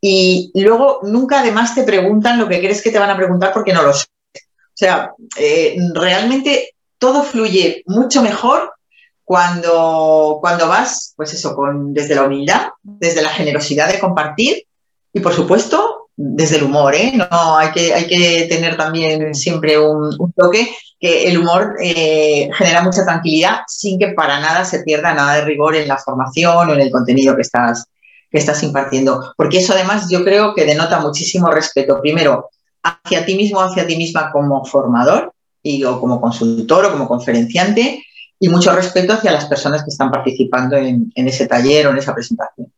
y 0.00 0.50
luego 0.54 1.00
nunca 1.02 1.40
además 1.40 1.74
te 1.74 1.82
preguntan 1.82 2.38
lo 2.38 2.48
que 2.48 2.60
crees 2.60 2.80
que 2.80 2.90
te 2.90 2.98
van 2.98 3.10
a 3.10 3.16
preguntar 3.16 3.52
porque 3.52 3.74
no 3.74 3.82
lo 3.82 3.92
sé. 3.92 4.06
O 4.34 4.76
sea, 4.76 5.12
eh, 5.36 5.76
realmente 5.92 6.74
todo 6.98 7.22
fluye 7.22 7.82
mucho 7.84 8.22
mejor 8.22 8.72
cuando, 9.22 10.38
cuando 10.40 10.66
vas, 10.66 11.12
pues 11.14 11.34
eso, 11.34 11.54
con, 11.54 11.92
desde 11.92 12.14
la 12.14 12.22
humildad, 12.22 12.68
desde 12.82 13.20
la 13.20 13.28
generosidad 13.28 13.92
de 13.92 14.00
compartir 14.00 14.64
y, 15.12 15.20
por 15.20 15.34
supuesto, 15.34 16.08
desde 16.16 16.56
el 16.56 16.62
humor, 16.62 16.94
¿eh? 16.94 17.12
No, 17.14 17.58
hay 17.58 17.70
que, 17.72 17.92
hay 17.92 18.06
que 18.06 18.46
tener 18.48 18.78
también 18.78 19.34
siempre 19.34 19.78
un, 19.78 20.14
un 20.18 20.32
toque 20.32 20.74
que 21.04 21.28
el 21.28 21.36
humor 21.36 21.76
eh, 21.82 22.48
genera 22.54 22.82
mucha 22.82 23.04
tranquilidad 23.04 23.58
sin 23.66 23.98
que 23.98 24.14
para 24.14 24.40
nada 24.40 24.64
se 24.64 24.82
pierda 24.84 25.12
nada 25.12 25.34
de 25.34 25.44
rigor 25.44 25.76
en 25.76 25.86
la 25.86 25.98
formación 25.98 26.70
o 26.70 26.72
en 26.72 26.80
el 26.80 26.90
contenido 26.90 27.36
que 27.36 27.42
estás, 27.42 27.88
que 28.30 28.38
estás 28.38 28.62
impartiendo. 28.62 29.34
Porque 29.36 29.58
eso 29.58 29.74
además 29.74 30.06
yo 30.08 30.24
creo 30.24 30.54
que 30.54 30.64
denota 30.64 31.00
muchísimo 31.00 31.50
respeto, 31.50 32.00
primero, 32.00 32.48
hacia 32.82 33.26
ti 33.26 33.34
mismo, 33.36 33.60
hacia 33.60 33.86
ti 33.86 33.98
misma 33.98 34.32
como 34.32 34.64
formador 34.64 35.34
y, 35.62 35.84
o 35.84 36.00
como 36.00 36.22
consultor 36.22 36.86
o 36.86 36.92
como 36.92 37.06
conferenciante 37.06 38.02
y 38.40 38.48
mucho 38.48 38.74
respeto 38.74 39.12
hacia 39.12 39.30
las 39.30 39.44
personas 39.44 39.82
que 39.84 39.90
están 39.90 40.10
participando 40.10 40.74
en, 40.78 41.12
ese 41.14 41.46
taller 41.46 41.86
o 41.86 41.90
en 41.90 41.98
esa 41.98 42.14
presentación. 42.14 42.72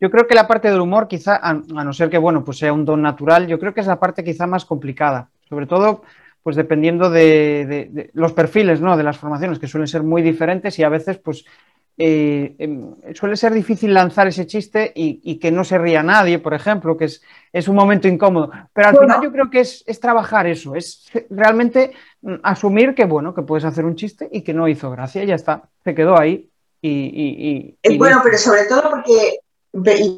Yo 0.00 0.10
creo 0.10 0.26
que 0.26 0.34
la 0.34 0.48
parte 0.48 0.70
del 0.70 0.80
humor, 0.80 1.06
quizá, 1.06 1.36
a, 1.36 1.52
no 1.52 1.92
ser 1.92 2.08
que 2.08 2.16
bueno, 2.16 2.42
pues 2.42 2.56
sea 2.56 2.72
un 2.72 2.86
don 2.86 3.02
natural, 3.02 3.46
yo 3.46 3.58
creo 3.58 3.74
que 3.74 3.82
es 3.82 3.86
la 3.86 4.00
parte 4.00 4.24
quizá 4.24 4.46
más 4.46 4.64
complicada, 4.64 5.28
sobre 5.50 5.66
todo 5.66 6.00
pues 6.42 6.56
dependiendo 6.56 7.10
de, 7.10 8.10
los 8.14 8.32
perfiles 8.32 8.80
¿no? 8.80 8.96
de 8.96 9.02
las 9.02 9.18
formaciones, 9.18 9.58
que 9.58 9.66
suelen 9.66 9.88
ser 9.88 10.02
muy 10.02 10.22
diferentes 10.22 10.78
y 10.78 10.82
a 10.82 10.88
veces 10.88 11.18
pues 11.18 11.44
eh, 12.00 12.54
em, 12.60 12.94
suele 13.12 13.36
ser 13.36 13.52
difícil 13.52 13.92
lanzar 13.92 14.28
ese 14.28 14.46
chiste 14.46 14.92
y, 14.94 15.38
que 15.40 15.50
no 15.50 15.64
se 15.64 15.78
ría 15.78 16.00
nadie, 16.04 16.38
por 16.38 16.54
ejemplo, 16.54 16.96
que 16.96 17.06
es, 17.06 17.22
es 17.52 17.66
un 17.66 17.74
momento 17.74 18.06
incómodo. 18.06 18.52
Pero 18.72 18.88
al 18.88 18.96
final 18.96 19.20
yo 19.20 19.32
creo 19.32 19.50
que 19.50 19.60
es, 19.60 20.00
trabajar 20.00 20.46
eso, 20.46 20.76
es 20.76 21.10
realmente 21.28 21.92
mm, 22.22 22.34
asumir 22.44 22.94
que, 22.94 23.04
bueno, 23.04 23.34
que 23.34 23.42
puedes 23.42 23.64
hacer 23.64 23.84
un 23.84 23.96
chiste 23.96 24.28
y 24.30 24.42
que 24.42 24.54
no 24.54 24.68
hizo 24.68 24.92
gracia, 24.92 25.24
ya 25.24 25.34
está, 25.34 25.68
se 25.82 25.94
quedó 25.94 26.16
ahí. 26.16 26.48
Y, 26.80 27.76
bueno, 27.98 28.20
pero 28.22 28.38
sobre 28.38 28.66
todo 28.66 28.90
porque, 28.90 29.40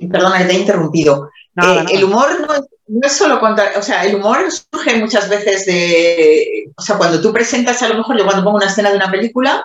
perdona 0.06 0.38
que 0.38 0.44
te 0.44 0.52
he 0.52 0.58
interrumpido, 0.58 1.30
eh, 1.56 1.84
el 1.94 2.04
humor 2.04 2.28
no, 2.46 2.54
es 2.54 2.68
solo 3.08 3.40
contar, 3.40 3.72
o 3.76 3.82
sea, 3.82 4.04
el 4.04 4.16
humor 4.16 4.46
surge 4.50 4.96
muchas 4.96 5.28
veces 5.28 5.66
de, 5.66 6.70
o 6.76 6.82
sea, 6.82 6.96
cuando 6.96 7.20
tú 7.20 7.32
presentas, 7.32 7.82
a 7.82 7.88
lo 7.88 7.96
mejor 7.96 8.18
yo 8.18 8.24
cuando 8.24 8.44
pongo 8.44 8.56
una 8.56 8.66
escena 8.66 8.90
de 8.90 8.96
una 8.96 9.10
película, 9.10 9.64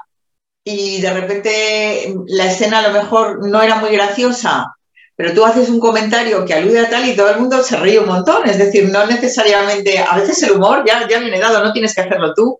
y 0.63 0.99
de 0.99 1.13
repente 1.13 2.15
la 2.27 2.47
escena 2.47 2.79
a 2.79 2.87
lo 2.87 2.91
mejor 2.91 3.47
no 3.47 3.61
era 3.61 3.75
muy 3.75 3.91
graciosa, 3.91 4.75
pero 5.15 5.33
tú 5.33 5.45
haces 5.45 5.69
un 5.69 5.79
comentario 5.79 6.43
que 6.43 6.53
alude 6.53 6.79
a 6.79 6.89
tal 6.89 7.07
y 7.07 7.15
todo 7.15 7.29
el 7.29 7.39
mundo 7.39 7.63
se 7.63 7.77
ríe 7.77 7.99
un 7.99 8.07
montón. 8.07 8.49
Es 8.49 8.57
decir, 8.57 8.89
no 8.89 9.05
necesariamente, 9.05 9.99
a 9.99 10.17
veces 10.17 10.41
el 10.43 10.53
humor 10.53 10.83
ya, 10.85 11.07
ya 11.07 11.19
viene 11.19 11.39
dado, 11.39 11.63
no 11.63 11.71
tienes 11.71 11.93
que 11.93 12.01
hacerlo 12.01 12.33
tú. 12.33 12.59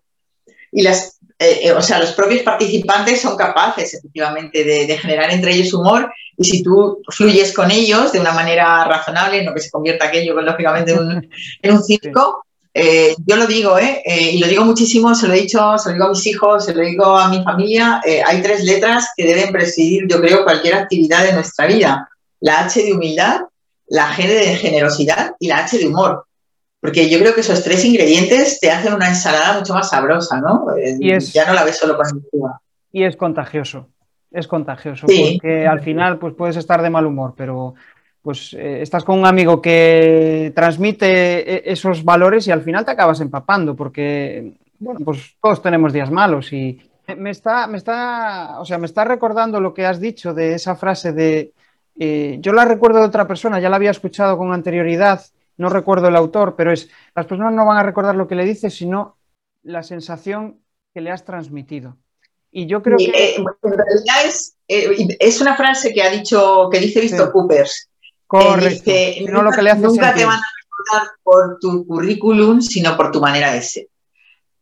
Y 0.72 0.82
las, 0.82 1.15
eh, 1.38 1.60
eh, 1.64 1.72
o 1.72 1.82
sea, 1.82 1.98
los 1.98 2.12
propios 2.12 2.42
participantes 2.42 3.20
son 3.20 3.36
capaces 3.36 3.94
efectivamente 3.94 4.64
de, 4.64 4.98
generar 4.98 5.30
entre 5.30 5.52
ellos 5.54 5.74
humor 5.74 6.10
y 6.36 6.44
si 6.44 6.62
tú 6.62 7.02
fluyes 7.10 7.52
con 7.52 7.70
ellos 7.70 8.12
de 8.12 8.20
una 8.20 8.32
manera 8.32 8.84
razonable, 8.84 9.42
no 9.44 9.52
que 9.52 9.60
se 9.60 9.70
convierta 9.70 10.06
aquello 10.06 10.40
lógicamente 10.40 10.92
en 10.92 10.98
un, 10.98 11.30
en 11.62 11.72
un 11.72 11.82
circo, 11.82 12.46
eh, 12.78 13.16
yo 13.24 13.36
lo 13.36 13.46
digo, 13.46 13.78
¿eh? 13.78 14.02
¿eh? 14.04 14.32
y 14.32 14.38
lo 14.38 14.46
digo 14.48 14.62
muchísimo, 14.62 15.14
se 15.14 15.26
lo 15.26 15.32
he 15.32 15.40
dicho, 15.40 15.78
se 15.78 15.88
lo 15.88 15.94
digo 15.94 16.04
a 16.04 16.10
mis 16.10 16.26
hijos, 16.26 16.62
se 16.62 16.74
lo 16.74 16.82
digo 16.82 17.16
a 17.16 17.30
mi 17.30 17.42
familia, 17.42 18.02
hay 18.26 18.42
tres 18.42 18.64
letras 18.64 19.12
que 19.16 19.24
deben 19.24 19.50
presidir, 19.50 20.06
yo 20.06 20.20
creo, 20.20 20.44
cualquier 20.44 20.74
actividad 20.74 21.24
de 21.24 21.32
nuestra 21.32 21.66
vida. 21.66 22.06
La 22.40 22.60
H 22.60 22.82
de 22.82 22.92
humildad, 22.92 23.40
la 23.86 24.14
G 24.14 24.28
de 24.28 24.56
generosidad 24.56 25.32
y 25.40 25.48
la 25.48 25.64
H 25.64 25.78
de 25.78 25.86
humor. 25.86 26.26
Porque 26.86 27.10
yo 27.10 27.18
creo 27.18 27.34
que 27.34 27.40
esos 27.40 27.64
tres 27.64 27.84
ingredientes 27.84 28.60
te 28.60 28.70
hacen 28.70 28.94
una 28.94 29.08
ensalada 29.08 29.58
mucho 29.58 29.74
más 29.74 29.90
sabrosa, 29.90 30.40
¿no? 30.40 30.66
Y 30.78 31.18
ya 31.18 31.44
no 31.44 31.52
la 31.52 31.64
ves 31.64 31.78
solo 31.78 31.96
con 31.96 32.24
Y 32.92 33.02
es 33.02 33.16
contagioso, 33.16 33.88
es 34.30 34.46
contagioso, 34.46 35.08
porque 35.08 35.66
al 35.66 35.80
final 35.80 36.16
pues 36.20 36.34
puedes 36.34 36.54
estar 36.54 36.80
de 36.82 36.90
mal 36.90 37.04
humor, 37.04 37.34
pero 37.36 37.74
pues 38.22 38.54
eh, 38.54 38.82
estás 38.82 39.02
con 39.02 39.18
un 39.18 39.26
amigo 39.26 39.60
que 39.60 40.52
transmite 40.54 41.56
eh, 41.56 41.62
esos 41.66 42.04
valores 42.04 42.46
y 42.46 42.52
al 42.52 42.62
final 42.62 42.84
te 42.84 42.92
acabas 42.92 43.20
empapando, 43.20 43.74
porque, 43.74 44.52
bueno, 44.78 45.00
pues 45.04 45.34
todos 45.42 45.60
tenemos 45.60 45.92
días 45.92 46.12
malos 46.12 46.52
y 46.52 46.80
me 47.16 47.30
está, 47.30 47.66
me 47.66 47.78
está, 47.78 48.60
o 48.60 48.64
sea, 48.64 48.78
me 48.78 48.86
está 48.86 49.02
recordando 49.02 49.60
lo 49.60 49.74
que 49.74 49.86
has 49.86 49.98
dicho 49.98 50.32
de 50.32 50.54
esa 50.54 50.76
frase 50.76 51.12
de, 51.12 51.52
eh, 51.98 52.38
yo 52.40 52.52
la 52.52 52.64
recuerdo 52.64 53.00
de 53.00 53.06
otra 53.06 53.26
persona, 53.26 53.58
ya 53.58 53.70
la 53.70 53.74
había 53.76 53.90
escuchado 53.90 54.38
con 54.38 54.52
anterioridad, 54.52 55.20
no 55.56 55.68
recuerdo 55.68 56.08
el 56.08 56.16
autor, 56.16 56.54
pero 56.56 56.72
es, 56.72 56.88
las 57.14 57.26
personas 57.26 57.52
no 57.52 57.66
van 57.66 57.78
a 57.78 57.82
recordar 57.82 58.14
lo 58.14 58.28
que 58.28 58.34
le 58.34 58.44
dices, 58.44 58.74
sino 58.74 59.16
la 59.62 59.82
sensación 59.82 60.60
que 60.94 61.00
le 61.00 61.10
has 61.10 61.24
transmitido. 61.24 61.96
Y 62.50 62.66
yo 62.66 62.82
creo 62.82 62.96
que... 62.98 63.36
en 63.36 63.44
realidad 63.62 64.24
es, 64.24 64.56
es, 64.68 65.40
una 65.40 65.56
frase 65.56 65.92
que 65.92 66.02
ha 66.02 66.10
dicho, 66.10 66.68
que 66.70 66.80
dice 66.80 67.00
Víctor 67.00 67.32
Coopers, 67.32 67.90
Correcto. 68.26 68.90
nunca, 69.78 70.14
te 70.14 70.24
van 70.24 70.38
a 70.38 70.46
recordar 70.60 71.08
por 71.22 71.58
tu 71.60 71.86
currículum, 71.86 72.60
sino 72.60 72.96
por 72.96 73.12
tu 73.12 73.20
manera 73.20 73.52
de 73.52 73.62
ser. 73.62 73.86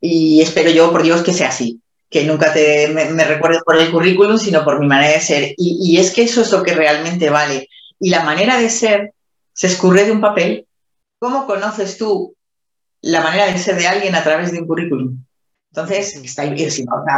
Y 0.00 0.42
espero 0.42 0.70
yo, 0.70 0.90
por 0.92 1.02
Dios, 1.02 1.22
que 1.22 1.32
sea 1.32 1.48
así. 1.48 1.80
Que 2.10 2.24
nunca 2.24 2.52
te, 2.52 2.88
me, 2.88 3.24
recuerdes 3.24 3.62
por 3.64 3.76
el 3.76 3.90
currículum, 3.90 4.38
sino 4.38 4.64
por 4.64 4.78
mi 4.80 4.86
manera 4.86 5.14
de 5.14 5.20
ser. 5.20 5.54
Y, 5.56 5.96
es 5.98 6.12
que 6.12 6.22
eso 6.22 6.42
es 6.42 6.52
lo 6.52 6.62
que 6.62 6.74
realmente 6.74 7.30
vale. 7.30 7.68
Y 7.98 8.10
la 8.10 8.22
manera 8.22 8.58
de 8.58 8.68
ser 8.68 9.14
se 9.52 9.66
escurre 9.66 10.04
de 10.04 10.12
un 10.12 10.20
papel. 10.20 10.66
¿Cómo 11.24 11.46
conoces 11.46 11.96
tú 11.96 12.36
la 13.00 13.22
manera 13.22 13.46
de 13.46 13.56
ser 13.56 13.76
de 13.76 13.86
alguien 13.86 14.14
a 14.14 14.22
través 14.22 14.52
de 14.52 14.60
un 14.60 14.66
currículum? 14.66 15.24
Entonces, 15.70 16.16
está 16.16 16.42
A 16.42 16.50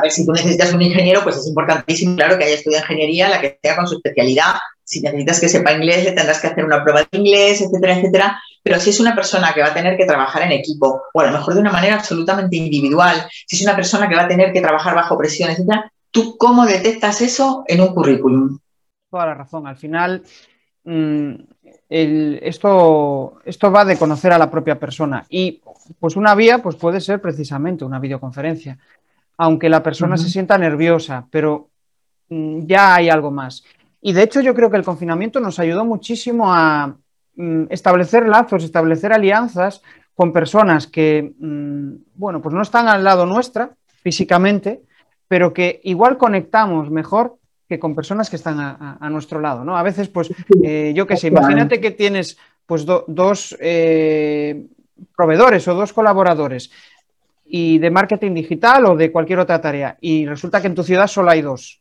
ver, 0.00 0.12
si 0.12 0.24
tú 0.24 0.30
necesitas 0.30 0.72
un 0.72 0.80
ingeniero, 0.80 1.24
pues 1.24 1.38
es 1.38 1.48
importantísimo, 1.48 2.14
claro, 2.14 2.38
que 2.38 2.44
haya 2.44 2.54
estudiado 2.54 2.84
ingeniería, 2.84 3.28
la 3.28 3.40
que 3.40 3.58
sea 3.60 3.74
con 3.74 3.88
su 3.88 3.96
especialidad, 3.96 4.54
si 4.84 5.00
necesitas 5.00 5.40
que 5.40 5.48
sepa 5.48 5.72
inglés, 5.72 6.04
le 6.04 6.12
tendrás 6.12 6.40
que 6.40 6.46
hacer 6.46 6.64
una 6.64 6.84
prueba 6.84 7.00
de 7.00 7.18
inglés, 7.18 7.60
etcétera, 7.60 7.98
etcétera. 7.98 8.40
Pero 8.62 8.78
si 8.78 8.90
es 8.90 9.00
una 9.00 9.12
persona 9.16 9.52
que 9.52 9.62
va 9.62 9.70
a 9.70 9.74
tener 9.74 9.96
que 9.96 10.06
trabajar 10.06 10.42
en 10.42 10.52
equipo, 10.52 11.02
o 11.12 11.20
a 11.20 11.26
lo 11.26 11.32
mejor 11.32 11.54
de 11.54 11.60
una 11.62 11.72
manera 11.72 11.96
absolutamente 11.96 12.54
individual, 12.54 13.26
si 13.48 13.56
es 13.56 13.62
una 13.62 13.74
persona 13.74 14.08
que 14.08 14.14
va 14.14 14.22
a 14.22 14.28
tener 14.28 14.52
que 14.52 14.60
trabajar 14.60 14.94
bajo 14.94 15.18
presión, 15.18 15.50
etcétera, 15.50 15.90
¿tú 16.12 16.36
cómo 16.38 16.64
detectas 16.64 17.22
eso 17.22 17.64
en 17.66 17.80
un 17.80 17.88
currículum? 17.88 18.56
Toda 19.10 19.26
la 19.26 19.34
razón. 19.34 19.66
Al 19.66 19.76
final, 19.76 20.22
mm, 21.88 22.38
esto, 22.42 23.38
esto 23.44 23.70
va 23.70 23.84
de 23.84 23.98
conocer 23.98 24.32
a 24.32 24.38
la 24.38 24.50
propia 24.50 24.78
persona. 24.78 25.24
Y 25.28 25.62
pues 25.98 26.16
una 26.16 26.34
vía 26.34 26.58
pues 26.58 26.76
puede 26.76 27.00
ser 27.00 27.20
precisamente 27.20 27.84
una 27.84 27.98
videoconferencia. 27.98 28.78
Aunque 29.38 29.68
la 29.68 29.82
persona 29.82 30.16
se 30.16 30.30
sienta 30.30 30.56
nerviosa, 30.58 31.26
pero 31.30 31.68
mm, 32.28 32.66
ya 32.66 32.94
hay 32.94 33.08
algo 33.08 33.30
más. 33.30 33.64
Y 34.00 34.12
de 34.12 34.22
hecho 34.22 34.40
yo 34.40 34.54
creo 34.54 34.70
que 34.70 34.76
el 34.76 34.84
confinamiento 34.84 35.40
nos 35.40 35.58
ayudó 35.58 35.84
muchísimo 35.84 36.52
a 36.52 36.96
mm, 37.36 37.64
establecer 37.70 38.28
lazos, 38.28 38.64
establecer 38.64 39.12
alianzas 39.12 39.82
con 40.14 40.32
personas 40.32 40.86
que, 40.86 41.34
mm, 41.38 41.94
bueno, 42.14 42.40
pues 42.40 42.54
no 42.54 42.62
están 42.62 42.88
al 42.88 43.04
lado 43.04 43.26
nuestra 43.26 43.70
físicamente, 44.02 44.82
pero 45.28 45.52
que 45.52 45.80
igual 45.84 46.16
conectamos 46.16 46.90
mejor 46.90 47.36
que 47.68 47.78
con 47.78 47.94
personas 47.94 48.30
que 48.30 48.36
están 48.36 48.58
a, 48.60 49.10
nuestro 49.10 49.40
lado, 49.40 49.64
¿no? 49.64 49.76
A 49.76 49.82
veces, 49.82 50.08
pues, 50.08 50.32
eh, 50.62 50.92
yo 50.94 51.06
qué 51.06 51.16
sé, 51.16 51.28
imagínate 51.28 51.80
que 51.80 51.90
tienes 51.90 52.38
pues 52.64 52.84
dos 52.84 53.56
eh, 53.60 54.66
proveedores 55.16 55.66
o 55.68 55.74
dos 55.74 55.92
colaboradores 55.92 56.70
y 57.44 57.78
de 57.78 57.90
marketing 57.90 58.34
digital 58.34 58.86
o 58.86 58.96
de 58.96 59.12
cualquier 59.12 59.38
otra 59.38 59.60
tarea 59.60 59.96
y 60.00 60.26
resulta 60.26 60.60
que 60.60 60.66
en 60.66 60.74
tu 60.74 60.82
ciudad 60.82 61.06
solo 61.06 61.30
hay 61.30 61.42
dos 61.42 61.80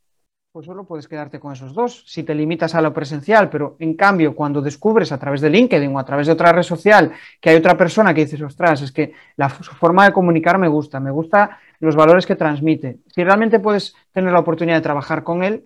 pues 0.56 0.68
solo 0.68 0.86
puedes 0.86 1.10
quedarte 1.10 1.38
con 1.38 1.52
esos 1.52 1.74
dos 1.74 2.06
si 2.08 2.24
te 2.24 2.34
limitas 2.34 2.76
a 2.76 2.82
lo 2.82 2.94
presencial, 2.94 3.50
pero 3.50 3.76
en 3.78 3.94
cambio 3.94 4.34
cuando 4.34 4.62
descubres 4.62 5.12
a 5.12 5.18
través 5.18 5.42
de 5.42 5.50
LinkedIn 5.50 5.94
o 5.94 6.00
a 6.00 6.06
través 6.06 6.28
de 6.28 6.34
otra 6.34 6.54
red 6.54 6.64
social 6.64 7.12
que 7.42 7.50
hay 7.50 7.58
otra 7.58 7.76
persona 7.76 8.14
que 8.14 8.24
dices, 8.24 8.42
ostras, 8.42 8.82
es 8.82 8.94
que 8.94 9.12
la 9.36 9.50
forma 9.50 10.06
de 10.06 10.14
comunicar 10.14 10.58
me 10.58 10.70
gusta, 10.70 11.02
me 11.02 11.12
gusta 11.12 11.60
los 11.82 11.98
valores 11.98 12.26
que 12.26 12.38
transmite. 12.38 13.00
Si 13.14 13.22
realmente 13.22 13.60
puedes 13.60 13.96
tener 14.14 14.32
la 14.32 14.40
oportunidad 14.40 14.78
de 14.78 14.82
trabajar 14.82 15.24
con 15.24 15.44
él, 15.44 15.66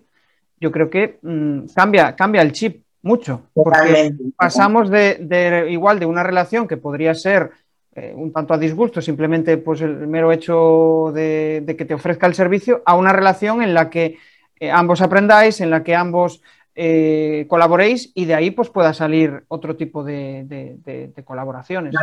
yo 0.60 0.70
creo 0.70 0.90
que 0.90 1.18
mm, 1.22 1.66
cambia, 1.74 2.14
cambia 2.14 2.42
el 2.42 2.52
chip 2.52 2.84
mucho, 3.02 3.42
porque 3.54 4.12
pasamos 4.36 4.90
de, 4.90 5.66
igual 5.70 5.98
de 5.98 6.06
una 6.06 6.22
relación 6.22 6.68
que 6.68 6.76
podría 6.76 7.14
ser 7.14 7.50
eh, 7.94 8.12
un 8.14 8.32
tanto 8.32 8.52
a 8.54 8.58
disgusto, 8.58 9.00
simplemente 9.00 9.56
pues 9.56 9.80
el 9.80 10.06
mero 10.06 10.30
hecho 10.30 11.10
de, 11.14 11.62
de 11.64 11.76
que 11.76 11.86
te 11.86 11.94
ofrezca 11.94 12.26
el 12.26 12.34
servicio, 12.34 12.82
a 12.84 12.94
una 12.94 13.12
relación 13.12 13.62
en 13.62 13.72
la 13.72 13.88
que 13.88 14.18
eh, 14.60 14.70
ambos 14.70 15.00
aprendáis, 15.00 15.60
en 15.62 15.70
la 15.70 15.82
que 15.82 15.94
ambos 15.94 16.42
eh, 16.76 17.46
colaboréis 17.48 18.12
y 18.14 18.26
de 18.26 18.34
ahí 18.34 18.52
pues 18.52 18.70
pueda 18.70 18.94
salir 18.94 19.42
otro 19.48 19.74
tipo 19.74 20.04
de, 20.04 20.78
colaboraciones. 21.24 21.94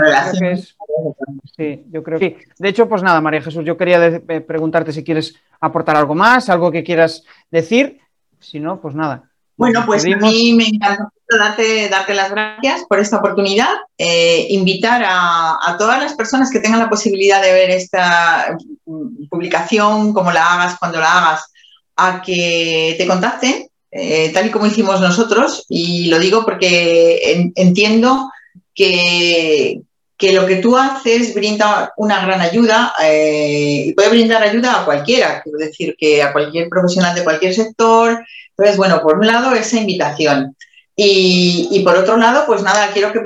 sí, 1.56 1.86
yo 1.90 2.04
creo 2.04 2.20
que 2.20 2.38
sí. 2.40 2.46
De 2.60 2.70
hecho, 2.70 2.90
pues 2.90 3.02
nada, 3.02 3.22
María 3.22 3.42
Jesús, 3.42 3.64
yo 3.64 3.78
quería 3.78 4.06
eh, 4.08 4.42
preguntarte 4.42 4.92
si 4.92 5.04
quieres 5.04 5.36
aportar 5.62 5.96
algo 5.96 6.16
más, 6.16 6.50
algo 6.50 6.72
que 6.72 6.84
quieras 6.84 7.24
decir. 7.50 8.00
Si 8.40 8.60
no, 8.60 8.80
pues 8.80 8.96
nada. 8.96 9.24
Bueno, 9.56 9.84
pues 9.86 10.06
a 10.06 10.10
mí 10.10 10.54
me 10.54 10.68
encanta 10.68 11.10
darte, 11.28 11.90
darte 11.90 12.14
las 12.14 12.30
gracias 12.30 12.86
por 12.88 13.00
esta 13.00 13.18
oportunidad. 13.18 13.74
invitar 13.98 15.04
a, 15.04 15.58
a, 15.62 15.78
todas 15.78 16.02
las 16.02 16.14
personas 16.14 16.52
que 16.52 16.60
tengan 16.60 16.80
la 16.80 16.90
posibilidad 16.90 17.42
de 17.42 17.54
ver 17.54 17.72
esta 17.72 18.56
mm, 18.86 19.28
publicación, 19.30 20.14
como 20.14 20.32
la 20.32 20.54
hagas, 20.54 20.78
cuando 20.78 21.00
la 21.00 21.18
hagas, 21.18 21.52
a 21.96 22.22
que 22.22 22.96
te 22.98 23.08
contacten, 23.08 23.68
eh, 23.92 24.32
tal 24.34 24.48
y 24.48 24.52
como 24.52 24.68
hicimos 24.68 25.02
nosotros, 25.02 25.66
y 25.70 26.08
lo 26.08 26.20
digo 26.20 26.46
porque 26.46 27.52
entiendo 27.56 28.32
que, 28.76 29.82
lo 30.20 30.46
que 30.46 30.58
tú 30.58 30.78
haces 30.78 31.34
brinda 31.34 31.94
una 31.98 32.26
gran 32.26 32.42
ayuda 32.42 32.94
eh, 33.04 33.84
y 33.86 33.94
puede 33.94 34.10
brindar 34.10 34.42
ayuda 34.42 34.82
a 34.82 34.86
cualquiera, 34.86 35.42
quiero 35.44 35.60
decir 35.60 35.96
que 35.98 36.24
a 36.24 36.34
cualquier 36.34 36.70
profesional 36.70 37.14
de 37.16 37.24
cualquier 37.24 37.54
sector. 37.54 38.26
Entonces, 38.50 38.78
bueno, 38.78 39.02
por 39.02 39.20
un 39.20 39.28
lado, 39.28 39.54
esa 39.54 39.78
invitación. 39.78 40.56
Y, 41.00 41.82
por 41.86 41.96
otro 41.96 42.18
lado, 42.18 42.46
pues 42.48 42.64
nada, 42.64 42.90
quiero 42.92 43.14
que, 43.14 43.20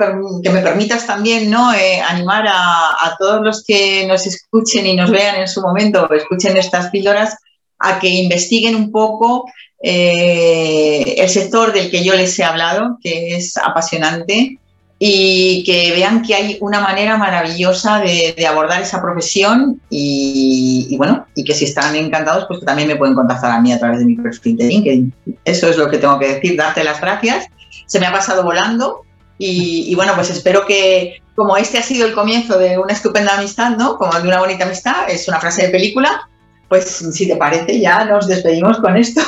me 0.50 0.60
permitas 0.60 1.06
también 1.06 1.50
¿no? 1.50 1.72
Eh, 1.72 2.02
animar 2.06 2.46
a, 2.46 2.90
a, 2.90 3.16
todos 3.18 3.40
los 3.40 3.64
que 3.64 4.06
nos 4.06 4.26
escuchen 4.26 4.86
y 4.86 4.94
nos 4.94 5.10
vean 5.10 5.36
en 5.36 5.48
su 5.48 5.62
momento 5.62 6.12
escuchen 6.12 6.58
estas 6.58 6.90
píldoras 6.90 7.34
a 7.78 7.98
que 7.98 8.08
investiguen 8.08 8.76
un 8.76 8.92
poco 8.92 9.46
eh, 9.82 11.14
el 11.18 11.28
sector 11.28 11.72
del 11.72 11.90
que 11.90 12.04
yo 12.04 12.14
les 12.14 12.38
he 12.38 12.44
hablado, 12.44 12.98
que 13.02 13.34
es 13.34 13.56
apasionante, 13.56 14.58
y 15.04 15.64
que 15.64 15.90
vean 15.90 16.22
que 16.22 16.32
hay 16.32 16.58
una 16.60 16.78
manera 16.78 17.16
maravillosa 17.16 17.98
de, 17.98 18.46
abordar 18.46 18.82
esa 18.82 19.02
profesión 19.02 19.80
y, 19.90 20.94
bueno, 20.96 21.26
y 21.34 21.42
que 21.42 21.54
si 21.54 21.64
están 21.64 21.96
encantados, 21.96 22.44
pues 22.46 22.64
también 22.64 22.86
me 22.86 22.94
pueden 22.94 23.16
contactar 23.16 23.50
a 23.50 23.60
mí 23.60 23.72
a 23.72 23.80
través 23.80 23.98
de 23.98 24.04
mi 24.04 24.14
perfil 24.14 24.56
de 24.58 24.68
LinkedIn. 24.68 25.12
Eso 25.44 25.68
es 25.68 25.76
lo 25.76 25.90
que 25.90 25.98
tengo 25.98 26.20
que 26.20 26.34
decir, 26.34 26.56
darte 26.56 26.84
las 26.84 27.00
gracias. 27.00 27.46
Se 27.86 27.98
me 27.98 28.06
ha 28.06 28.12
pasado 28.12 28.44
volando 28.44 29.02
y, 29.38 29.92
bueno, 29.96 30.12
pues 30.14 30.30
espero 30.30 30.66
que 30.66 31.20
como 31.34 31.56
este 31.56 31.78
ha 31.78 31.82
sido 31.82 32.06
el 32.06 32.14
comienzo 32.14 32.56
de 32.56 32.78
una 32.78 32.92
estupenda 32.92 33.36
amistad, 33.36 33.76
¿no? 33.76 33.98
Como 33.98 34.12
de 34.12 34.28
una 34.28 34.38
bonita 34.38 34.66
amistad, 34.66 35.10
es 35.10 35.26
una 35.26 35.40
frase 35.40 35.62
de 35.62 35.70
película, 35.70 36.28
pues 36.68 36.84
si 36.84 37.26
te 37.26 37.34
parece 37.34 37.80
ya 37.80 38.04
nos 38.04 38.28
despedimos 38.28 38.78
con 38.78 38.96
esto. 38.96 39.20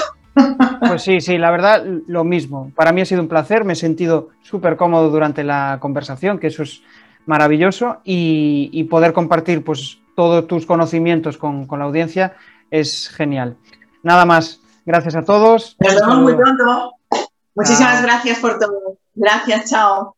Pues 0.86 1.02
sí, 1.02 1.20
sí, 1.20 1.38
la 1.38 1.50
verdad, 1.50 1.84
lo 2.06 2.24
mismo. 2.24 2.70
Para 2.74 2.92
mí 2.92 3.00
ha 3.00 3.04
sido 3.04 3.22
un 3.22 3.28
placer, 3.28 3.64
me 3.64 3.72
he 3.72 3.76
sentido 3.76 4.30
súper 4.42 4.76
cómodo 4.76 5.10
durante 5.10 5.44
la 5.44 5.78
conversación, 5.80 6.38
que 6.38 6.48
eso 6.48 6.62
es 6.62 6.82
maravilloso, 7.26 8.00
y, 8.04 8.84
poder 8.84 9.12
compartir 9.12 9.64
pues, 9.64 9.98
todos 10.14 10.46
tus 10.46 10.66
conocimientos 10.66 11.38
con, 11.38 11.66
la 11.70 11.84
audiencia 11.84 12.34
es 12.70 13.08
genial. 13.08 13.56
Nada 14.02 14.24
más, 14.24 14.60
gracias 14.84 15.16
a 15.16 15.24
todos. 15.24 15.76
Nos 15.80 15.94
vemos 15.94 16.18
muy 16.18 16.34
pronto. 16.34 16.92
Muchísimas 17.54 18.02
gracias 18.02 18.38
por 18.40 18.58
todo. 18.58 18.98
Gracias, 19.14 19.70
chao. 19.70 20.16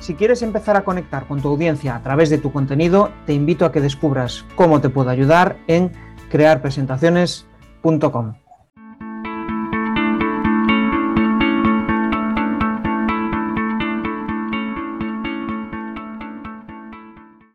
Si 0.00 0.14
quieres 0.14 0.42
empezar 0.42 0.76
a 0.76 0.84
conectar 0.84 1.26
con 1.26 1.42
tu 1.42 1.48
audiencia 1.48 1.96
a 1.96 2.02
través 2.02 2.30
de 2.30 2.38
tu 2.38 2.52
contenido, 2.52 3.10
te 3.26 3.32
invito 3.32 3.64
a 3.64 3.72
que 3.72 3.80
descubras 3.80 4.44
cómo 4.54 4.80
te 4.80 4.88
puedo 4.88 5.10
ayudar 5.10 5.56
en 5.66 5.90
crearpresentaciones.com. 6.30 8.34